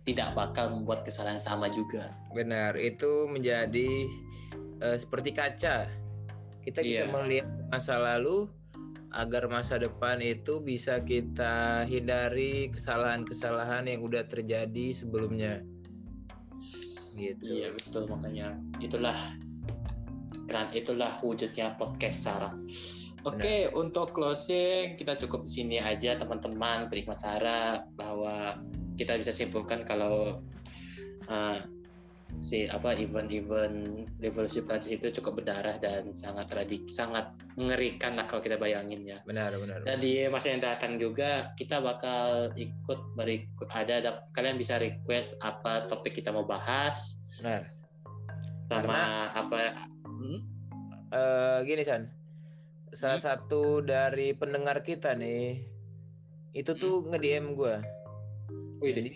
tidak 0.03 0.33
bakal 0.35 0.73
membuat 0.73 1.07
kesalahan 1.07 1.39
sama 1.39 1.69
juga. 1.71 2.15
Benar, 2.33 2.75
itu 2.75 3.29
menjadi 3.29 4.07
eh, 4.83 4.97
seperti 4.97 5.31
kaca. 5.31 6.06
Kita 6.67 6.83
bisa 6.83 7.07
Iya. 7.07 7.13
melihat 7.15 7.47
masa 7.71 7.95
lalu 7.95 8.51
agar 9.15 9.47
masa 9.47 9.79
depan 9.79 10.19
itu 10.19 10.59
bisa 10.59 10.99
kita 10.99 11.87
hindari 11.87 12.67
kesalahan-kesalahan 12.75 13.87
yang 13.87 14.03
udah 14.03 14.27
terjadi 14.27 14.91
sebelumnya. 14.91 15.63
Gitu. 17.15 17.39
Iya 17.41 17.71
betul 17.71 18.11
makanya 18.11 18.59
itulah 18.83 19.15
keren 20.51 20.69
itulah 20.75 21.17
wujudnya 21.23 21.79
podcast 21.79 22.27
Sarah. 22.27 22.53
Oke 23.25 23.71
untuk 23.73 24.13
closing 24.13 24.99
kita 24.99 25.17
cukup 25.17 25.47
di 25.47 25.51
sini 25.51 25.77
aja 25.81 26.19
teman-teman 26.19 26.91
penikmat 26.91 27.17
Sarah 27.17 27.87
bahwa 27.97 28.59
kita 28.99 29.17
bisa 29.17 29.31
simpulkan 29.33 29.81
kalau 29.87 30.43
uh, 31.31 31.59
si 32.37 32.69
apa 32.69 32.93
event-event 32.93 34.05
revolusi 34.21 34.61
Prancis 34.61 34.93
itu 35.01 35.09
cukup 35.21 35.41
berdarah 35.41 35.81
dan 35.81 36.13
sangat 36.13 36.53
radik 36.53 36.85
sangat 36.85 37.33
mengerikan 37.57 38.13
lah 38.13 38.29
kalau 38.29 38.43
kita 38.43 38.61
bayangin 38.61 39.01
ya. 39.07 39.17
Benar, 39.25 39.55
benar. 39.57 39.81
Dan 39.81 39.97
di 39.97 40.27
masa 40.29 40.53
yang 40.53 40.61
datang 40.61 41.01
juga 41.01 41.51
kita 41.57 41.81
bakal 41.81 42.53
ikut 42.53 42.99
beri 43.17 43.49
ada, 43.73 43.99
ada 44.03 44.11
kalian 44.37 44.61
bisa 44.61 44.77
request 44.77 45.39
apa 45.41 45.89
topik 45.89 46.13
kita 46.13 46.29
mau 46.29 46.45
bahas 46.45 47.17
Benar. 47.41 47.61
sama 48.69 49.31
apa 49.33 49.73
Hmm? 50.17 50.41
Eh, 51.13 51.57
gini 51.69 51.85
San, 51.85 52.09
salah 52.89 53.21
satu 53.21 53.85
dari 53.85 54.33
pendengar 54.33 54.81
kita 54.81 55.13
nih 55.13 55.61
itu 56.57 56.73
tuh 56.73 57.05
nge-DM 57.05 57.53
gue. 57.53 57.75
Wih, 58.81 58.93
Jadi 58.97 59.11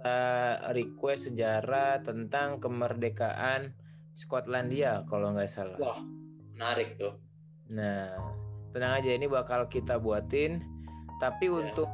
minta 0.00 0.24
request 0.72 1.28
sejarah 1.28 2.00
tentang 2.00 2.56
kemerdekaan 2.56 3.76
Skotlandia 4.16 5.04
kalau 5.04 5.32
nggak 5.32 5.48
salah. 5.48 5.76
wah 5.76 6.00
menarik 6.56 6.96
tuh. 6.96 7.16
Nah, 7.72 8.16
tenang 8.72 9.00
aja 9.00 9.10
ini 9.12 9.28
bakal 9.28 9.68
kita 9.68 9.96
buatin. 9.96 10.60
Tapi 11.20 11.46
Ya. 11.46 11.52
untuk 11.52 11.88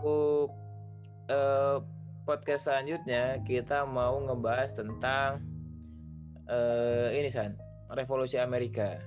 eh, 1.27 1.79
podcast 2.23 2.71
selanjutnya 2.71 3.43
kita 3.43 3.83
mau 3.83 4.23
ngebahas 4.23 4.71
tentang 4.71 5.43
eh, 6.47 7.11
ini 7.13 7.27
San, 7.27 7.59
revolusi 7.91 8.39
Amerika. 8.39 9.03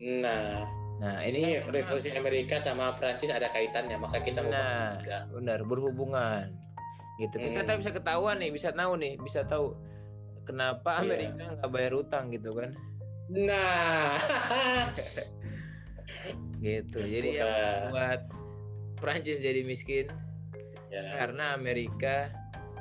Nah, 0.00 0.62
Nah, 0.94 1.18
ini, 1.26 1.58
ini, 1.58 1.74
revolusi 1.74 2.14
Amerika 2.14 2.62
sama 2.62 2.94
Prancis 2.94 3.26
ada 3.26 3.50
kaitannya, 3.50 3.98
maka 3.98 4.22
kita 4.22 4.46
mau 4.46 4.54
bahas 4.54 4.78
Nah. 4.78 4.94
juga. 5.02 5.18
benar 5.34 5.58
berhubungan. 5.66 6.54
Gitu. 7.14 7.36
Kita 7.36 7.60
Hmm. 7.60 7.68
tak 7.68 7.76
bisa 7.78 7.90
ketahuan 7.90 8.36
nih, 8.38 8.50
bisa 8.50 8.70
tahu 8.70 8.92
nih, 8.98 9.14
bisa 9.16 9.40
tahu 9.44 9.74
kenapa 10.42 10.98
Iya. 10.98 11.02
Amerika 11.04 11.44
nggak 11.54 11.70
bayar 11.70 11.92
utang 11.94 12.24
gitu 12.28 12.50
kan. 12.52 12.70
Nah, 13.26 14.18
Gitu. 16.60 16.96
Jadi 16.98 17.28
yang 17.36 17.44
Bukan. 17.44 17.92
buat 17.92 18.20
Prancis 18.96 19.38
jadi 19.38 19.60
miskin 19.62 20.08
ya, 20.88 21.02
karena 21.14 21.52
Amerika 21.52 22.32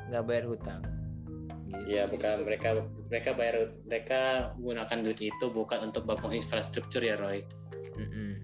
nggak 0.07 0.23
bayar 0.23 0.45
hutang. 0.47 0.81
Gitu. 1.65 1.89
ya 1.89 2.05
bukan 2.05 2.45
mereka 2.45 2.79
mereka 3.09 3.33
bayar 3.33 3.55
mereka 3.83 4.19
menggunakan 4.55 5.03
duit 5.03 5.19
itu 5.19 5.45
bukan 5.49 5.89
untuk 5.89 6.05
bangun 6.05 6.31
infrastruktur 6.31 7.01
ya 7.01 7.17
Roy, 7.17 7.41
Mm-mm. 7.97 8.39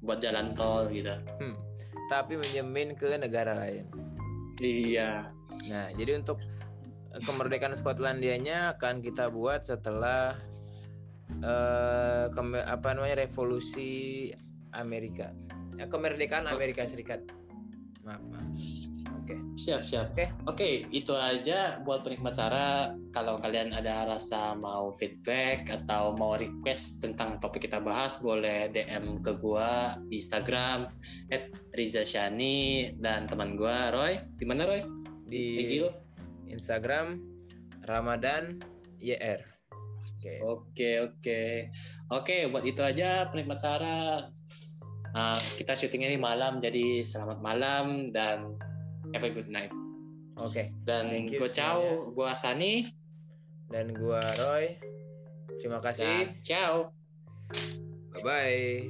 buat 0.00 0.22
jalan 0.22 0.54
tol 0.54 0.86
gitu. 0.88 1.10
Hmm. 1.36 1.58
Tapi 2.06 2.38
menyemin 2.38 2.94
ke 2.94 3.18
negara 3.18 3.58
lain. 3.58 3.84
Iya. 4.60 5.32
Nah, 5.70 5.86
jadi 5.96 6.20
untuk 6.20 6.42
kemerdekaan 7.12 7.76
Skotlandianya 7.76 8.76
akan 8.76 9.00
kita 9.04 9.28
buat 9.32 9.64
setelah 9.64 10.36
eh 11.40 12.24
keme- 12.36 12.66
apa 12.66 12.92
namanya 12.92 13.24
revolusi 13.24 14.28
Amerika. 14.76 15.32
Ya, 15.80 15.88
kemerdekaan 15.88 16.44
Amerika 16.44 16.84
Serikat. 16.84 17.24
Maaf, 18.04 18.20
maaf. 18.28 18.48
Oke. 19.22 19.38
Siap, 19.54 19.86
siap. 19.86 20.06
Oke. 20.18 20.26
Oke, 20.50 20.68
itu 20.90 21.14
aja 21.14 21.78
buat 21.86 22.02
penikmat 22.02 22.34
Sarah. 22.34 22.98
Kalau 23.14 23.38
kalian 23.38 23.70
ada 23.70 24.10
rasa 24.10 24.58
mau 24.58 24.90
feedback 24.90 25.70
atau 25.70 26.18
mau 26.18 26.34
request 26.34 26.98
tentang 26.98 27.38
topik 27.38 27.70
kita 27.70 27.78
bahas, 27.78 28.18
boleh 28.18 28.66
DM 28.74 29.22
ke 29.22 29.38
gua 29.38 29.94
di 30.10 30.18
Instagram 30.18 30.90
@rizashani 31.78 32.90
dan 32.98 33.30
teman 33.30 33.54
gua 33.54 33.94
Roy. 33.94 34.18
Di 34.42 34.44
mana 34.44 34.66
Roy? 34.66 34.82
Di 35.30 35.62
Ijil. 35.62 35.86
Instagram 36.50 37.22
Ramadan 37.86 38.58
YR. 38.98 39.38
Oke. 40.18 40.34
Oke, 40.42 40.90
oke. 40.98 41.40
Oke, 42.10 42.36
buat 42.50 42.66
itu 42.66 42.82
aja 42.82 43.30
penikmat 43.30 43.58
Sarah. 43.62 44.26
Nah, 45.12 45.36
kita 45.60 45.78
syutingnya 45.78 46.10
ini 46.10 46.18
malam, 46.18 46.58
jadi 46.58 47.04
selamat 47.04 47.38
malam 47.38 48.08
dan 48.10 48.56
have 49.12 49.24
a 49.24 49.30
good 49.30 49.48
night. 49.48 49.72
Oke. 50.40 50.72
Dan 50.84 51.12
Thank 51.12 51.36
you 51.36 51.40
gue 51.40 51.50
ciao, 51.52 51.80
gue 52.12 52.28
Sani. 52.32 52.88
Dan 53.72 53.96
gua 53.96 54.20
Roy. 54.36 54.76
Terima 55.60 55.80
kasih. 55.80 56.28
Dan 56.28 56.44
ciao. 56.44 56.92
Bye 58.12 58.20
bye. 58.20 58.84